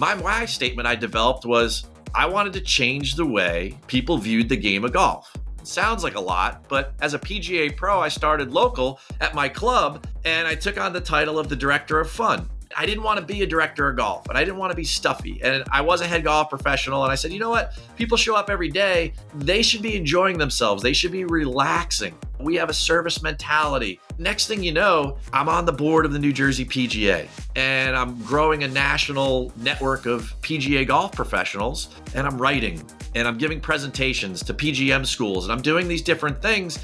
My 0.00 0.14
why 0.14 0.46
statement 0.46 0.88
I 0.88 0.94
developed 0.94 1.44
was 1.44 1.84
I 2.14 2.24
wanted 2.24 2.54
to 2.54 2.62
change 2.62 3.16
the 3.16 3.26
way 3.26 3.78
people 3.86 4.16
viewed 4.16 4.48
the 4.48 4.56
game 4.56 4.82
of 4.82 4.94
golf. 4.94 5.36
Sounds 5.62 6.02
like 6.02 6.14
a 6.14 6.20
lot, 6.20 6.64
but 6.68 6.94
as 7.02 7.12
a 7.12 7.18
PGA 7.18 7.76
pro, 7.76 8.00
I 8.00 8.08
started 8.08 8.50
local 8.50 8.98
at 9.20 9.34
my 9.34 9.46
club 9.46 10.06
and 10.24 10.48
I 10.48 10.54
took 10.54 10.80
on 10.80 10.94
the 10.94 11.02
title 11.02 11.38
of 11.38 11.50
the 11.50 11.54
director 11.54 12.00
of 12.00 12.10
fun. 12.10 12.48
I 12.76 12.86
didn't 12.86 13.02
want 13.02 13.18
to 13.18 13.24
be 13.24 13.42
a 13.42 13.46
director 13.46 13.88
of 13.88 13.96
golf 13.96 14.28
and 14.28 14.38
I 14.38 14.44
didn't 14.44 14.58
want 14.58 14.70
to 14.70 14.76
be 14.76 14.84
stuffy. 14.84 15.40
And 15.42 15.64
I 15.72 15.80
was 15.80 16.00
a 16.00 16.06
head 16.06 16.22
golf 16.22 16.50
professional. 16.50 17.02
And 17.02 17.10
I 17.10 17.16
said, 17.16 17.32
you 17.32 17.40
know 17.40 17.50
what? 17.50 17.76
People 17.96 18.16
show 18.16 18.36
up 18.36 18.48
every 18.48 18.68
day. 18.68 19.12
They 19.34 19.62
should 19.62 19.82
be 19.82 19.96
enjoying 19.96 20.38
themselves, 20.38 20.82
they 20.82 20.92
should 20.92 21.12
be 21.12 21.24
relaxing. 21.24 22.14
We 22.38 22.54
have 22.56 22.70
a 22.70 22.74
service 22.74 23.22
mentality. 23.22 24.00
Next 24.18 24.46
thing 24.46 24.62
you 24.62 24.72
know, 24.72 25.18
I'm 25.32 25.48
on 25.48 25.66
the 25.66 25.72
board 25.72 26.06
of 26.06 26.12
the 26.12 26.18
New 26.18 26.32
Jersey 26.32 26.64
PGA 26.64 27.28
and 27.56 27.94
I'm 27.94 28.22
growing 28.22 28.64
a 28.64 28.68
national 28.68 29.52
network 29.56 30.06
of 30.06 30.34
PGA 30.40 30.86
golf 30.86 31.12
professionals 31.12 31.88
and 32.14 32.26
I'm 32.26 32.40
writing 32.40 32.82
and 33.14 33.26
I'm 33.28 33.36
giving 33.36 33.60
presentations 33.60 34.42
to 34.44 34.54
PGM 34.54 35.04
schools 35.04 35.44
and 35.44 35.52
I'm 35.52 35.60
doing 35.60 35.86
these 35.86 36.02
different 36.02 36.40
things 36.40 36.78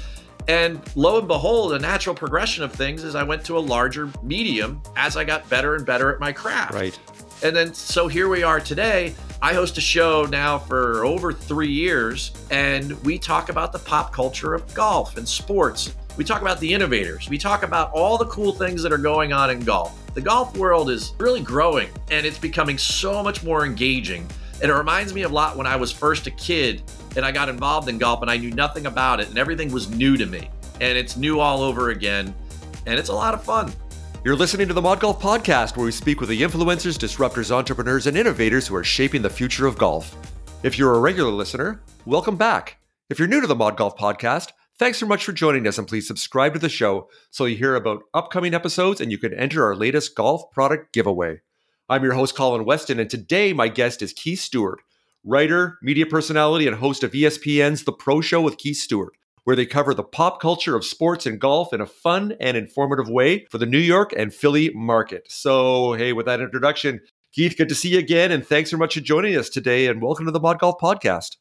and 0.47 0.81
lo 0.95 1.19
and 1.19 1.27
behold, 1.27 1.73
a 1.73 1.79
natural 1.79 2.15
progression 2.15 2.63
of 2.63 2.71
things 2.71 3.03
is 3.03 3.15
I 3.15 3.23
went 3.23 3.43
to 3.45 3.57
a 3.57 3.59
larger 3.59 4.09
medium 4.23 4.81
as 4.95 5.17
I 5.17 5.23
got 5.23 5.47
better 5.49 5.75
and 5.75 5.85
better 5.85 6.13
at 6.13 6.19
my 6.19 6.31
craft. 6.31 6.73
Right. 6.73 6.97
And 7.43 7.55
then 7.55 7.73
so 7.73 8.07
here 8.07 8.29
we 8.29 8.43
are 8.43 8.59
today. 8.59 9.13
I 9.41 9.53
host 9.53 9.77
a 9.77 9.81
show 9.81 10.25
now 10.25 10.57
for 10.57 11.05
over 11.05 11.31
three 11.31 11.71
years, 11.71 12.31
and 12.49 12.93
we 13.03 13.19
talk 13.19 13.49
about 13.49 13.71
the 13.71 13.79
pop 13.79 14.11
culture 14.11 14.55
of 14.55 14.73
golf 14.73 15.17
and 15.17 15.27
sports. 15.27 15.95
We 16.17 16.23
talk 16.23 16.41
about 16.41 16.59
the 16.59 16.73
innovators. 16.73 17.29
We 17.29 17.37
talk 17.37 17.61
about 17.61 17.91
all 17.91 18.17
the 18.17 18.25
cool 18.25 18.51
things 18.51 18.81
that 18.81 18.91
are 18.91 18.97
going 18.97 19.33
on 19.33 19.51
in 19.51 19.59
golf. 19.59 19.93
The 20.15 20.21
golf 20.21 20.57
world 20.57 20.89
is 20.89 21.13
really 21.19 21.41
growing 21.41 21.89
and 22.09 22.25
it's 22.25 22.39
becoming 22.39 22.79
so 22.79 23.21
much 23.21 23.43
more 23.43 23.63
engaging. 23.63 24.27
And 24.61 24.71
it 24.71 24.73
reminds 24.73 25.13
me 25.13 25.21
a 25.21 25.29
lot 25.29 25.55
when 25.55 25.67
I 25.67 25.75
was 25.75 25.91
first 25.91 26.25
a 26.27 26.31
kid 26.31 26.83
and 27.15 27.25
I 27.25 27.31
got 27.31 27.49
involved 27.49 27.89
in 27.89 27.97
golf 27.97 28.21
and 28.21 28.31
I 28.31 28.37
knew 28.37 28.51
nothing 28.51 28.85
about 28.87 29.19
it 29.19 29.29
and 29.29 29.37
everything 29.37 29.71
was 29.71 29.89
new 29.89 30.17
to 30.17 30.25
me. 30.25 30.49
And 30.81 30.97
it's 30.97 31.15
new 31.15 31.39
all 31.39 31.61
over 31.61 31.89
again. 31.89 32.33
And 32.85 32.99
it's 32.99 33.09
a 33.09 33.13
lot 33.13 33.33
of 33.33 33.43
fun. 33.43 33.71
You're 34.23 34.35
listening 34.35 34.67
to 34.67 34.73
the 34.73 34.81
Mod 34.81 34.99
Golf 34.99 35.21
Podcast, 35.21 35.77
where 35.77 35.85
we 35.85 35.91
speak 35.91 36.19
with 36.19 36.29
the 36.29 36.41
influencers, 36.41 36.97
disruptors, 36.97 37.51
entrepreneurs, 37.51 38.07
and 38.07 38.17
innovators 38.17 38.67
who 38.67 38.75
are 38.75 38.83
shaping 38.83 39.21
the 39.21 39.29
future 39.29 39.67
of 39.67 39.77
golf. 39.77 40.15
If 40.63 40.77
you're 40.77 40.95
a 40.95 40.99
regular 40.99 41.31
listener, 41.31 41.81
welcome 42.05 42.35
back. 42.35 42.79
If 43.09 43.19
you're 43.19 43.27
new 43.27 43.41
to 43.41 43.47
the 43.47 43.55
Mod 43.55 43.77
Golf 43.77 43.95
Podcast, 43.95 44.51
thanks 44.79 44.97
so 44.97 45.05
much 45.05 45.23
for 45.23 45.31
joining 45.31 45.67
us 45.67 45.77
and 45.77 45.87
please 45.87 46.07
subscribe 46.07 46.53
to 46.53 46.59
the 46.59 46.67
show 46.67 47.09
so 47.29 47.45
you 47.45 47.55
hear 47.55 47.75
about 47.75 48.03
upcoming 48.13 48.53
episodes 48.53 48.99
and 48.99 49.11
you 49.11 49.17
can 49.17 49.33
enter 49.33 49.63
our 49.63 49.75
latest 49.75 50.15
golf 50.15 50.51
product 50.51 50.93
giveaway. 50.93 51.41
I'm 51.89 52.03
your 52.03 52.13
host, 52.13 52.35
Colin 52.35 52.65
Weston, 52.65 52.99
and 52.99 53.09
today 53.09 53.53
my 53.53 53.69
guest 53.69 54.01
is 54.01 54.11
Keith 54.11 54.41
Stewart, 54.41 54.81
writer, 55.23 55.77
media 55.81 56.05
personality, 56.05 56.67
and 56.67 56.75
host 56.75 57.01
of 57.01 57.11
ESPN's 57.11 57.85
The 57.85 57.93
Pro 57.93 58.19
Show 58.19 58.41
with 58.41 58.57
Keith 58.57 58.75
Stewart, 58.75 59.13
where 59.45 59.55
they 59.55 59.65
cover 59.65 59.93
the 59.93 60.03
pop 60.03 60.41
culture 60.41 60.75
of 60.75 60.83
sports 60.83 61.25
and 61.25 61.39
golf 61.39 61.71
in 61.71 61.79
a 61.79 61.85
fun 61.85 62.33
and 62.41 62.57
informative 62.57 63.07
way 63.07 63.45
for 63.49 63.57
the 63.57 63.65
New 63.65 63.77
York 63.77 64.11
and 64.17 64.33
Philly 64.33 64.69
market. 64.73 65.31
So, 65.31 65.93
hey, 65.93 66.11
with 66.11 66.25
that 66.25 66.41
introduction, 66.41 66.99
Keith, 67.31 67.55
good 67.57 67.69
to 67.69 67.75
see 67.75 67.89
you 67.89 67.99
again, 67.99 68.33
and 68.33 68.45
thanks 68.45 68.69
so 68.69 68.75
much 68.75 68.95
for 68.95 68.99
joining 68.99 69.37
us 69.37 69.47
today, 69.47 69.87
and 69.87 70.01
welcome 70.01 70.25
to 70.25 70.31
the 70.33 70.41
Mod 70.41 70.59
Golf 70.59 70.75
Podcast. 70.81 71.37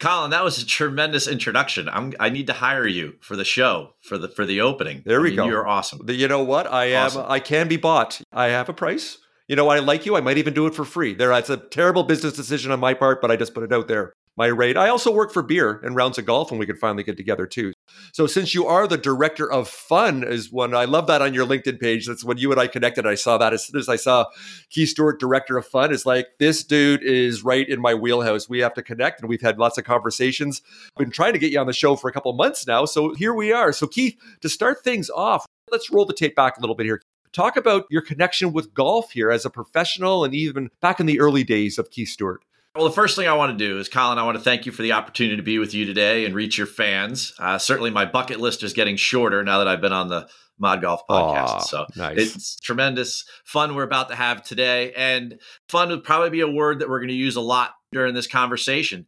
Colin, 0.00 0.32
that 0.32 0.42
was 0.42 0.60
a 0.60 0.66
tremendous 0.66 1.28
introduction. 1.28 1.88
I'm, 1.88 2.14
i 2.18 2.30
need 2.30 2.48
to 2.48 2.52
hire 2.52 2.86
you 2.88 3.14
for 3.20 3.36
the 3.36 3.44
show 3.44 3.90
for 4.02 4.18
the 4.18 4.26
for 4.28 4.44
the 4.44 4.60
opening. 4.60 5.04
There 5.06 5.20
we 5.20 5.28
I 5.28 5.30
mean, 5.30 5.36
go. 5.36 5.46
You're 5.46 5.68
awesome. 5.68 6.00
You 6.08 6.26
know 6.26 6.42
what? 6.42 6.66
I 6.66 6.92
Awesome. 6.94 7.22
am. 7.22 7.30
I 7.30 7.38
can 7.38 7.68
be 7.68 7.76
bought. 7.76 8.20
I 8.32 8.46
have 8.46 8.68
a 8.68 8.72
price. 8.72 9.18
You 9.46 9.56
know, 9.56 9.68
I 9.68 9.80
like 9.80 10.06
you. 10.06 10.16
I 10.16 10.22
might 10.22 10.38
even 10.38 10.54
do 10.54 10.66
it 10.66 10.74
for 10.74 10.86
free. 10.86 11.12
There, 11.12 11.30
it's 11.32 11.50
a 11.50 11.58
terrible 11.58 12.02
business 12.02 12.32
decision 12.32 12.72
on 12.72 12.80
my 12.80 12.94
part, 12.94 13.20
but 13.20 13.30
I 13.30 13.36
just 13.36 13.52
put 13.52 13.62
it 13.62 13.72
out 13.74 13.88
there. 13.88 14.14
My 14.36 14.46
rate. 14.46 14.76
I 14.76 14.88
also 14.88 15.12
work 15.12 15.32
for 15.32 15.42
beer 15.42 15.78
and 15.84 15.94
rounds 15.94 16.18
of 16.18 16.24
golf, 16.24 16.50
and 16.50 16.58
we 16.58 16.66
could 16.66 16.78
finally 16.78 17.04
get 17.04 17.16
together 17.16 17.46
too. 17.46 17.72
So, 18.12 18.26
since 18.26 18.52
you 18.52 18.66
are 18.66 18.88
the 18.88 18.96
director 18.96 19.48
of 19.48 19.68
fun, 19.68 20.24
is 20.24 20.50
one 20.50 20.74
I 20.74 20.86
love 20.86 21.06
that 21.06 21.22
on 21.22 21.34
your 21.34 21.46
LinkedIn 21.46 21.78
page. 21.78 22.06
That's 22.06 22.24
when 22.24 22.38
you 22.38 22.50
and 22.50 22.60
I 22.60 22.66
connected. 22.66 23.06
I 23.06 23.14
saw 23.14 23.38
that 23.38 23.52
as 23.52 23.66
soon 23.66 23.78
as 23.78 23.88
I 23.88 23.94
saw 23.94 24.24
Keith 24.70 24.88
Stewart, 24.88 25.20
director 25.20 25.56
of 25.56 25.66
fun, 25.66 25.92
is 25.92 26.04
like 26.04 26.26
this 26.40 26.64
dude 26.64 27.04
is 27.04 27.44
right 27.44 27.68
in 27.68 27.80
my 27.80 27.94
wheelhouse. 27.94 28.48
We 28.48 28.58
have 28.60 28.74
to 28.74 28.82
connect, 28.82 29.20
and 29.20 29.28
we've 29.28 29.42
had 29.42 29.58
lots 29.58 29.78
of 29.78 29.84
conversations. 29.84 30.62
Been 30.96 31.12
trying 31.12 31.34
to 31.34 31.38
get 31.38 31.52
you 31.52 31.60
on 31.60 31.68
the 31.68 31.72
show 31.72 31.94
for 31.94 32.08
a 32.08 32.12
couple 32.12 32.32
months 32.32 32.66
now, 32.66 32.86
so 32.86 33.14
here 33.14 33.34
we 33.34 33.52
are. 33.52 33.72
So, 33.72 33.86
Keith, 33.86 34.16
to 34.40 34.48
start 34.48 34.82
things 34.82 35.10
off, 35.10 35.46
let's 35.70 35.92
roll 35.92 36.06
the 36.06 36.14
tape 36.14 36.34
back 36.34 36.56
a 36.56 36.60
little 36.60 36.74
bit 36.74 36.86
here. 36.86 37.02
Talk 37.34 37.56
about 37.56 37.86
your 37.90 38.00
connection 38.00 38.52
with 38.52 38.72
golf 38.72 39.10
here 39.10 39.30
as 39.30 39.44
a 39.44 39.50
professional 39.50 40.24
and 40.24 40.32
even 40.34 40.70
back 40.80 41.00
in 41.00 41.06
the 41.06 41.18
early 41.18 41.42
days 41.42 41.78
of 41.78 41.90
Keith 41.90 42.08
Stewart. 42.08 42.44
Well, 42.76 42.84
the 42.84 42.92
first 42.92 43.16
thing 43.16 43.28
I 43.28 43.34
want 43.34 43.56
to 43.56 43.64
do 43.68 43.78
is, 43.78 43.88
Colin, 43.88 44.18
I 44.18 44.24
want 44.24 44.36
to 44.38 44.42
thank 44.42 44.66
you 44.66 44.72
for 44.72 44.82
the 44.82 44.92
opportunity 44.92 45.36
to 45.36 45.42
be 45.42 45.58
with 45.58 45.74
you 45.74 45.84
today 45.84 46.24
and 46.24 46.34
reach 46.34 46.56
your 46.56 46.66
fans. 46.66 47.32
Uh, 47.38 47.58
certainly, 47.58 47.90
my 47.90 48.04
bucket 48.04 48.40
list 48.40 48.62
is 48.62 48.72
getting 48.72 48.96
shorter 48.96 49.42
now 49.44 49.58
that 49.58 49.68
I've 49.68 49.80
been 49.80 49.92
on 49.92 50.08
the 50.08 50.28
Mod 50.58 50.80
Golf 50.80 51.02
podcast. 51.08 51.48
Aw, 51.48 51.58
so 51.60 51.86
nice. 51.96 52.18
it's 52.18 52.56
tremendous 52.60 53.24
fun 53.44 53.74
we're 53.74 53.82
about 53.82 54.08
to 54.08 54.14
have 54.14 54.42
today. 54.42 54.92
And 54.92 55.40
fun 55.68 55.88
would 55.90 56.04
probably 56.04 56.30
be 56.30 56.40
a 56.40 56.50
word 56.50 56.78
that 56.78 56.88
we're 56.88 57.00
going 57.00 57.08
to 57.08 57.14
use 57.14 57.36
a 57.36 57.40
lot 57.40 57.74
during 57.92 58.14
this 58.14 58.26
conversation. 58.26 59.06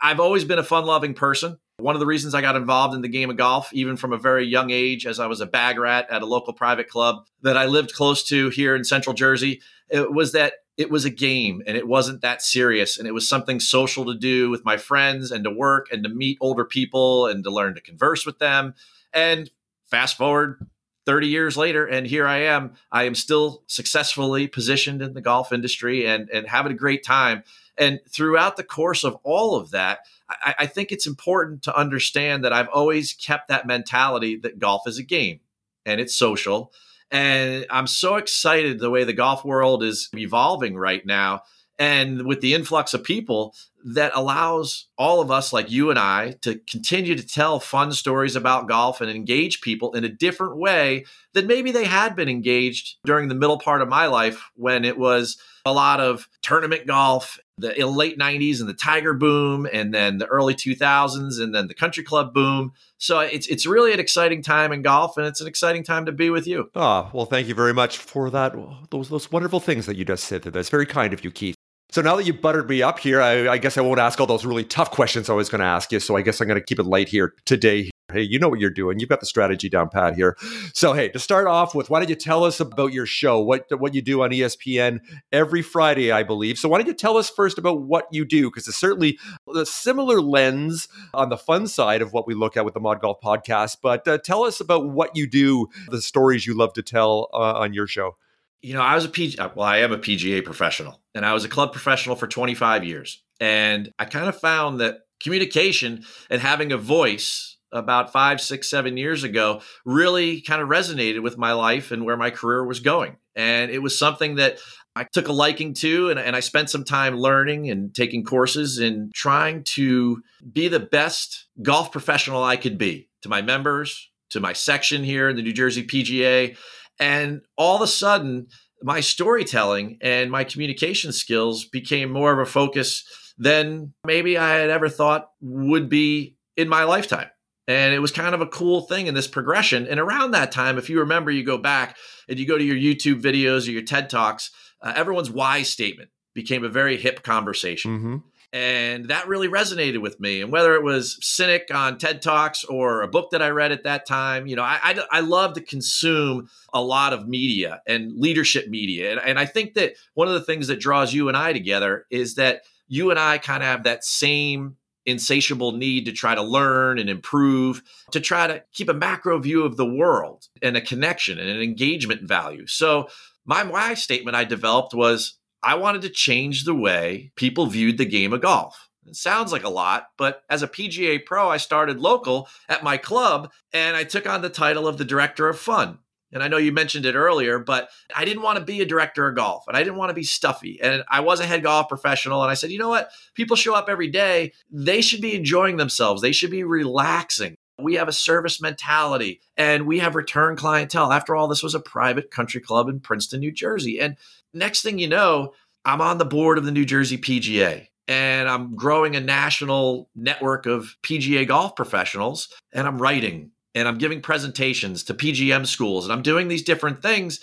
I've 0.00 0.20
always 0.20 0.44
been 0.44 0.58
a 0.58 0.64
fun 0.64 0.84
loving 0.84 1.14
person. 1.14 1.58
One 1.82 1.96
of 1.96 2.00
the 2.00 2.06
reasons 2.06 2.34
I 2.34 2.40
got 2.40 2.56
involved 2.56 2.94
in 2.94 3.02
the 3.02 3.08
game 3.08 3.28
of 3.28 3.36
golf, 3.36 3.72
even 3.72 3.96
from 3.96 4.12
a 4.12 4.18
very 4.18 4.46
young 4.46 4.70
age, 4.70 5.06
as 5.06 5.18
I 5.18 5.26
was 5.26 5.40
a 5.40 5.46
bag 5.46 5.78
rat 5.78 6.06
at 6.10 6.22
a 6.22 6.26
local 6.26 6.52
private 6.52 6.88
club 6.88 7.26
that 7.42 7.56
I 7.56 7.66
lived 7.66 7.92
close 7.92 8.22
to 8.28 8.50
here 8.50 8.76
in 8.76 8.84
central 8.84 9.14
Jersey, 9.14 9.60
it 9.90 10.12
was 10.12 10.32
that 10.32 10.54
it 10.76 10.90
was 10.90 11.04
a 11.04 11.10
game 11.10 11.62
and 11.66 11.76
it 11.76 11.86
wasn't 11.86 12.22
that 12.22 12.40
serious. 12.40 12.98
And 12.98 13.06
it 13.06 13.12
was 13.12 13.28
something 13.28 13.60
social 13.60 14.04
to 14.06 14.14
do 14.14 14.48
with 14.48 14.64
my 14.64 14.76
friends 14.76 15.30
and 15.30 15.44
to 15.44 15.50
work 15.50 15.88
and 15.92 16.02
to 16.04 16.08
meet 16.08 16.38
older 16.40 16.64
people 16.64 17.26
and 17.26 17.44
to 17.44 17.50
learn 17.50 17.74
to 17.74 17.80
converse 17.80 18.24
with 18.24 18.38
them. 18.38 18.74
And 19.12 19.50
fast 19.90 20.16
forward 20.16 20.66
30 21.04 21.26
years 21.26 21.56
later, 21.56 21.84
and 21.84 22.06
here 22.06 22.26
I 22.26 22.38
am. 22.38 22.74
I 22.90 23.04
am 23.04 23.14
still 23.14 23.64
successfully 23.66 24.46
positioned 24.46 25.02
in 25.02 25.14
the 25.14 25.20
golf 25.20 25.52
industry 25.52 26.06
and, 26.06 26.30
and 26.30 26.46
having 26.46 26.72
a 26.72 26.76
great 26.76 27.04
time. 27.04 27.42
And 27.76 28.00
throughout 28.08 28.56
the 28.56 28.64
course 28.64 29.02
of 29.02 29.16
all 29.24 29.56
of 29.56 29.70
that, 29.72 30.00
I, 30.42 30.54
I 30.60 30.66
think 30.66 30.92
it's 30.92 31.06
important 31.06 31.62
to 31.64 31.76
understand 31.76 32.44
that 32.44 32.52
I've 32.52 32.68
always 32.68 33.12
kept 33.12 33.48
that 33.48 33.66
mentality 33.66 34.36
that 34.36 34.58
golf 34.58 34.86
is 34.86 34.98
a 34.98 35.02
game 35.02 35.40
and 35.84 36.00
it's 36.00 36.14
social. 36.14 36.72
And 37.10 37.66
I'm 37.70 37.86
so 37.86 38.16
excited 38.16 38.78
the 38.78 38.90
way 38.90 39.04
the 39.04 39.12
golf 39.12 39.44
world 39.44 39.82
is 39.82 40.08
evolving 40.14 40.76
right 40.76 41.04
now. 41.04 41.42
And 41.78 42.26
with 42.26 42.40
the 42.40 42.54
influx 42.54 42.94
of 42.94 43.04
people 43.04 43.54
that 43.84 44.12
allows 44.14 44.86
all 44.96 45.20
of 45.20 45.30
us, 45.30 45.52
like 45.52 45.70
you 45.70 45.90
and 45.90 45.98
I, 45.98 46.32
to 46.42 46.58
continue 46.68 47.14
to 47.14 47.26
tell 47.26 47.60
fun 47.60 47.92
stories 47.92 48.36
about 48.36 48.68
golf 48.68 49.00
and 49.00 49.10
engage 49.10 49.60
people 49.60 49.92
in 49.92 50.04
a 50.04 50.08
different 50.08 50.56
way 50.56 51.04
than 51.34 51.46
maybe 51.46 51.72
they 51.72 51.84
had 51.84 52.14
been 52.14 52.28
engaged 52.28 52.96
during 53.04 53.28
the 53.28 53.34
middle 53.34 53.58
part 53.58 53.82
of 53.82 53.88
my 53.88 54.06
life 54.06 54.50
when 54.54 54.84
it 54.84 54.98
was 54.98 55.38
a 55.64 55.72
lot 55.72 56.00
of 56.00 56.28
tournament 56.42 56.86
golf, 56.86 57.38
the 57.58 57.84
late 57.84 58.18
90s 58.18 58.60
and 58.60 58.68
the 58.68 58.74
Tiger 58.74 59.14
boom, 59.14 59.66
and 59.72 59.94
then 59.94 60.18
the 60.18 60.26
early 60.26 60.54
2000s, 60.54 61.40
and 61.40 61.54
then 61.54 61.68
the 61.68 61.74
country 61.74 62.02
club 62.02 62.34
boom. 62.34 62.72
So 62.98 63.20
it's, 63.20 63.46
it's 63.46 63.66
really 63.66 63.92
an 63.92 64.00
exciting 64.00 64.42
time 64.42 64.72
in 64.72 64.82
golf, 64.82 65.16
and 65.16 65.26
it's 65.26 65.40
an 65.40 65.46
exciting 65.46 65.84
time 65.84 66.06
to 66.06 66.12
be 66.12 66.30
with 66.30 66.46
you. 66.46 66.70
Ah, 66.74 67.10
well, 67.12 67.26
thank 67.26 67.46
you 67.48 67.54
very 67.54 67.74
much 67.74 67.98
for 67.98 68.30
that. 68.30 68.54
Those 68.90 69.08
those 69.08 69.30
wonderful 69.30 69.60
things 69.60 69.86
that 69.86 69.96
you 69.96 70.04
just 70.04 70.24
said. 70.24 70.42
there. 70.42 70.52
That's 70.52 70.68
very 70.68 70.86
kind 70.86 71.12
of 71.12 71.24
you, 71.24 71.30
Keith. 71.30 71.56
So 71.92 72.00
now 72.00 72.16
that 72.16 72.24
you 72.24 72.32
buttered 72.32 72.70
me 72.70 72.80
up 72.80 72.98
here, 72.98 73.20
I, 73.20 73.50
I 73.50 73.58
guess 73.58 73.76
I 73.76 73.82
won't 73.82 74.00
ask 74.00 74.18
all 74.18 74.26
those 74.26 74.46
really 74.46 74.64
tough 74.64 74.90
questions 74.90 75.28
I 75.28 75.34
was 75.34 75.50
going 75.50 75.58
to 75.58 75.66
ask 75.66 75.92
you. 75.92 76.00
So 76.00 76.16
I 76.16 76.22
guess 76.22 76.40
I'm 76.40 76.48
going 76.48 76.58
to 76.58 76.64
keep 76.64 76.78
it 76.78 76.86
light 76.86 77.10
here 77.10 77.34
today. 77.44 77.90
Hey, 78.10 78.22
you 78.22 78.38
know 78.38 78.48
what 78.48 78.60
you're 78.60 78.70
doing. 78.70 78.98
You've 78.98 79.10
got 79.10 79.20
the 79.20 79.26
strategy 79.26 79.68
down 79.68 79.90
pat 79.90 80.14
here. 80.14 80.38
So 80.72 80.94
hey, 80.94 81.10
to 81.10 81.18
start 81.18 81.46
off 81.46 81.74
with, 81.74 81.90
why 81.90 82.00
don't 82.00 82.08
you 82.08 82.14
tell 82.14 82.44
us 82.44 82.60
about 82.60 82.94
your 82.94 83.04
show? 83.04 83.40
What 83.40 83.66
what 83.78 83.94
you 83.94 84.00
do 84.00 84.22
on 84.22 84.30
ESPN 84.30 85.00
every 85.32 85.60
Friday, 85.60 86.10
I 86.12 86.22
believe. 86.22 86.58
So 86.58 86.66
why 86.66 86.78
don't 86.78 86.86
you 86.86 86.94
tell 86.94 87.18
us 87.18 87.28
first 87.28 87.58
about 87.58 87.82
what 87.82 88.06
you 88.10 88.24
do? 88.24 88.48
Because 88.48 88.66
it's 88.68 88.78
certainly 88.78 89.18
a 89.54 89.66
similar 89.66 90.22
lens 90.22 90.88
on 91.12 91.28
the 91.28 91.38
fun 91.38 91.66
side 91.66 92.00
of 92.00 92.14
what 92.14 92.26
we 92.26 92.32
look 92.32 92.56
at 92.56 92.64
with 92.64 92.72
the 92.72 92.80
Mod 92.80 93.02
Golf 93.02 93.20
podcast. 93.20 93.78
But 93.82 94.08
uh, 94.08 94.16
tell 94.16 94.44
us 94.44 94.60
about 94.60 94.88
what 94.88 95.14
you 95.14 95.26
do, 95.26 95.68
the 95.88 96.00
stories 96.00 96.46
you 96.46 96.54
love 96.54 96.72
to 96.74 96.82
tell 96.82 97.28
uh, 97.34 97.58
on 97.58 97.74
your 97.74 97.86
show. 97.86 98.16
You 98.62 98.74
know, 98.74 98.80
I 98.80 98.94
was 98.94 99.04
a 99.04 99.08
PG, 99.08 99.38
uh, 99.38 99.50
well, 99.54 99.66
I 99.66 99.78
am 99.78 99.92
a 99.92 99.98
PGA 99.98 100.44
professional 100.44 101.00
and 101.14 101.26
I 101.26 101.34
was 101.34 101.44
a 101.44 101.48
club 101.48 101.72
professional 101.72 102.16
for 102.16 102.26
25 102.26 102.84
years. 102.84 103.22
And 103.40 103.92
I 103.98 104.04
kind 104.04 104.28
of 104.28 104.38
found 104.38 104.80
that 104.80 105.00
communication 105.20 106.04
and 106.30 106.40
having 106.40 106.72
a 106.72 106.78
voice 106.78 107.58
about 107.72 108.12
five, 108.12 108.40
six, 108.40 108.68
seven 108.68 108.96
years 108.96 109.24
ago 109.24 109.62
really 109.84 110.40
kind 110.42 110.62
of 110.62 110.68
resonated 110.68 111.22
with 111.22 111.38
my 111.38 111.52
life 111.52 111.90
and 111.90 112.04
where 112.04 112.16
my 112.16 112.30
career 112.30 112.64
was 112.64 112.80
going. 112.80 113.16
And 113.34 113.70
it 113.70 113.80
was 113.80 113.98
something 113.98 114.36
that 114.36 114.58
I 114.94 115.04
took 115.04 115.28
a 115.28 115.32
liking 115.32 115.72
to, 115.74 116.10
and, 116.10 116.20
and 116.20 116.36
I 116.36 116.40
spent 116.40 116.68
some 116.68 116.84
time 116.84 117.16
learning 117.16 117.70
and 117.70 117.94
taking 117.94 118.24
courses 118.24 118.78
and 118.78 119.12
trying 119.14 119.64
to 119.74 120.22
be 120.52 120.68
the 120.68 120.80
best 120.80 121.46
golf 121.62 121.90
professional 121.90 122.44
I 122.44 122.56
could 122.56 122.76
be 122.76 123.08
to 123.22 123.30
my 123.30 123.40
members, 123.40 124.10
to 124.30 124.40
my 124.40 124.52
section 124.52 125.02
here 125.02 125.30
in 125.30 125.36
the 125.36 125.42
New 125.42 125.52
Jersey 125.54 125.86
PGA. 125.86 126.56
And 126.98 127.42
all 127.56 127.76
of 127.76 127.82
a 127.82 127.86
sudden, 127.86 128.48
my 128.82 129.00
storytelling 129.00 129.98
and 130.00 130.30
my 130.30 130.44
communication 130.44 131.12
skills 131.12 131.64
became 131.64 132.10
more 132.10 132.32
of 132.32 132.38
a 132.38 132.50
focus 132.50 133.04
than 133.38 133.94
maybe 134.04 134.36
I 134.36 134.54
had 134.54 134.70
ever 134.70 134.88
thought 134.88 135.30
would 135.40 135.88
be 135.88 136.36
in 136.56 136.68
my 136.68 136.84
lifetime. 136.84 137.28
And 137.68 137.94
it 137.94 138.00
was 138.00 138.10
kind 138.10 138.34
of 138.34 138.40
a 138.40 138.46
cool 138.46 138.82
thing 138.82 139.06
in 139.06 139.14
this 139.14 139.28
progression. 139.28 139.86
And 139.86 140.00
around 140.00 140.32
that 140.32 140.52
time, 140.52 140.78
if 140.78 140.90
you 140.90 140.98
remember, 140.98 141.30
you 141.30 141.44
go 141.44 141.58
back 141.58 141.96
and 142.28 142.38
you 142.38 142.46
go 142.46 142.58
to 142.58 142.64
your 142.64 142.76
YouTube 142.76 143.22
videos 143.22 143.68
or 143.68 143.70
your 143.70 143.82
TED 143.82 144.10
Talks, 144.10 144.50
uh, 144.80 144.92
everyone's 144.96 145.30
why 145.30 145.62
statement 145.62 146.10
became 146.34 146.64
a 146.64 146.68
very 146.68 146.96
hip 146.96 147.22
conversation. 147.22 147.98
Mm-hmm. 147.98 148.16
And 148.52 149.06
that 149.06 149.28
really 149.28 149.48
resonated 149.48 150.02
with 150.02 150.20
me. 150.20 150.42
And 150.42 150.52
whether 150.52 150.74
it 150.74 150.82
was 150.82 151.18
Sinek 151.22 151.74
on 151.74 151.96
TED 151.96 152.20
Talks 152.20 152.64
or 152.64 153.00
a 153.00 153.08
book 153.08 153.30
that 153.30 153.40
I 153.40 153.48
read 153.48 153.72
at 153.72 153.84
that 153.84 154.04
time, 154.04 154.46
you 154.46 154.56
know, 154.56 154.62
I, 154.62 154.78
I, 154.82 155.04
I 155.10 155.20
love 155.20 155.54
to 155.54 155.62
consume 155.62 156.50
a 156.74 156.82
lot 156.82 157.14
of 157.14 157.26
media 157.26 157.80
and 157.86 158.12
leadership 158.18 158.68
media. 158.68 159.12
And, 159.12 159.20
and 159.20 159.38
I 159.38 159.46
think 159.46 159.72
that 159.74 159.94
one 160.12 160.28
of 160.28 160.34
the 160.34 160.42
things 160.42 160.66
that 160.66 160.80
draws 160.80 161.14
you 161.14 161.28
and 161.28 161.36
I 161.36 161.54
together 161.54 162.06
is 162.10 162.34
that 162.34 162.62
you 162.88 163.10
and 163.10 163.18
I 163.18 163.38
kind 163.38 163.62
of 163.62 163.68
have 163.68 163.84
that 163.84 164.04
same 164.04 164.76
insatiable 165.06 165.72
need 165.72 166.04
to 166.04 166.12
try 166.12 166.34
to 166.34 166.42
learn 166.42 166.98
and 166.98 167.08
improve, 167.08 167.82
to 168.12 168.20
try 168.20 168.46
to 168.46 168.62
keep 168.72 168.88
a 168.88 168.94
macro 168.94 169.38
view 169.38 169.64
of 169.64 169.76
the 169.76 169.86
world 169.86 170.46
and 170.60 170.76
a 170.76 170.80
connection 170.80 171.38
and 171.38 171.48
an 171.48 171.62
engagement 171.62 172.22
value. 172.22 172.66
So, 172.66 173.08
my 173.44 173.64
why 173.64 173.94
statement 173.94 174.36
I 174.36 174.44
developed 174.44 174.94
was 174.94 175.38
I 175.62 175.74
wanted 175.76 176.02
to 176.02 176.10
change 176.10 176.64
the 176.64 176.74
way 176.74 177.32
people 177.36 177.66
viewed 177.66 177.98
the 177.98 178.04
game 178.04 178.32
of 178.32 178.40
golf. 178.40 178.88
It 179.06 179.16
sounds 179.16 179.52
like 179.52 179.64
a 179.64 179.68
lot, 179.68 180.08
but 180.16 180.42
as 180.48 180.62
a 180.62 180.68
PGA 180.68 181.24
pro, 181.24 181.48
I 181.48 181.56
started 181.56 181.98
local 181.98 182.48
at 182.68 182.84
my 182.84 182.96
club 182.96 183.50
and 183.72 183.96
I 183.96 184.04
took 184.04 184.28
on 184.28 184.42
the 184.42 184.48
title 184.48 184.86
of 184.86 184.98
the 184.98 185.04
director 185.04 185.48
of 185.48 185.58
fun. 185.58 185.98
And 186.32 186.42
I 186.42 186.48
know 186.48 186.56
you 186.56 186.72
mentioned 186.72 187.04
it 187.04 187.14
earlier, 187.14 187.58
but 187.58 187.90
I 188.16 188.24
didn't 188.24 188.42
want 188.42 188.58
to 188.58 188.64
be 188.64 188.80
a 188.80 188.86
director 188.86 189.28
of 189.28 189.36
golf 189.36 189.64
and 189.68 189.76
I 189.76 189.82
didn't 189.82 189.98
want 189.98 190.10
to 190.10 190.14
be 190.14 190.24
stuffy. 190.24 190.80
And 190.82 191.04
I 191.10 191.20
was 191.20 191.40
a 191.40 191.46
head 191.46 191.62
golf 191.62 191.88
professional. 191.88 192.42
And 192.42 192.50
I 192.50 192.54
said, 192.54 192.70
you 192.70 192.78
know 192.78 192.88
what? 192.88 193.10
People 193.34 193.56
show 193.56 193.74
up 193.74 193.88
every 193.88 194.08
day. 194.08 194.52
They 194.70 195.02
should 195.02 195.20
be 195.20 195.34
enjoying 195.34 195.76
themselves, 195.76 196.22
they 196.22 196.32
should 196.32 196.50
be 196.50 196.64
relaxing. 196.64 197.56
We 197.82 197.94
have 197.94 198.08
a 198.08 198.12
service 198.12 198.60
mentality 198.60 199.40
and 199.56 199.86
we 199.86 199.98
have 199.98 200.14
return 200.14 200.56
clientele. 200.56 201.12
After 201.12 201.36
all, 201.36 201.48
this 201.48 201.62
was 201.62 201.74
a 201.74 201.80
private 201.80 202.30
country 202.30 202.60
club 202.60 202.88
in 202.88 203.00
Princeton, 203.00 203.40
New 203.40 203.52
Jersey. 203.52 204.00
And 204.00 204.16
next 204.54 204.82
thing 204.82 204.98
you 204.98 205.08
know, 205.08 205.54
I'm 205.84 206.00
on 206.00 206.18
the 206.18 206.24
board 206.24 206.58
of 206.58 206.64
the 206.64 206.72
New 206.72 206.84
Jersey 206.84 207.18
PGA 207.18 207.88
and 208.08 208.48
I'm 208.48 208.74
growing 208.74 209.16
a 209.16 209.20
national 209.20 210.08
network 210.14 210.66
of 210.66 210.96
PGA 211.02 211.46
golf 211.46 211.76
professionals 211.76 212.48
and 212.72 212.86
I'm 212.86 213.00
writing 213.00 213.50
and 213.74 213.88
I'm 213.88 213.98
giving 213.98 214.20
presentations 214.20 215.04
to 215.04 215.14
PGM 215.14 215.66
schools 215.66 216.04
and 216.04 216.12
I'm 216.12 216.22
doing 216.22 216.48
these 216.48 216.62
different 216.62 217.02
things. 217.02 217.40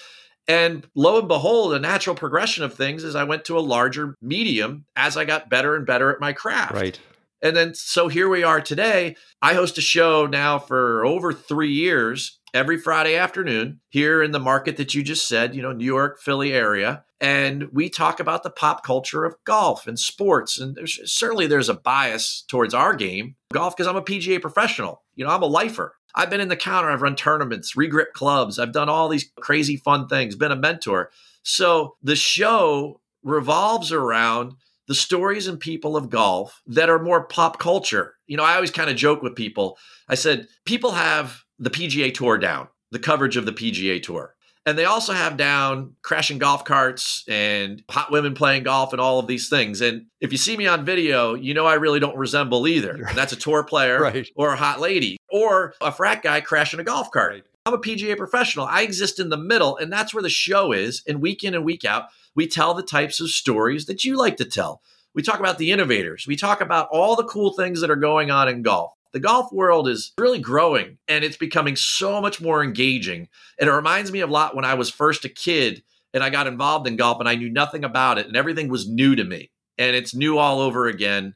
And 0.48 0.88
lo 0.96 1.20
and 1.20 1.28
behold, 1.28 1.74
a 1.74 1.80
natural 1.80 2.16
progression 2.16 2.64
of 2.64 2.74
things 2.74 3.04
is 3.04 3.16
I 3.16 3.24
went 3.24 3.46
to 3.46 3.58
a 3.58 3.62
larger 3.62 4.16
medium 4.22 4.86
as 4.96 5.16
I 5.16 5.26
got 5.26 5.50
better 5.50 5.76
and 5.76 5.86
better 5.86 6.12
at 6.12 6.20
my 6.20 6.34
craft. 6.34 6.74
Right. 6.74 7.00
And 7.42 7.56
then 7.56 7.74
so 7.74 8.08
here 8.08 8.28
we 8.28 8.44
are 8.44 8.62
today. 8.62 9.16
I 9.42 9.54
host 9.54 9.78
a 9.78 9.82
show 9.82 10.26
now 10.26 10.60
for 10.60 11.06
over 11.06 11.32
three 11.32 11.72
years 11.72 12.40
every 12.54 12.78
Friday 12.78 13.16
afternoon 13.16 13.80
here 13.90 14.22
in 14.24 14.32
the 14.32 14.40
market 14.40 14.78
that 14.78 14.94
you 14.94 15.04
just 15.04 15.28
said, 15.28 15.56
you 15.56 15.62
know, 15.62 15.72
New 15.72 15.86
York, 15.86 16.20
Philly 16.20 16.54
area. 16.54 17.04
And 17.22 17.70
we 17.72 17.90
talk 17.90 18.20
about 18.20 18.44
the 18.44 18.50
pop 18.50 18.84
culture 18.84 19.26
of 19.26 19.36
golf 19.46 19.88
and 19.88 20.00
sports. 20.00 20.60
And 20.60 20.76
there's, 20.76 21.00
certainly 21.12 21.48
there's 21.48 21.70
a 21.70 21.74
bias 21.74 22.44
towards 22.48 22.74
our 22.74 22.96
game, 22.96 23.36
golf, 23.54 23.76
because 23.76 23.88
I'm 23.88 23.98
a 23.98 24.02
PGA 24.02 24.42
professional. 24.42 25.04
You 25.16 25.26
know, 25.26 25.32
I'm 25.32 25.44
a 25.44 25.48
lifer. 25.48 25.96
I've 26.16 26.30
been 26.30 26.42
in 26.42 26.48
the 26.48 26.56
counter, 26.56 26.90
I've 26.90 27.04
run 27.04 27.16
tournaments, 27.16 27.76
regrip 27.76 28.14
clubs, 28.14 28.58
I've 28.58 28.72
done 28.72 28.90
all 28.90 29.10
these 29.10 29.32
crazy 29.40 29.78
fun 29.78 30.08
things, 30.08 30.36
been 30.36 30.52
a 30.52 30.56
mentor. 30.56 31.12
So 31.44 31.96
the 32.02 32.16
show 32.16 33.00
revolves 33.22 33.92
around 33.92 34.54
the 34.90 34.96
stories 34.96 35.48
and 35.48 35.60
people 35.60 35.96
of 35.96 36.10
golf 36.10 36.64
that 36.66 36.90
are 36.90 36.98
more 36.98 37.24
pop 37.24 37.60
culture. 37.60 38.16
You 38.26 38.36
know, 38.36 38.44
I 38.44 38.56
always 38.56 38.72
kind 38.72 38.90
of 38.90 38.96
joke 38.96 39.22
with 39.22 39.36
people. 39.36 39.78
I 40.10 40.16
said, 40.16 40.48
people 40.66 40.92
have 40.92 41.44
the 41.60 41.70
PGA 41.70 42.12
Tour 42.12 42.40
down, 42.40 42.70
the 42.90 42.98
coverage 42.98 43.38
of 43.38 43.46
the 43.46 43.54
PGA 43.54 44.02
Tour. 44.02 44.34
And 44.66 44.78
they 44.78 44.86
also 44.86 45.14
have 45.14 45.38
down 45.38 45.96
crashing 46.02 46.40
golf 46.40 46.66
carts 46.66 47.24
and 47.28 47.84
hot 47.90 48.12
women 48.12 48.34
playing 48.34 48.64
golf 48.64 48.92
and 48.92 49.00
all 49.00 49.20
of 49.20 49.28
these 49.28 49.48
things. 49.48 49.80
And 49.80 50.08
if 50.22 50.32
you 50.32 50.40
see 50.40 50.58
me 50.58 50.66
on 50.66 50.86
video, 50.86 51.36
you 51.36 51.54
know 51.54 51.68
I 51.68 51.76
really 51.76 52.00
don't 52.00 52.18
resemble 52.18 52.68
either. 52.68 52.94
And 53.08 53.18
that's 53.18 53.32
a 53.32 53.38
tour 53.38 53.64
player 53.64 54.02
right. 54.02 54.28
or 54.36 54.54
a 54.54 54.58
hot 54.58 54.80
lady 54.80 55.18
or 55.30 55.76
a 55.82 55.92
frat 55.92 56.24
guy 56.24 56.42
crashing 56.42 56.80
a 56.80 56.84
golf 56.84 57.12
cart. 57.12 57.32
Right. 57.32 57.44
I'm 57.66 57.74
a 57.74 57.78
PGA 57.78 58.18
professional. 58.18 58.66
I 58.66 58.82
exist 58.82 59.20
in 59.20 59.30
the 59.30 59.38
middle, 59.38 59.78
and 59.78 59.92
that's 59.92 60.14
where 60.14 60.24
the 60.24 60.30
show 60.30 60.72
is. 60.72 61.04
And 61.08 61.22
week 61.22 61.44
in 61.44 61.54
and 61.54 61.66
week 61.66 61.86
out, 61.86 62.06
we 62.36 62.48
tell 62.48 62.74
the 62.74 62.84
types 62.84 63.20
of 63.20 63.30
stories 63.30 63.86
that 63.86 64.04
you 64.04 64.18
like 64.18 64.38
to 64.38 64.46
tell. 64.46 64.82
We 65.14 65.24
talk 65.24 65.40
about 65.40 65.58
the 65.58 65.72
innovators. 65.72 66.26
We 66.28 66.36
talk 66.36 66.62
about 66.62 66.88
all 66.92 67.16
the 67.16 67.26
cool 67.26 67.54
things 67.54 67.82
that 67.82 67.92
are 67.92 67.96
going 67.96 68.32
on 68.32 68.48
in 68.48 68.62
golf. 68.62 68.94
The 69.12 69.20
golf 69.20 69.52
world 69.52 69.88
is 69.88 70.14
really 70.20 70.40
growing 70.40 71.00
and 71.08 71.24
it's 71.24 71.36
becoming 71.36 71.76
so 71.76 72.22
much 72.22 72.40
more 72.40 72.64
engaging. 72.64 73.28
And 73.60 73.68
it 73.68 73.74
reminds 73.74 74.12
me 74.12 74.20
a 74.20 74.28
lot 74.28 74.56
when 74.56 74.66
I 74.66 74.76
was 74.76 74.92
first 74.92 75.26
a 75.26 75.30
kid 75.30 75.84
and 76.14 76.24
I 76.24 76.30
got 76.30 76.46
involved 76.46 76.88
in 76.88 76.96
golf 76.96 77.20
and 77.20 77.28
I 77.28 77.36
knew 77.36 77.50
nothing 77.50 77.84
about 77.84 78.20
it 78.20 78.28
and 78.28 78.38
everything 78.38 78.70
was 78.70 78.88
new 78.88 79.16
to 79.16 79.24
me. 79.24 79.50
And 79.80 79.96
it's 79.96 80.14
new 80.14 80.38
all 80.38 80.60
over 80.60 80.88
again. 80.88 81.34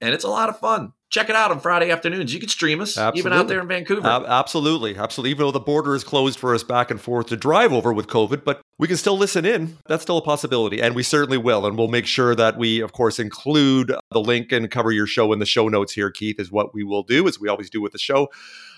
And 0.00 0.14
it's 0.14 0.24
a 0.24 0.28
lot 0.28 0.48
of 0.48 0.60
fun 0.60 0.92
check 1.10 1.30
it 1.30 1.36
out 1.36 1.50
on 1.50 1.60
Friday 1.60 1.90
afternoons. 1.90 2.32
You 2.34 2.40
can 2.40 2.48
stream 2.48 2.80
us, 2.80 2.98
absolutely. 2.98 3.18
even 3.18 3.32
out 3.32 3.48
there 3.48 3.60
in 3.60 3.68
Vancouver. 3.68 4.06
Uh, 4.06 4.24
absolutely. 4.26 4.96
Absolutely. 4.96 5.30
Even 5.30 5.46
though 5.46 5.52
the 5.52 5.60
border 5.60 5.94
is 5.94 6.04
closed 6.04 6.38
for 6.38 6.54
us 6.54 6.62
back 6.62 6.90
and 6.90 7.00
forth 7.00 7.26
to 7.28 7.36
drive 7.36 7.72
over 7.72 7.92
with 7.92 8.06
COVID, 8.06 8.44
but 8.44 8.60
we 8.78 8.88
can 8.88 8.96
still 8.96 9.16
listen 9.16 9.44
in. 9.44 9.78
That's 9.86 10.02
still 10.02 10.18
a 10.18 10.22
possibility. 10.22 10.80
And 10.80 10.94
we 10.94 11.02
certainly 11.02 11.38
will. 11.38 11.66
And 11.66 11.78
we'll 11.78 11.88
make 11.88 12.06
sure 12.06 12.34
that 12.34 12.58
we, 12.58 12.80
of 12.80 12.92
course, 12.92 13.18
include 13.18 13.94
the 14.10 14.20
link 14.20 14.52
and 14.52 14.70
cover 14.70 14.90
your 14.90 15.06
show 15.06 15.32
in 15.32 15.38
the 15.38 15.46
show 15.46 15.68
notes 15.68 15.92
here, 15.92 16.10
Keith, 16.10 16.40
is 16.40 16.50
what 16.50 16.74
we 16.74 16.84
will 16.84 17.02
do, 17.02 17.26
as 17.28 17.40
we 17.40 17.48
always 17.48 17.70
do 17.70 17.80
with 17.80 17.92
the 17.92 17.98
show. 17.98 18.28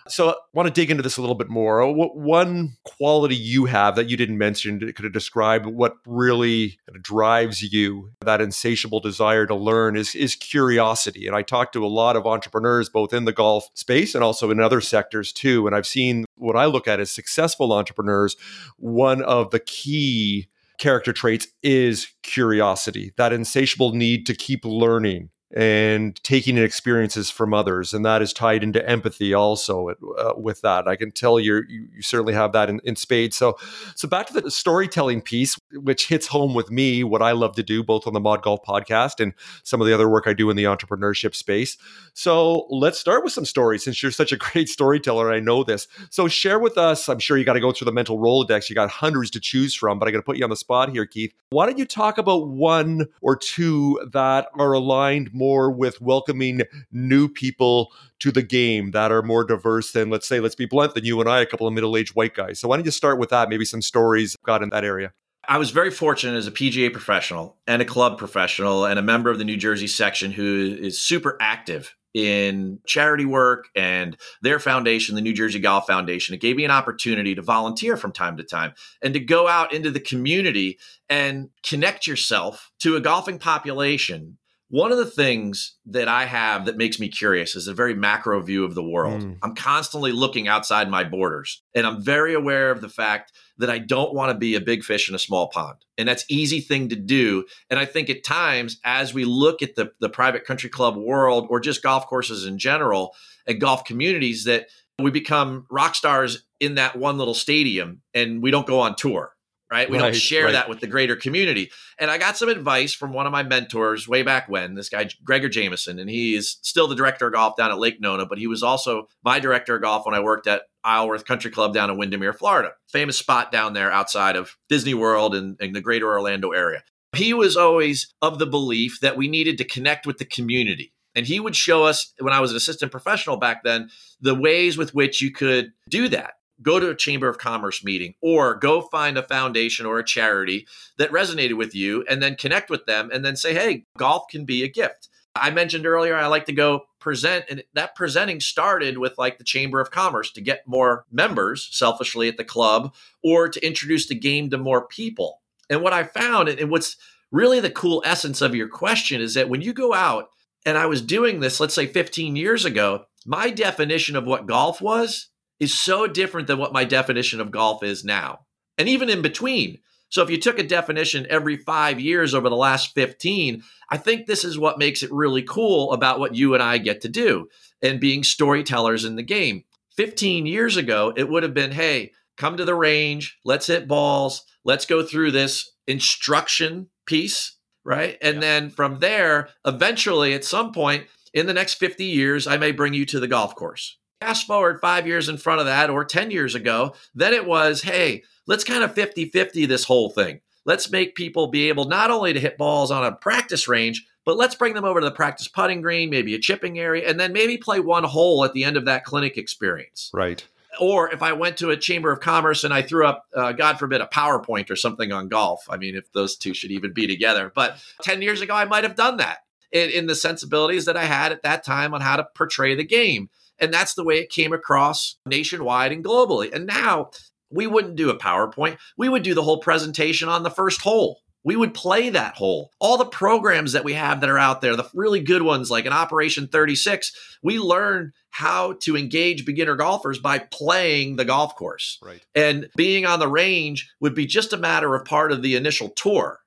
So 0.09 0.31
I 0.31 0.35
want 0.55 0.67
to 0.67 0.73
dig 0.73 0.91
into 0.91 1.03
this 1.03 1.17
a 1.17 1.21
little 1.21 1.35
bit 1.35 1.49
more. 1.49 1.93
What 1.93 2.17
one 2.17 2.77
quality 2.85 3.37
you 3.37 3.67
have 3.67 3.97
that 3.97 4.09
you 4.09 4.17
didn't 4.17 4.39
mention 4.39 4.81
could 4.81 5.05
have 5.05 5.13
described 5.13 5.67
what 5.67 5.95
really 6.07 6.79
drives 7.01 7.63
you, 7.63 8.11
that 8.25 8.41
insatiable 8.41 9.01
desire 9.01 9.47
to 9.47 9.55
learn 9.55 9.97
is, 9.97 10.15
is 10.15 10.35
curiosity. 10.35 11.27
And 11.27 11.37
I 11.37 11.43
talk 11.43 11.73
to 11.73 11.85
a 11.85 11.89
lot 11.89 12.17
of 12.17 12.27
entrepreneurs, 12.27 12.89
both 12.89 13.13
in 13.13 13.25
the 13.25 13.33
golf 13.33 13.69
space 13.75 14.15
and 14.15 14.25
also 14.25 14.51
in 14.51 14.61
other 14.61 14.81
sectors 14.81 15.33
too. 15.33 15.67
And 15.67 15.77
I've 15.77 15.87
seen 15.87 16.25
what 16.37 16.57
I 16.57 16.67
look 16.67 16.89
at 16.89 17.01
as 17.01 17.11
successful 17.11 17.73
entrepreneurs, 17.73 18.37
one 18.77 19.23
of 19.23 19.51
the 19.51 19.61
key 19.61 20.49
character 20.79 21.13
traits 21.13 21.49
is 21.63 22.09
curiosity, 22.23 23.13
that 23.17 23.33
insatiable 23.33 23.93
need 23.93 24.27
to 24.27 24.35
keep 24.35 24.65
learning, 24.65 25.29
and 25.55 26.23
taking 26.23 26.59
in 26.59 26.63
experiences 26.63 27.31
from 27.31 27.55
others 27.55 27.95
and 27.95 28.05
that 28.05 28.21
is 28.21 28.35
tied 28.35 28.63
into 28.63 28.87
empathy 28.87 29.33
also 29.33 29.89
uh, 30.19 30.35
with 30.37 30.61
that. 30.61 30.87
I 30.87 30.95
can 30.95 31.11
tell 31.11 31.41
you 31.41 31.63
you 31.69 32.03
certainly 32.03 32.35
have 32.35 32.53
that 32.53 32.69
in, 32.69 32.81
in 32.85 32.97
spades. 32.97 33.37
So 33.37 33.57
so 33.95 34.07
back 34.07 34.27
to 34.27 34.41
the 34.41 34.51
storytelling 34.51 35.23
piece 35.23 35.59
which 35.73 36.09
hits 36.09 36.27
home 36.27 36.55
with 36.55 36.71
me 36.71 37.03
what 37.05 37.23
i 37.23 37.33
love 37.33 37.55
to 37.57 37.63
do 37.63 37.83
both 37.83 38.07
on 38.07 38.13
the 38.13 38.21
mod 38.21 38.43
golf 38.43 38.61
podcast 38.67 39.21
and 39.21 39.33
some 39.63 39.81
of 39.81 39.87
the 39.87 39.95
other 39.95 40.09
work 40.09 40.27
i 40.27 40.33
do 40.33 40.51
in 40.51 40.57
the 40.57 40.65
entrepreneurship 40.65 41.35
space. 41.35 41.79
So 42.13 42.67
let's 42.69 42.99
start 42.99 43.25
with 43.25 43.33
some 43.33 43.45
stories 43.45 43.85
since 43.85 44.03
you're 44.03 44.13
such 44.13 44.33
a 44.33 44.37
great 44.53 44.69
storyteller 44.69 45.33
i 45.33 45.41
know 45.41 45.65
this. 45.65 45.89
So 46.11 46.29
share 46.29 46.59
with 46.59 46.77
us 46.77 47.09
i'm 47.09 47.19
sure 47.19 47.39
you 47.39 47.45
got 47.45 47.55
to 47.55 47.61
go 47.61 47.73
through 47.73 47.87
the 47.87 47.93
mental 47.93 48.19
rolodex 48.19 48.69
you 48.69 48.75
got 48.75 48.91
hundreds 48.91 49.31
to 49.31 49.41
choose 49.41 49.75
from 49.75 49.99
but 49.99 50.09
i 50.09 50.11
got 50.11 50.19
to 50.19 50.23
put 50.23 50.37
you 50.37 50.45
on 50.45 50.51
the 50.51 50.57
spot 50.57 50.91
here 50.91 51.07
keith. 51.07 51.33
Why 51.51 51.65
don't 51.65 51.79
you 51.79 51.87
talk 51.87 52.19
about 52.19 52.49
one 52.49 53.07
or 53.23 53.35
two 53.35 54.01
that 54.13 54.49
are 54.55 54.73
aligned 54.73 55.33
more 55.39 55.71
with 55.71 56.01
welcoming 56.01 56.63
new 56.93 57.29
people 57.29 57.93
to 58.19 58.33
the 58.33 58.43
game 58.43 58.91
that 58.91 59.13
are 59.13 59.23
more 59.23 59.45
diverse 59.45 59.93
than, 59.93 60.11
let's 60.11 60.29
say, 60.29 60.41
let's 60.41 60.55
be 60.55 60.67
blunt, 60.67 60.95
than 60.95 61.05
you 61.05 61.21
and 61.21 61.29
I, 61.29 61.41
a 61.41 61.47
couple 61.47 61.67
of 61.67 61.73
middle 61.73 61.97
aged 61.97 62.15
white 62.15 62.35
guys. 62.35 62.59
So 62.59 62.69
why 62.69 62.77
don't 62.77 62.85
you 62.85 62.91
start 62.91 63.19
with 63.19 63.31
that? 63.31 63.49
Maybe 63.49 63.65
some 63.65 63.83
stories 63.83 64.37
got 64.45 64.63
in 64.63 64.71
that 64.71 64.85
area. 64.85 65.13
I 65.49 65.57
was 65.57 65.71
very 65.71 65.91
fortunate 65.91 66.37
as 66.37 66.47
a 66.47 66.53
PGA 66.53 66.93
professional 66.93 67.57
and 67.67 67.81
a 67.81 67.87
club 67.87 68.19
professional 68.19 68.85
and 68.85 68.99
a 68.99 69.03
member 69.03 69.31
of 69.31 69.39
the 69.39 69.45
New 69.45 69.57
Jersey 69.57 69.87
section 69.87 70.31
who 70.31 70.77
is 70.79 71.01
super 71.01 71.39
active 71.41 71.97
in 72.13 72.81
charity 72.87 73.25
work 73.25 73.69
and 73.75 74.17
their 74.43 74.59
foundation, 74.59 75.15
the 75.15 75.21
New 75.21 75.33
Jersey 75.33 75.59
Golf 75.59 75.87
Foundation. 75.87 76.35
It 76.35 76.41
gave 76.41 76.57
me 76.57 76.65
an 76.65 76.71
opportunity 76.71 77.35
to 77.35 77.43
volunteer 77.43 77.97
from 77.97 78.13
time 78.13 78.37
to 78.39 78.45
time 78.45 78.75
and 79.03 79.15
to 79.15 79.21
go 79.21 79.49
out 79.49 79.73
into 79.73 79.91
the 79.91 80.01
community 80.01 80.79
and 81.09 81.51
connect 81.63 82.07
yourself 82.07 82.71
to 82.81 82.97
a 82.97 83.01
golfing 83.01 83.39
population 83.39 84.39
one 84.71 84.93
of 84.93 84.99
the 84.99 85.07
things 85.07 85.77
that 85.87 86.09
I 86.09 86.27
have 86.27 86.67
that 86.67 86.77
makes 86.77 87.01
me 87.01 87.09
curious 87.09 87.57
is 87.57 87.69
a 87.69 87.75
very 87.75 87.95
macro 87.95 88.41
view 88.43 88.65
of 88.65 88.75
the 88.75 88.83
world. 88.83 89.23
Mm. 89.23 89.39
I'm 89.43 89.55
constantly 89.55 90.13
looking 90.13 90.47
outside 90.47 90.91
my 90.91 91.05
borders, 91.05 91.63
and 91.75 91.87
I'm 91.87 92.03
very 92.03 92.35
aware 92.35 92.71
of 92.71 92.83
the 92.83 92.89
fact 92.89 93.33
that 93.57 93.71
I 93.71 93.79
don't 93.79 94.15
want 94.15 94.31
to 94.31 94.39
be 94.39 94.55
a 94.55 94.61
big 94.61 94.85
fish 94.85 95.09
in 95.09 95.15
a 95.15 95.19
small 95.19 95.49
pond. 95.49 95.79
And 95.97 96.07
that's 96.07 96.25
easy 96.29 96.61
thing 96.61 96.91
to 96.91 96.97
do. 96.97 97.45
And 97.71 97.79
I 97.81 97.87
think 97.87 98.11
at 98.11 98.25
times 98.25 98.79
as 98.85 99.15
we 99.15 99.25
look 99.25 99.63
at 99.63 99.75
the 99.75 99.93
the 100.01 100.11
private 100.11 100.45
country 100.45 100.69
club 100.69 100.97
world 100.97 101.47
or 101.49 101.61
just 101.61 101.83
golf 101.83 102.07
courses 102.07 102.45
in 102.45 102.59
general 102.59 103.15
and 103.47 103.61
golf 103.61 103.85
communities 103.85 104.45
that 104.45 104.67
we 104.99 105.11
become 105.11 105.67
rock 105.71 105.95
stars 105.95 106.45
in 106.61 106.75
that 106.75 106.97
one 106.97 107.19
little 107.19 107.35
stadium 107.35 108.03
and 108.15 108.43
we 108.43 108.51
don't 108.51 108.67
go 108.67 108.81
on 108.81 108.97
tour 108.97 109.33
right? 109.71 109.89
We 109.91 109.99
Right, 109.99 110.05
don't 110.05 110.17
share 110.17 110.45
right. 110.47 110.53
that 110.53 110.69
with 110.69 110.81
the 110.81 110.87
greater 110.87 111.17
community. 111.17 111.71
And 111.99 112.11
I 112.11 112.19
got 112.19 112.37
some 112.37 112.49
advice 112.49 112.95
from 112.95 113.13
one 113.13 113.27
of 113.27 113.33
my 113.33 113.43
mentors 113.43 114.09
way 114.09 114.23
back 114.23 114.49
when, 114.49 114.75
this 114.75 114.89
guy, 114.89 115.09
Gregor 115.25 115.49
Jamieson, 115.49 115.99
and 115.99 116.09
he 116.09 116.35
is 116.35 116.59
still 116.63 116.89
the 116.89 116.95
director 116.95 117.27
of 117.27 117.35
golf 117.35 117.57
down 117.57 117.71
at 117.71 117.79
Lake 117.79 118.01
Nona, 118.01 118.27
but 118.27 118.39
he 118.39 118.47
was 118.47 118.63
also 118.63 119.09
my 119.25 119.41
director 119.41 119.77
of 119.77 119.83
golf 119.83 120.07
when 120.07 120.15
I 120.15 120.21
worked 120.21 120.47
at 120.47 120.63
Isleworth 120.85 121.25
Country 121.25 121.51
Club 121.51 121.75
down 121.75 121.91
in 121.91 121.99
Windermere, 121.99 122.33
Florida. 122.33 122.73
Famous 122.89 123.19
spot 123.19 123.53
down 123.53 123.73
there 123.75 123.93
outside 123.93 124.37
of 124.37 124.57
Disney 124.69 124.95
World 124.95 125.35
and, 125.35 125.57
and 125.61 125.75
the 125.75 125.81
greater 125.81 126.09
Orlando 126.09 126.51
area. 126.51 126.83
He 127.17 127.35
was 127.35 127.57
always 127.57 128.15
of 128.23 128.39
the 128.39 128.47
belief 128.47 129.01
that 129.01 129.17
we 129.17 129.29
needed 129.29 129.59
to 129.59 129.65
connect 129.65 130.07
with 130.07 130.19
the 130.19 130.25
community. 130.25 130.93
And 131.15 131.27
he 131.27 131.41
would 131.41 131.57
show 131.57 131.85
us, 131.85 132.13
when 132.21 132.33
I 132.33 132.41
was 132.41 132.53
an 132.53 132.57
assistant 132.57 132.93
professional 132.93 133.39
back 133.39 133.65
then, 133.65 133.91
the 134.21 134.35
ways 134.35 134.79
with 134.79 134.95
which 134.95 135.21
you 135.21 135.33
could 135.33 135.73
do 135.89 136.09
that. 136.11 136.35
Go 136.61 136.81
to 136.81 136.91
a 136.91 136.97
Chamber 136.97 137.29
of 137.29 137.39
Commerce 137.39 137.85
meeting 137.85 138.15
or 138.21 138.55
go 138.55 138.83
find 138.83 139.17
a 139.17 139.23
foundation 139.23 139.87
or 139.87 139.99
a 139.99 140.05
charity 140.05 140.67
that 140.97 141.13
resonated 141.13 141.57
with 141.57 141.75
you 141.75 142.05
and 142.09 142.23
then 142.23 142.35
connect 142.35 142.69
with 142.71 142.87
them 142.87 143.11
and 143.13 143.25
then 143.25 143.37
say, 143.37 143.55
hey, 143.55 143.85
golf 143.97 144.25
can 144.31 144.45
be 144.45 144.63
a 144.63 144.69
gift. 144.69 145.09
I 145.37 145.51
mentioned 145.51 145.87
earlier, 145.87 146.17
I 146.17 146.27
like 146.27 146.47
to 146.47 146.53
go 146.53 146.83
present, 147.01 147.45
and 147.49 147.63
that 147.75 147.95
presenting 147.95 148.41
started 148.41 148.99
with 148.99 149.17
like 149.19 149.39
the 149.39 149.45
Chamber 149.45 149.81
of 149.81 149.91
Commerce 149.91 150.33
to 150.33 150.41
get 150.41 150.67
more 150.67 151.05
members 151.11 151.69
selfishly 151.71 152.29
at 152.29 152.37
the 152.37 152.45
club 152.45 152.95
or 153.23 153.49
to 153.49 153.65
introduce 153.65 154.09
the 154.09 154.15
game 154.15 154.51
to 154.51 154.59
more 154.59 154.87
people. 154.87 155.41
And 155.71 155.83
what 155.83 155.93
I 155.93 156.05
found, 156.05 156.49
and 156.49 156.71
what's 156.71 156.97
really 157.31 157.61
the 157.61 157.71
cool 157.71 158.03
essence 158.05 158.41
of 158.41 158.55
your 158.55 158.69
question, 158.69 159.21
is 159.21 159.35
that 159.35 159.49
when 159.49 159.63
you 159.63 159.73
go 159.73 159.95
out, 159.95 160.31
and 160.67 160.77
I 160.77 160.87
was 160.87 161.03
doing 161.03 161.41
this, 161.41 161.61
let's 161.61 161.75
say 161.75 161.87
15 161.87 162.37
years 162.37 162.65
ago, 162.65 163.05
my 163.25 163.51
definition 163.51 164.17
of 164.17 164.27
what 164.27 164.47
golf 164.47 164.81
was 164.81 165.29
is 165.61 165.75
so 165.75 166.07
different 166.07 166.47
than 166.47 166.59
what 166.59 166.73
my 166.73 166.85
definition 166.85 167.41
of 167.41 167.51
golf 167.51 167.83
is 167.83 168.05
now. 168.05 168.41
And 168.77 168.89
even 168.89 169.09
in 169.09 169.23
between. 169.23 169.79
So 170.11 170.23
if 170.23 170.31
you 170.31 170.39
took 170.39 170.59
a 170.59 170.63
definition 170.63 171.27
every 171.29 171.57
five 171.57 172.01
years 172.01 172.35
over 172.35 172.49
the 172.49 172.57
last 172.57 172.95
15, 172.95 173.63
I 173.91 173.97
think 173.99 174.27
this 174.27 174.45
is 174.45 174.59
what 174.59 174.79
makes 174.79 175.03
it 175.03 175.13
really 175.13 175.43
cool 175.43 175.93
about 175.93 176.19
what 176.19 176.35
you 176.35 176.55
and 176.55 176.63
I 176.63 176.79
get 176.79 177.03
to 177.03 177.09
do 177.09 177.49
and 177.83 178.01
being 178.01 178.25
storytellers 178.25 179.05
in 179.05 179.17
the 179.17 179.23
game. 179.23 179.65
15 179.97 180.47
years 180.47 180.77
ago, 180.77 181.13
it 181.17 181.29
would 181.29 181.43
have 181.43 181.55
been, 181.55 181.73
hey, 181.73 182.13
come 182.37 182.57
to 182.57 182.65
the 182.65 182.75
range, 182.75 183.37
let's 183.45 183.67
hit 183.67 183.89
balls, 183.89 184.45
let's 184.65 184.87
go 184.87 185.03
through 185.03 185.33
this 185.33 185.73
instruction 185.87 186.89
piece, 187.05 187.57
right? 187.85 188.17
And 188.23 188.37
Yeah. 188.37 188.41
then 188.41 188.71
from 188.71 189.01
there, 189.01 189.51
eventually 189.67 190.33
at 190.35 190.45
some 190.45 190.73
point 190.73 191.07
in 191.35 191.47
the 191.47 191.55
next 191.55 191.75
50 191.75 192.05
years, 192.05 192.47
I 192.47 192.57
may 192.57 192.71
bring 192.71 192.95
you 192.95 193.05
to 193.07 193.21
the 193.21 193.29
golf 193.29 193.55
course. 193.55 193.99
Fast 194.21 194.49
forward 194.49 194.81
five 194.81 195.07
years 195.07 195.29
in 195.29 195.37
front 195.37 195.61
of 195.61 195.67
that 195.67 195.91
or 195.91 196.05
10 196.05 196.33
years 196.33 196.57
ago, 196.57 196.95
then 197.15 197.33
it 197.33 197.47
was, 197.47 197.83
hey, 197.83 198.25
let's 198.49 198.65
kind 198.65 198.83
of 198.83 198.93
50 198.93 199.27
50 199.27 199.67
this 199.67 199.85
whole 199.85 200.11
thing. 200.11 200.41
Let's 200.65 200.91
make 200.91 201.15
people 201.15 201.47
be 201.47 201.69
able 201.69 201.85
not 201.85 202.11
only 202.11 202.33
to 202.33 202.41
hit 202.41 202.59
balls 202.59 202.91
on 202.91 203.05
a 203.05 203.13
practice 203.13 203.69
range, 203.69 204.05
but 204.25 204.37
let's 204.37 204.57
bring 204.57 204.75
them 204.75 204.85
over 204.85 205.01
to 205.01 205.07
the 205.07 205.13
practice 205.13 205.47
putting 205.47 205.81
green, 205.83 206.11
maybe 206.11 206.35
a 206.35 206.39
chipping 206.39 206.79
area, 206.79 207.09
and 207.09 207.19
then 207.19 207.33
maybe 207.33 207.57
play 207.57 207.79
one 207.79 208.05
hole 208.05 208.45
at 208.45 208.53
the 208.53 208.65
end 208.65 208.77
of 208.77 208.87
that 208.87 209.05
clinic 209.05 209.39
experience. 209.39 210.11
Right. 210.13 210.45
Or 210.81 211.11
if 211.13 211.23
I 211.23 211.33
went 211.33 211.57
to 211.59 211.71
a 211.71 211.77
chamber 211.77 212.11
of 212.11 212.21
commerce 212.21 212.65
and 212.65 212.75
I 212.75 212.83
threw 212.83 213.07
up, 213.07 213.25
uh, 213.35 213.53
God 213.53 213.79
forbid, 213.79 214.01
a 214.01 214.07
PowerPoint 214.07 214.69
or 214.69 214.77
something 214.77 215.13
on 215.13 215.29
golf. 215.29 215.65
I 215.71 215.77
mean, 215.77 215.95
if 215.97 216.13
those 216.13 216.37
two 216.37 216.55
should 216.55 216.73
even 216.73 216.93
be 216.93 217.07
together. 217.07 217.53
But 217.55 217.79
10 218.03 218.21
years 218.21 218.41
ago, 218.41 218.55
I 218.55 218.65
might 218.65 218.85
have 218.85 218.97
done 218.97 219.17
that 219.19 219.39
in, 219.73 219.91
in 219.91 220.07
the 220.07 220.15
sensibilities 220.15 220.85
that 220.87 220.97
I 220.97 221.05
had 221.05 221.33
at 221.33 221.43
that 221.43 221.65
time 221.65 221.95
on 221.95 222.01
how 222.01 222.17
to 222.17 222.29
portray 222.35 222.75
the 222.75 222.85
game. 222.85 223.31
And 223.61 223.73
that's 223.73 223.95
the 223.95 224.05
way 224.05 224.19
it 224.19 224.31
came 224.31 224.53
across 224.53 225.17
nationwide 225.27 225.93
and 225.93 226.05
globally. 226.05 226.53
And 226.53 226.67
now 226.67 227.11
we 227.51 227.67
wouldn't 227.67 227.97
do 227.97 228.11
a 228.11 228.19
PowerPoint. 228.19 228.79
We 228.97 229.09
would 229.09 229.23
do 229.23 229.35
the 229.35 229.43
whole 229.43 229.61
presentation 229.61 230.29
on 230.29 230.43
the 230.43 230.51
first 230.51 230.83
hole. 230.83 231.21
We 231.45 231.57
would 231.57 231.73
play 231.73 232.11
that 232.11 232.35
hole. 232.35 232.73
All 232.79 232.99
the 232.99 233.07
programs 233.07 233.73
that 233.73 233.85
we 233.85 233.95
have 233.95 234.21
that 234.21 234.29
are 234.29 234.39
out 234.39 234.61
there, 234.61 234.77
the 234.77 234.89
really 234.93 235.21
good 235.21 235.43
ones 235.43 235.71
like 235.71 235.87
an 235.87 235.93
Operation 235.93 236.49
36, 236.49 237.13
we 237.43 237.59
learn 237.59 238.13
how 238.31 238.75
to 238.83 238.97
engage 238.97 239.47
beginner 239.47 239.77
golfers 239.77 240.19
by 240.19 240.41
playing 240.41 241.17
the 241.17 241.25
golf 241.25 241.55
course. 241.57 241.99
Right. 242.03 242.21
And 242.35 242.69
being 242.77 243.07
on 243.07 243.19
the 243.19 243.29
range 243.29 243.91
would 244.01 244.15
be 244.15 244.27
just 244.27 244.53
a 244.53 244.59
matter 244.59 244.95
of 244.95 245.05
part 245.05 245.33
of 245.33 245.43
the 245.43 245.57
initial 245.57 245.89
tour. 245.91 246.41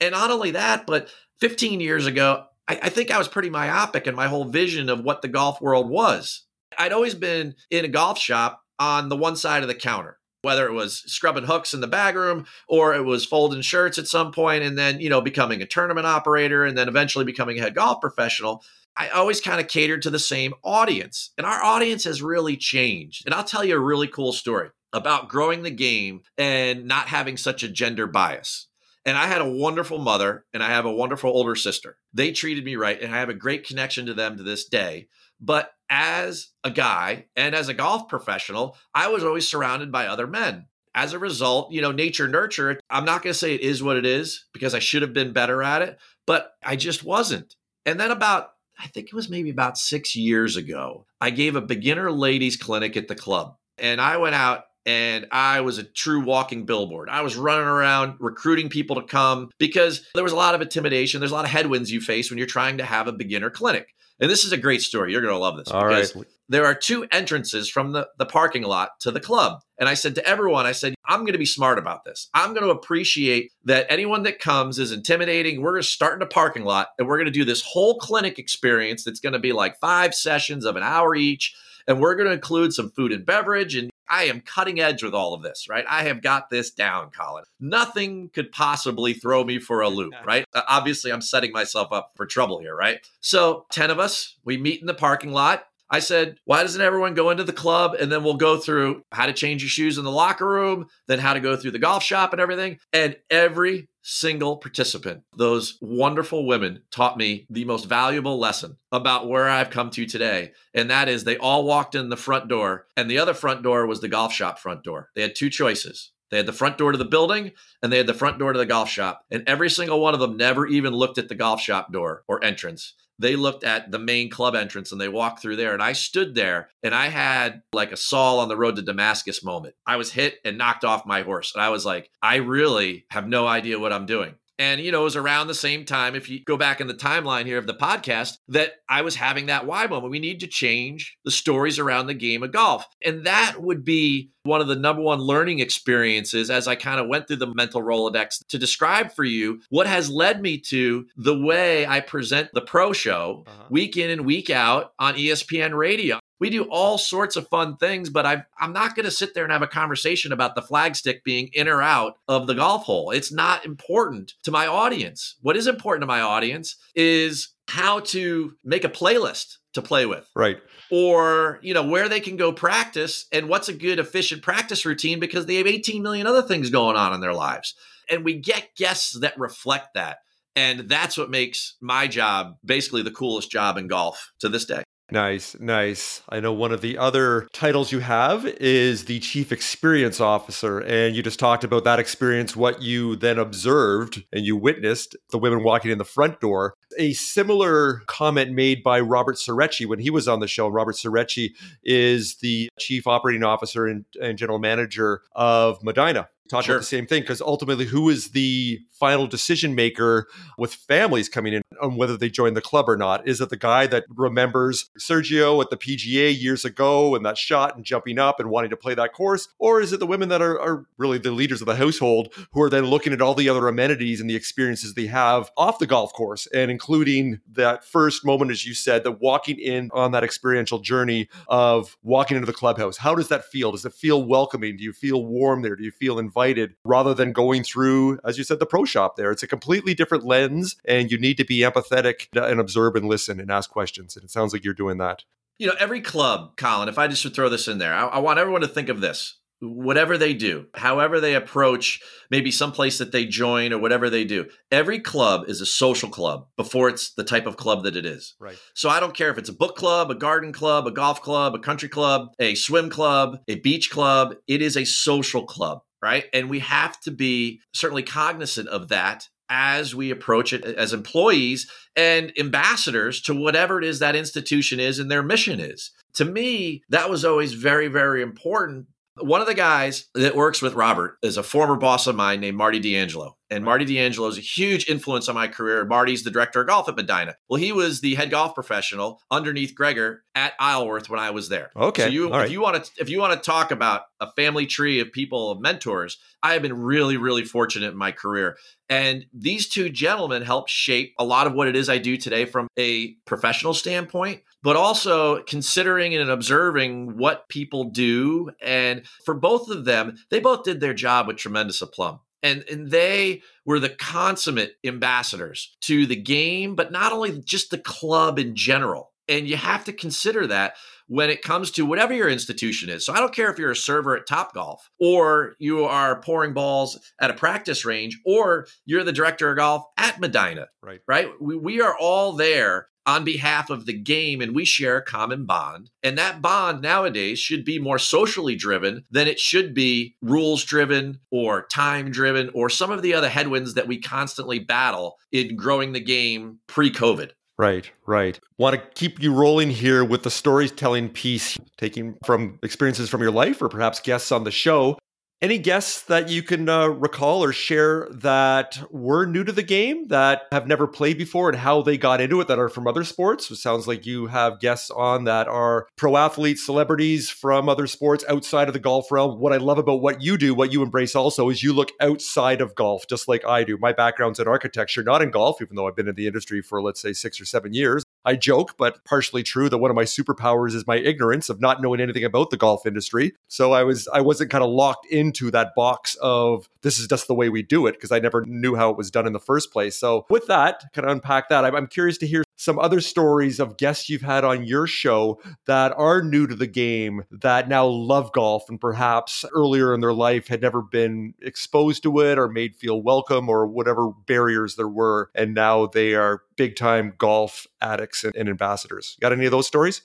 And 0.00 0.12
not 0.12 0.30
only 0.30 0.50
that, 0.50 0.86
but 0.86 1.08
15 1.40 1.80
years 1.80 2.06
ago, 2.06 2.44
I, 2.68 2.80
I 2.82 2.88
think 2.88 3.10
I 3.10 3.18
was 3.18 3.28
pretty 3.28 3.50
myopic 3.50 4.06
in 4.06 4.14
my 4.14 4.28
whole 4.28 4.44
vision 4.44 4.88
of 4.88 5.02
what 5.02 5.22
the 5.22 5.28
golf 5.28 5.60
world 5.60 5.88
was. 5.88 6.44
I'd 6.78 6.92
always 6.92 7.14
been 7.14 7.54
in 7.70 7.84
a 7.84 7.88
golf 7.88 8.18
shop 8.18 8.62
on 8.78 9.08
the 9.08 9.16
one 9.16 9.36
side 9.36 9.62
of 9.62 9.68
the 9.68 9.74
counter, 9.74 10.18
whether 10.42 10.66
it 10.66 10.72
was 10.72 11.02
scrubbing 11.06 11.44
hooks 11.44 11.74
in 11.74 11.80
the 11.80 11.86
bag 11.86 12.16
room 12.16 12.46
or 12.68 12.94
it 12.94 13.04
was 13.04 13.24
folding 13.24 13.62
shirts 13.62 13.98
at 13.98 14.06
some 14.06 14.32
point 14.32 14.64
and 14.64 14.76
then, 14.76 15.00
you 15.00 15.08
know, 15.08 15.20
becoming 15.20 15.62
a 15.62 15.66
tournament 15.66 16.06
operator 16.06 16.64
and 16.64 16.76
then 16.76 16.88
eventually 16.88 17.24
becoming 17.24 17.58
a 17.58 17.62
head 17.62 17.74
golf 17.74 18.00
professional. 18.00 18.62
I 18.96 19.08
always 19.08 19.40
kind 19.40 19.60
of 19.60 19.68
catered 19.68 20.02
to 20.02 20.10
the 20.10 20.18
same 20.18 20.52
audience. 20.62 21.30
And 21.38 21.46
our 21.46 21.62
audience 21.62 22.04
has 22.04 22.22
really 22.22 22.56
changed. 22.56 23.24
And 23.24 23.34
I'll 23.34 23.44
tell 23.44 23.64
you 23.64 23.76
a 23.76 23.80
really 23.80 24.08
cool 24.08 24.32
story 24.32 24.70
about 24.92 25.28
growing 25.28 25.62
the 25.62 25.70
game 25.70 26.22
and 26.36 26.84
not 26.84 27.08
having 27.08 27.36
such 27.36 27.62
a 27.62 27.68
gender 27.68 28.06
bias. 28.06 28.68
And 29.04 29.16
I 29.16 29.26
had 29.26 29.40
a 29.40 29.50
wonderful 29.50 29.98
mother 29.98 30.44
and 30.52 30.62
I 30.62 30.68
have 30.68 30.84
a 30.84 30.92
wonderful 30.92 31.30
older 31.30 31.56
sister. 31.56 31.98
They 32.12 32.30
treated 32.30 32.64
me 32.64 32.76
right 32.76 33.00
and 33.00 33.14
I 33.14 33.18
have 33.18 33.28
a 33.28 33.34
great 33.34 33.66
connection 33.66 34.06
to 34.06 34.14
them 34.14 34.36
to 34.36 34.42
this 34.42 34.66
day. 34.66 35.08
But 35.42 35.72
as 35.90 36.48
a 36.64 36.70
guy 36.70 37.26
and 37.36 37.54
as 37.54 37.68
a 37.68 37.74
golf 37.74 38.08
professional, 38.08 38.76
I 38.94 39.08
was 39.08 39.24
always 39.24 39.48
surrounded 39.48 39.92
by 39.92 40.06
other 40.06 40.26
men. 40.26 40.66
As 40.94 41.12
a 41.12 41.18
result, 41.18 41.72
you 41.72 41.82
know, 41.82 41.92
nature 41.92 42.28
nurture, 42.28 42.78
I'm 42.88 43.04
not 43.04 43.22
going 43.22 43.32
to 43.32 43.38
say 43.38 43.54
it 43.54 43.60
is 43.60 43.82
what 43.82 43.96
it 43.96 44.06
is 44.06 44.44
because 44.52 44.74
I 44.74 44.78
should 44.78 45.02
have 45.02 45.12
been 45.12 45.32
better 45.32 45.62
at 45.62 45.82
it, 45.82 45.98
but 46.26 46.52
I 46.64 46.76
just 46.76 47.02
wasn't. 47.02 47.56
And 47.84 47.98
then 47.98 48.10
about 48.10 48.50
I 48.78 48.86
think 48.88 49.08
it 49.08 49.14
was 49.14 49.28
maybe 49.28 49.50
about 49.50 49.78
six 49.78 50.16
years 50.16 50.56
ago, 50.56 51.06
I 51.20 51.30
gave 51.30 51.56
a 51.56 51.60
beginner 51.60 52.10
ladies 52.10 52.56
clinic 52.56 52.96
at 52.96 53.06
the 53.06 53.14
club. 53.14 53.56
And 53.78 54.00
I 54.00 54.16
went 54.16 54.34
out 54.34 54.64
and 54.84 55.26
I 55.30 55.60
was 55.60 55.78
a 55.78 55.84
true 55.84 56.20
walking 56.20 56.64
billboard. 56.66 57.08
I 57.08 57.22
was 57.22 57.36
running 57.36 57.66
around 57.66 58.16
recruiting 58.18 58.68
people 58.68 58.96
to 58.96 59.06
come 59.06 59.50
because 59.58 60.04
there 60.14 60.24
was 60.24 60.32
a 60.32 60.36
lot 60.36 60.54
of 60.54 60.62
intimidation. 60.62 61.20
There's 61.20 61.30
a 61.30 61.34
lot 61.34 61.44
of 61.44 61.50
headwinds 61.50 61.92
you 61.92 62.00
face 62.00 62.30
when 62.30 62.38
you're 62.38 62.46
trying 62.46 62.78
to 62.78 62.84
have 62.84 63.06
a 63.06 63.12
beginner 63.12 63.50
clinic. 63.50 63.94
And 64.20 64.30
this 64.30 64.44
is 64.44 64.52
a 64.52 64.56
great 64.56 64.82
story. 64.82 65.12
You're 65.12 65.20
going 65.20 65.34
to 65.34 65.38
love 65.38 65.56
this. 65.56 65.68
All 65.68 65.88
because 65.88 66.14
right. 66.14 66.24
there 66.48 66.64
are 66.64 66.74
two 66.74 67.06
entrances 67.10 67.68
from 67.68 67.92
the, 67.92 68.08
the 68.18 68.26
parking 68.26 68.62
lot 68.62 68.90
to 69.00 69.10
the 69.10 69.20
club. 69.20 69.60
And 69.78 69.88
I 69.88 69.94
said 69.94 70.14
to 70.14 70.26
everyone, 70.26 70.66
I 70.66 70.72
said, 70.72 70.94
I'm 71.06 71.20
going 71.20 71.32
to 71.32 71.38
be 71.38 71.44
smart 71.44 71.78
about 71.78 72.04
this. 72.04 72.28
I'm 72.34 72.54
going 72.54 72.64
to 72.64 72.70
appreciate 72.70 73.50
that 73.64 73.86
anyone 73.88 74.22
that 74.24 74.38
comes 74.38 74.78
is 74.78 74.92
intimidating. 74.92 75.60
We're 75.60 75.72
going 75.72 75.82
to 75.82 75.88
start 75.88 76.16
in 76.16 76.22
a 76.22 76.26
parking 76.26 76.64
lot 76.64 76.88
and 76.98 77.08
we're 77.08 77.16
going 77.16 77.26
to 77.26 77.32
do 77.32 77.44
this 77.44 77.62
whole 77.62 77.98
clinic 77.98 78.38
experience 78.38 79.04
that's 79.04 79.20
going 79.20 79.32
to 79.32 79.38
be 79.38 79.52
like 79.52 79.80
five 79.80 80.14
sessions 80.14 80.64
of 80.64 80.76
an 80.76 80.82
hour 80.82 81.14
each. 81.14 81.54
And 81.88 82.00
we're 82.00 82.14
going 82.14 82.28
to 82.28 82.34
include 82.34 82.72
some 82.72 82.90
food 82.90 83.12
and 83.12 83.26
beverage. 83.26 83.74
And 83.74 83.90
I 84.12 84.24
am 84.24 84.42
cutting 84.42 84.78
edge 84.78 85.02
with 85.02 85.14
all 85.14 85.32
of 85.32 85.42
this, 85.42 85.70
right? 85.70 85.86
I 85.88 86.02
have 86.02 86.20
got 86.20 86.50
this 86.50 86.70
down, 86.70 87.10
Colin. 87.10 87.44
Nothing 87.58 88.28
could 88.34 88.52
possibly 88.52 89.14
throw 89.14 89.42
me 89.42 89.58
for 89.58 89.80
a 89.80 89.88
loop, 89.88 90.12
right? 90.26 90.44
Uh, 90.54 90.60
obviously, 90.68 91.10
I'm 91.10 91.22
setting 91.22 91.50
myself 91.50 91.88
up 91.92 92.12
for 92.14 92.26
trouble 92.26 92.58
here, 92.58 92.76
right? 92.76 92.98
So, 93.20 93.64
10 93.72 93.90
of 93.90 93.98
us, 93.98 94.36
we 94.44 94.58
meet 94.58 94.82
in 94.82 94.86
the 94.86 94.92
parking 94.92 95.32
lot. 95.32 95.64
I 95.88 96.00
said, 96.00 96.38
why 96.44 96.62
doesn't 96.62 96.80
everyone 96.80 97.14
go 97.14 97.30
into 97.30 97.44
the 97.44 97.52
club 97.52 97.94
and 97.94 98.12
then 98.12 98.22
we'll 98.22 98.34
go 98.34 98.58
through 98.58 99.04
how 99.12 99.26
to 99.26 99.32
change 99.32 99.62
your 99.62 99.68
shoes 99.68 99.98
in 99.98 100.04
the 100.04 100.10
locker 100.10 100.48
room, 100.48 100.88
then 101.06 101.18
how 101.18 101.34
to 101.34 101.40
go 101.40 101.56
through 101.56 101.72
the 101.72 101.78
golf 101.78 102.02
shop 102.02 102.32
and 102.32 102.40
everything. 102.40 102.78
And 102.94 103.16
every 103.30 103.88
single 104.02 104.56
participant, 104.56 105.22
those 105.36 105.78
wonderful 105.80 106.46
women 106.46 106.82
taught 106.90 107.16
me 107.16 107.46
the 107.48 107.64
most 107.64 107.84
valuable 107.84 108.38
lesson 108.38 108.76
about 108.90 109.28
where 109.28 109.48
I've 109.48 109.70
come 109.70 109.90
to 109.90 110.06
today. 110.06 110.52
And 110.74 110.90
that 110.90 111.08
is 111.08 111.24
they 111.24 111.36
all 111.36 111.64
walked 111.64 111.94
in 111.94 112.08
the 112.08 112.16
front 112.16 112.48
door, 112.48 112.86
and 112.96 113.10
the 113.10 113.18
other 113.18 113.34
front 113.34 113.62
door 113.62 113.86
was 113.86 114.00
the 114.00 114.08
golf 114.08 114.32
shop 114.32 114.58
front 114.58 114.82
door. 114.84 115.10
They 115.14 115.22
had 115.22 115.34
two 115.34 115.50
choices. 115.50 116.10
They 116.30 116.38
had 116.38 116.46
the 116.46 116.52
front 116.52 116.78
door 116.78 116.92
to 116.92 116.98
the 116.98 117.04
building 117.04 117.52
and 117.82 117.92
they 117.92 117.98
had 117.98 118.06
the 118.06 118.14
front 118.14 118.38
door 118.38 118.54
to 118.54 118.58
the 118.58 118.64
golf 118.64 118.88
shop. 118.88 119.26
And 119.30 119.44
every 119.46 119.68
single 119.68 120.00
one 120.00 120.14
of 120.14 120.20
them 120.20 120.38
never 120.38 120.66
even 120.66 120.94
looked 120.94 121.18
at 121.18 121.28
the 121.28 121.34
golf 121.34 121.60
shop 121.60 121.92
door 121.92 122.24
or 122.26 122.42
entrance 122.42 122.94
they 123.22 123.36
looked 123.36 123.64
at 123.64 123.90
the 123.90 123.98
main 123.98 124.28
club 124.28 124.54
entrance 124.54 124.92
and 124.92 125.00
they 125.00 125.08
walked 125.08 125.40
through 125.40 125.56
there. 125.56 125.72
And 125.72 125.82
I 125.82 125.92
stood 125.92 126.34
there 126.34 126.68
and 126.82 126.94
I 126.94 127.08
had 127.08 127.62
like 127.72 127.92
a 127.92 127.96
Saul 127.96 128.40
on 128.40 128.48
the 128.48 128.56
road 128.56 128.76
to 128.76 128.82
Damascus 128.82 129.44
moment. 129.44 129.74
I 129.86 129.96
was 129.96 130.12
hit 130.12 130.38
and 130.44 130.58
knocked 130.58 130.84
off 130.84 131.06
my 131.06 131.22
horse. 131.22 131.52
And 131.54 131.62
I 131.62 131.70
was 131.70 131.86
like, 131.86 132.10
I 132.22 132.36
really 132.36 133.06
have 133.10 133.26
no 133.26 133.46
idea 133.46 133.78
what 133.78 133.92
I'm 133.92 134.06
doing. 134.06 134.34
And, 134.62 134.80
you 134.80 134.92
know, 134.92 135.00
it 135.00 135.04
was 135.04 135.16
around 135.16 135.48
the 135.48 135.54
same 135.54 135.84
time, 135.84 136.14
if 136.14 136.28
you 136.28 136.40
go 136.44 136.56
back 136.56 136.80
in 136.80 136.86
the 136.86 136.94
timeline 136.94 137.46
here 137.46 137.58
of 137.58 137.66
the 137.66 137.74
podcast, 137.74 138.38
that 138.48 138.74
I 138.88 139.02
was 139.02 139.16
having 139.16 139.46
that 139.46 139.66
why 139.66 139.86
moment. 139.88 140.12
We 140.12 140.20
need 140.20 140.38
to 140.40 140.46
change 140.46 141.16
the 141.24 141.32
stories 141.32 141.80
around 141.80 142.06
the 142.06 142.14
game 142.14 142.44
of 142.44 142.52
golf. 142.52 142.86
And 143.04 143.26
that 143.26 143.56
would 143.60 143.84
be 143.84 144.30
one 144.44 144.60
of 144.60 144.68
the 144.68 144.76
number 144.76 145.02
one 145.02 145.18
learning 145.20 145.58
experiences 145.58 146.48
as 146.48 146.68
I 146.68 146.74
kind 146.76 147.00
of 147.00 147.08
went 147.08 147.26
through 147.26 147.36
the 147.38 147.52
mental 147.54 147.82
Rolodex 147.82 148.38
to 148.50 148.58
describe 148.58 149.12
for 149.12 149.24
you 149.24 149.60
what 149.70 149.86
has 149.88 150.10
led 150.10 150.40
me 150.40 150.58
to 150.68 151.06
the 151.16 151.36
way 151.38 151.84
I 151.86 151.98
present 152.00 152.50
the 152.52 152.60
pro 152.60 152.92
show 152.92 153.44
Uh-huh. 153.46 153.64
week 153.70 153.96
in 153.96 154.10
and 154.10 154.24
week 154.24 154.48
out 154.50 154.92
on 154.98 155.14
ESPN 155.14 155.74
radio. 155.76 156.18
We 156.42 156.50
do 156.50 156.64
all 156.64 156.98
sorts 156.98 157.36
of 157.36 157.46
fun 157.46 157.76
things, 157.76 158.10
but 158.10 158.26
i 158.26 158.44
am 158.60 158.72
not 158.72 158.96
going 158.96 159.04
to 159.04 159.12
sit 159.12 159.32
there 159.32 159.44
and 159.44 159.52
have 159.52 159.62
a 159.62 159.68
conversation 159.68 160.32
about 160.32 160.56
the 160.56 160.60
flagstick 160.60 161.22
being 161.22 161.48
in 161.52 161.68
or 161.68 161.80
out 161.80 162.14
of 162.26 162.48
the 162.48 162.54
golf 162.56 162.82
hole. 162.82 163.12
It's 163.12 163.30
not 163.30 163.64
important 163.64 164.32
to 164.42 164.50
my 164.50 164.66
audience. 164.66 165.36
What 165.42 165.56
is 165.56 165.68
important 165.68 166.02
to 166.02 166.08
my 166.08 166.20
audience 166.20 166.74
is 166.96 167.54
how 167.68 168.00
to 168.00 168.54
make 168.64 168.82
a 168.82 168.88
playlist 168.88 169.58
to 169.74 169.82
play 169.82 170.04
with. 170.04 170.28
Right. 170.34 170.58
Or, 170.90 171.60
you 171.62 171.74
know, 171.74 171.86
where 171.86 172.08
they 172.08 172.18
can 172.18 172.36
go 172.36 172.52
practice 172.52 173.26
and 173.30 173.48
what's 173.48 173.68
a 173.68 173.72
good 173.72 174.00
efficient 174.00 174.42
practice 174.42 174.84
routine 174.84 175.20
because 175.20 175.46
they 175.46 175.54
have 175.58 175.68
18 175.68 176.02
million 176.02 176.26
other 176.26 176.42
things 176.42 176.70
going 176.70 176.96
on 176.96 177.12
in 177.12 177.20
their 177.20 177.34
lives. 177.34 177.76
And 178.10 178.24
we 178.24 178.34
get 178.34 178.74
guests 178.76 179.16
that 179.20 179.38
reflect 179.38 179.94
that. 179.94 180.18
And 180.56 180.88
that's 180.88 181.16
what 181.16 181.30
makes 181.30 181.76
my 181.80 182.08
job 182.08 182.56
basically 182.64 183.02
the 183.02 183.12
coolest 183.12 183.48
job 183.48 183.78
in 183.78 183.86
golf 183.86 184.32
to 184.40 184.48
this 184.48 184.64
day. 184.64 184.82
Nice, 185.10 185.58
nice. 185.60 186.22
I 186.30 186.40
know 186.40 186.54
one 186.54 186.72
of 186.72 186.80
the 186.80 186.96
other 186.96 187.46
titles 187.52 187.92
you 187.92 187.98
have 187.98 188.46
is 188.46 189.04
the 189.04 189.20
Chief 189.20 189.52
Experience 189.52 190.20
Officer. 190.20 190.78
And 190.78 191.14
you 191.14 191.22
just 191.22 191.38
talked 191.38 191.64
about 191.64 191.84
that 191.84 191.98
experience, 191.98 192.56
what 192.56 192.80
you 192.80 193.16
then 193.16 193.38
observed 193.38 194.24
and 194.32 194.46
you 194.46 194.56
witnessed 194.56 195.14
the 195.30 195.38
women 195.38 195.62
walking 195.62 195.90
in 195.90 195.98
the 195.98 196.04
front 196.04 196.40
door. 196.40 196.76
A 196.98 197.12
similar 197.12 198.02
comment 198.06 198.52
made 198.52 198.82
by 198.82 199.00
Robert 199.00 199.36
Cirecci 199.36 199.86
when 199.86 199.98
he 199.98 200.08
was 200.08 200.28
on 200.28 200.40
the 200.40 200.48
show. 200.48 200.68
Robert 200.68 200.94
Cirecci 200.94 201.50
is 201.84 202.36
the 202.36 202.70
Chief 202.78 203.06
Operating 203.06 203.44
Officer 203.44 203.86
and, 203.86 204.06
and 204.20 204.38
General 204.38 204.58
Manager 204.60 205.22
of 205.34 205.82
Medinah 205.82 206.28
talk 206.52 206.64
sure. 206.64 206.76
about 206.76 206.82
the 206.82 206.86
same 206.86 207.06
thing 207.06 207.22
because 207.22 207.40
ultimately, 207.40 207.86
who 207.86 208.08
is 208.10 208.30
the 208.30 208.80
final 208.92 209.26
decision 209.26 209.74
maker 209.74 210.28
with 210.58 210.74
families 210.74 211.28
coming 211.28 211.54
in 211.54 211.62
on 211.80 211.96
whether 211.96 212.16
they 212.16 212.28
join 212.28 212.54
the 212.54 212.60
club 212.60 212.88
or 212.88 212.96
not? 212.96 213.26
Is 213.26 213.40
it 213.40 213.48
the 213.48 213.56
guy 213.56 213.86
that 213.88 214.04
remembers 214.14 214.90
Sergio 214.98 215.60
at 215.62 215.70
the 215.70 215.76
PGA 215.76 216.38
years 216.38 216.64
ago 216.64 217.14
and 217.14 217.24
that 217.24 217.38
shot 217.38 217.74
and 217.74 217.84
jumping 217.84 218.18
up 218.18 218.38
and 218.38 218.50
wanting 218.50 218.70
to 218.70 218.76
play 218.76 218.94
that 218.94 219.12
course? 219.12 219.48
Or 219.58 219.80
is 219.80 219.92
it 219.92 219.98
the 219.98 220.06
women 220.06 220.28
that 220.28 220.42
are, 220.42 220.60
are 220.60 220.86
really 220.98 221.18
the 221.18 221.32
leaders 221.32 221.60
of 221.60 221.66
the 221.66 221.76
household 221.76 222.32
who 222.52 222.62
are 222.62 222.70
then 222.70 222.84
looking 222.84 223.12
at 223.12 223.22
all 223.22 223.34
the 223.34 223.48
other 223.48 223.66
amenities 223.66 224.20
and 224.20 224.28
the 224.28 224.36
experiences 224.36 224.94
they 224.94 225.06
have 225.06 225.50
off 225.56 225.78
the 225.78 225.86
golf 225.86 226.12
course 226.12 226.46
and 226.54 226.70
including 226.70 227.40
that 227.50 227.84
first 227.84 228.24
moment, 228.24 228.50
as 228.50 228.66
you 228.66 228.74
said, 228.74 229.02
the 229.02 229.10
walking 229.10 229.58
in 229.58 229.90
on 229.92 230.12
that 230.12 230.22
experiential 230.22 230.78
journey 230.78 231.28
of 231.48 231.96
walking 232.02 232.36
into 232.36 232.46
the 232.46 232.52
clubhouse? 232.52 232.98
How 232.98 233.14
does 233.14 233.28
that 233.28 233.46
feel? 233.46 233.72
Does 233.72 233.86
it 233.86 233.94
feel 233.94 234.22
welcoming? 234.22 234.76
Do 234.76 234.84
you 234.84 234.92
feel 234.92 235.24
warm 235.24 235.62
there? 235.62 235.74
Do 235.74 235.82
you 235.82 235.90
feel 235.90 236.18
invited? 236.18 236.41
Invited 236.42 236.74
rather 236.84 237.14
than 237.14 237.32
going 237.32 237.62
through, 237.62 238.18
as 238.24 238.38
you 238.38 238.44
said, 238.44 238.58
the 238.58 238.66
pro 238.66 238.84
shop 238.84 239.16
there. 239.16 239.30
It's 239.30 239.42
a 239.42 239.46
completely 239.46 239.94
different 239.94 240.24
lens, 240.24 240.76
and 240.84 241.10
you 241.10 241.18
need 241.18 241.36
to 241.36 241.44
be 241.44 241.60
empathetic 241.60 242.28
and 242.34 242.60
observe 242.60 242.96
and 242.96 243.06
listen 243.06 243.40
and 243.40 243.50
ask 243.50 243.70
questions. 243.70 244.16
And 244.16 244.24
it 244.24 244.30
sounds 244.30 244.52
like 244.52 244.64
you're 244.64 244.74
doing 244.74 244.98
that. 244.98 245.24
You 245.58 245.68
know, 245.68 245.74
every 245.78 246.00
club, 246.00 246.56
Colin, 246.56 246.88
if 246.88 246.98
I 246.98 247.06
just 247.06 247.24
would 247.24 247.34
throw 247.34 247.48
this 247.48 247.68
in 247.68 247.78
there, 247.78 247.94
I, 247.94 248.06
I 248.06 248.18
want 248.18 248.38
everyone 248.38 248.62
to 248.62 248.68
think 248.68 248.88
of 248.88 249.00
this 249.00 249.38
whatever 249.62 250.18
they 250.18 250.34
do, 250.34 250.66
however 250.74 251.20
they 251.20 251.34
approach 251.34 252.00
maybe 252.30 252.50
some 252.50 252.72
place 252.72 252.98
that 252.98 253.12
they 253.12 253.24
join 253.24 253.72
or 253.72 253.78
whatever 253.78 254.10
they 254.10 254.24
do, 254.24 254.48
every 254.72 254.98
club 254.98 255.44
is 255.48 255.60
a 255.60 255.66
social 255.66 256.08
club 256.08 256.48
before 256.56 256.88
it's 256.88 257.12
the 257.14 257.22
type 257.22 257.46
of 257.46 257.56
club 257.56 257.84
that 257.84 257.96
it 257.96 258.04
is. 258.04 258.34
Right. 258.40 258.58
So 258.74 258.88
I 258.90 258.98
don't 258.98 259.14
care 259.14 259.30
if 259.30 259.38
it's 259.38 259.48
a 259.48 259.54
book 259.54 259.76
club, 259.76 260.10
a 260.10 260.16
garden 260.16 260.52
club, 260.52 260.86
a 260.86 260.90
golf 260.90 261.22
club, 261.22 261.54
a 261.54 261.60
country 261.60 261.88
club, 261.88 262.32
a 262.40 262.56
swim 262.56 262.90
club, 262.90 263.38
a 263.46 263.54
beach 263.60 263.90
club, 263.90 264.34
it 264.48 264.62
is 264.62 264.76
a 264.76 264.84
social 264.84 265.44
club 265.44 265.82
right? 266.02 266.24
And 266.32 266.50
we 266.50 266.58
have 266.60 267.00
to 267.00 267.10
be 267.10 267.60
certainly 267.72 268.02
cognizant 268.02 268.68
of 268.68 268.88
that 268.88 269.28
as 269.48 269.94
we 269.94 270.10
approach 270.10 270.52
it 270.52 270.64
as 270.64 270.92
employees 270.92 271.70
and 271.94 272.32
ambassadors 272.38 273.20
to 273.22 273.34
whatever 273.34 273.78
it 273.78 273.84
is 273.84 273.98
that 273.98 274.16
institution 274.16 274.80
is 274.80 274.98
and 274.98 275.10
their 275.10 275.22
mission 275.22 275.60
is. 275.60 275.90
To 276.14 276.24
me, 276.24 276.82
that 276.88 277.10
was 277.10 277.24
always 277.24 277.52
very, 277.52 277.88
very 277.88 278.22
important 278.22 278.86
one 279.20 279.40
of 279.40 279.46
the 279.46 279.54
guys 279.54 280.08
that 280.14 280.34
works 280.34 280.62
with 280.62 280.74
Robert 280.74 281.18
is 281.22 281.36
a 281.36 281.42
former 281.42 281.76
boss 281.76 282.06
of 282.06 282.16
mine 282.16 282.40
named 282.40 282.56
Marty 282.56 282.80
D'Angelo. 282.80 283.36
And 283.52 283.66
Marty 283.66 283.84
D'Angelo 283.84 284.28
is 284.28 284.38
a 284.38 284.40
huge 284.40 284.88
influence 284.88 285.28
on 285.28 285.34
my 285.34 285.46
career. 285.46 285.84
Marty's 285.84 286.22
the 286.22 286.30
director 286.30 286.62
of 286.62 286.68
golf 286.68 286.88
at 286.88 286.96
Medinah. 286.96 287.36
Well, 287.50 287.60
he 287.60 287.70
was 287.70 288.00
the 288.00 288.14
head 288.14 288.30
golf 288.30 288.54
professional 288.54 289.20
underneath 289.30 289.74
Gregor 289.74 290.24
at 290.34 290.54
Isleworth 290.58 291.10
when 291.10 291.20
I 291.20 291.30
was 291.30 291.50
there. 291.50 291.70
Okay. 291.76 292.04
So 292.04 292.08
you, 292.08 292.34
if 292.34 292.50
you 292.50 292.62
want 292.62 292.82
to, 292.82 292.90
if 292.98 293.10
you 293.10 293.18
want 293.18 293.34
to 293.34 293.38
talk 293.44 293.70
about 293.70 294.04
a 294.20 294.30
family 294.32 294.64
tree 294.64 295.00
of 295.00 295.12
people 295.12 295.50
of 295.50 295.60
mentors, 295.60 296.18
I 296.42 296.54
have 296.54 296.62
been 296.62 296.80
really, 296.80 297.18
really 297.18 297.44
fortunate 297.44 297.92
in 297.92 297.98
my 297.98 298.10
career. 298.10 298.56
And 298.88 299.26
these 299.34 299.68
two 299.68 299.90
gentlemen 299.90 300.42
helped 300.42 300.70
shape 300.70 301.14
a 301.18 301.24
lot 301.24 301.46
of 301.46 301.52
what 301.52 301.68
it 301.68 301.76
is 301.76 301.90
I 301.90 301.98
do 301.98 302.16
today 302.16 302.46
from 302.46 302.68
a 302.78 303.14
professional 303.26 303.74
standpoint, 303.74 304.42
but 304.62 304.76
also 304.76 305.42
considering 305.42 306.14
and 306.14 306.30
observing 306.30 307.18
what 307.18 307.48
people 307.50 307.84
do. 307.84 308.50
And 308.62 309.02
for 309.26 309.34
both 309.34 309.68
of 309.68 309.84
them, 309.84 310.16
they 310.30 310.40
both 310.40 310.64
did 310.64 310.80
their 310.80 310.94
job 310.94 311.26
with 311.26 311.36
tremendous 311.36 311.82
aplomb. 311.82 312.20
And, 312.42 312.64
and 312.70 312.90
they 312.90 313.42
were 313.64 313.78
the 313.78 313.88
consummate 313.88 314.74
ambassadors 314.84 315.76
to 315.82 316.06
the 316.06 316.16
game, 316.16 316.74
but 316.74 316.90
not 316.92 317.12
only 317.12 317.40
just 317.40 317.70
the 317.70 317.78
club 317.78 318.38
in 318.38 318.56
general. 318.56 319.12
And 319.28 319.46
you 319.46 319.56
have 319.56 319.84
to 319.84 319.92
consider 319.92 320.46
that 320.48 320.74
when 321.06 321.30
it 321.30 321.42
comes 321.42 321.70
to 321.72 321.86
whatever 321.86 322.12
your 322.12 322.28
institution 322.28 322.88
is. 322.88 323.06
So 323.06 323.12
I 323.12 323.20
don't 323.20 323.34
care 323.34 323.50
if 323.50 323.58
you're 323.58 323.70
a 323.70 323.76
server 323.76 324.16
at 324.16 324.26
Top 324.26 324.54
Golf 324.54 324.90
or 324.98 325.54
you 325.58 325.84
are 325.84 326.20
pouring 326.20 326.54
balls 326.54 326.98
at 327.20 327.30
a 327.30 327.34
practice 327.34 327.84
range 327.84 328.18
or 328.24 328.66
you're 328.84 329.04
the 329.04 329.12
director 329.12 329.50
of 329.50 329.58
golf 329.58 329.84
at 329.96 330.20
Medinah. 330.20 330.68
Right. 330.82 331.00
Right. 331.06 331.28
We, 331.40 331.56
we 331.56 331.80
are 331.80 331.96
all 331.96 332.32
there 332.32 332.88
on 333.06 333.24
behalf 333.24 333.70
of 333.70 333.86
the 333.86 333.92
game 333.92 334.40
and 334.40 334.54
we 334.54 334.64
share 334.64 334.96
a 334.96 335.04
common 335.04 335.44
bond. 335.44 335.90
And 336.02 336.16
that 336.18 336.42
bond 336.42 336.82
nowadays 336.82 337.38
should 337.38 337.64
be 337.64 337.78
more 337.78 337.98
socially 337.98 338.54
driven 338.56 339.04
than 339.10 339.28
it 339.28 339.40
should 339.40 339.74
be 339.74 340.16
rules 340.22 340.64
driven 340.64 341.20
or 341.30 341.66
time 341.66 342.10
driven 342.10 342.50
or 342.54 342.68
some 342.68 342.90
of 342.90 343.02
the 343.02 343.14
other 343.14 343.28
headwinds 343.28 343.74
that 343.74 343.88
we 343.88 344.00
constantly 344.00 344.58
battle 344.58 345.16
in 345.30 345.56
growing 345.56 345.92
the 345.92 346.00
game 346.00 346.58
pre 346.66 346.90
COVID. 346.90 347.30
Right, 347.58 347.90
right. 348.06 348.40
Want 348.58 348.74
to 348.74 348.82
keep 348.94 349.22
you 349.22 349.32
rolling 349.32 349.70
here 349.70 350.04
with 350.04 350.22
the 350.22 350.30
storytelling 350.30 351.10
piece, 351.10 351.58
taking 351.76 352.16
from 352.24 352.58
experiences 352.62 353.08
from 353.08 353.20
your 353.20 353.30
life 353.30 353.60
or 353.60 353.68
perhaps 353.68 354.00
guests 354.00 354.32
on 354.32 354.44
the 354.44 354.50
show. 354.50 354.98
Any 355.42 355.58
guests 355.58 356.02
that 356.02 356.28
you 356.28 356.40
can 356.40 356.68
uh, 356.68 356.86
recall 356.86 357.42
or 357.42 357.52
share 357.52 358.06
that 358.12 358.78
were 358.92 359.26
new 359.26 359.42
to 359.42 359.50
the 359.50 359.64
game 359.64 360.06
that 360.06 360.42
have 360.52 360.68
never 360.68 360.86
played 360.86 361.18
before 361.18 361.48
and 361.48 361.58
how 361.58 361.82
they 361.82 361.98
got 361.98 362.20
into 362.20 362.40
it 362.40 362.46
that 362.46 362.60
are 362.60 362.68
from 362.68 362.86
other 362.86 363.02
sports? 363.02 363.50
It 363.50 363.56
sounds 363.56 363.88
like 363.88 364.06
you 364.06 364.28
have 364.28 364.60
guests 364.60 364.88
on 364.92 365.24
that 365.24 365.48
are 365.48 365.88
pro 365.96 366.16
athletes, 366.16 366.64
celebrities 366.64 367.28
from 367.28 367.68
other 367.68 367.88
sports 367.88 368.24
outside 368.28 368.68
of 368.68 368.72
the 368.72 368.78
golf 368.78 369.10
realm. 369.10 369.40
What 369.40 369.52
I 369.52 369.56
love 369.56 369.78
about 369.78 370.00
what 370.00 370.22
you 370.22 370.38
do, 370.38 370.54
what 370.54 370.72
you 370.72 370.80
embrace 370.80 371.16
also, 371.16 371.50
is 371.50 371.60
you 371.60 371.72
look 371.72 371.90
outside 372.00 372.60
of 372.60 372.76
golf, 372.76 373.08
just 373.08 373.26
like 373.26 373.44
I 373.44 373.64
do. 373.64 373.76
My 373.76 373.92
background's 373.92 374.38
in 374.38 374.46
architecture, 374.46 375.02
not 375.02 375.22
in 375.22 375.32
golf, 375.32 375.60
even 375.60 375.74
though 375.74 375.88
I've 375.88 375.96
been 375.96 376.06
in 376.06 376.14
the 376.14 376.28
industry 376.28 376.62
for, 376.62 376.80
let's 376.80 377.00
say, 377.00 377.12
six 377.12 377.40
or 377.40 377.46
seven 377.46 377.74
years. 377.74 378.04
I 378.24 378.36
joke, 378.36 378.76
but 378.76 379.04
partially 379.04 379.42
true 379.42 379.68
that 379.68 379.78
one 379.78 379.90
of 379.90 379.94
my 379.94 380.04
superpowers 380.04 380.74
is 380.74 380.86
my 380.86 380.96
ignorance 380.96 381.48
of 381.48 381.60
not 381.60 381.82
knowing 381.82 382.00
anything 382.00 382.24
about 382.24 382.50
the 382.50 382.56
golf 382.56 382.86
industry. 382.86 383.32
So 383.48 383.72
I 383.72 383.82
was 383.82 384.08
I 384.12 384.20
wasn't 384.20 384.50
kind 384.50 384.64
of 384.64 384.70
locked 384.70 385.06
into 385.06 385.50
that 385.50 385.74
box 385.74 386.16
of 386.20 386.68
this 386.82 386.98
is 386.98 387.06
just 387.08 387.26
the 387.26 387.34
way 387.34 387.48
we 387.48 387.62
do 387.62 387.86
it 387.86 387.92
because 387.92 388.12
I 388.12 388.18
never 388.18 388.44
knew 388.46 388.74
how 388.74 388.90
it 388.90 388.96
was 388.96 389.10
done 389.10 389.26
in 389.26 389.32
the 389.32 389.40
first 389.40 389.72
place. 389.72 389.98
So 389.98 390.26
with 390.30 390.46
that, 390.46 390.84
kind 390.92 391.06
of 391.06 391.12
unpack 391.12 391.48
that. 391.48 391.64
I'm, 391.64 391.74
I'm 391.74 391.86
curious 391.86 392.18
to 392.18 392.26
hear 392.26 392.44
some 392.62 392.78
other 392.78 393.00
stories 393.00 393.58
of 393.58 393.76
guests 393.76 394.08
you've 394.08 394.22
had 394.22 394.44
on 394.44 394.64
your 394.64 394.86
show 394.86 395.40
that 395.66 395.92
are 395.96 396.22
new 396.22 396.46
to 396.46 396.54
the 396.54 396.68
game 396.68 397.24
that 397.32 397.68
now 397.68 397.84
love 397.84 398.32
golf 398.32 398.68
and 398.68 398.80
perhaps 398.80 399.44
earlier 399.52 399.92
in 399.92 400.00
their 400.00 400.12
life 400.12 400.46
had 400.46 400.62
never 400.62 400.80
been 400.80 401.34
exposed 401.42 402.04
to 402.04 402.20
it 402.20 402.38
or 402.38 402.48
made 402.48 402.76
feel 402.76 403.02
welcome 403.02 403.48
or 403.48 403.66
whatever 403.66 404.10
barriers 404.26 404.76
there 404.76 404.88
were. 404.88 405.28
And 405.34 405.54
now 405.54 405.86
they 405.86 406.14
are 406.14 406.42
big 406.56 406.76
time 406.76 407.14
golf 407.18 407.66
addicts 407.80 408.22
and, 408.22 408.36
and 408.36 408.48
ambassadors. 408.48 409.16
Got 409.20 409.32
any 409.32 409.46
of 409.46 409.50
those 409.50 409.66
stories? 409.66 410.02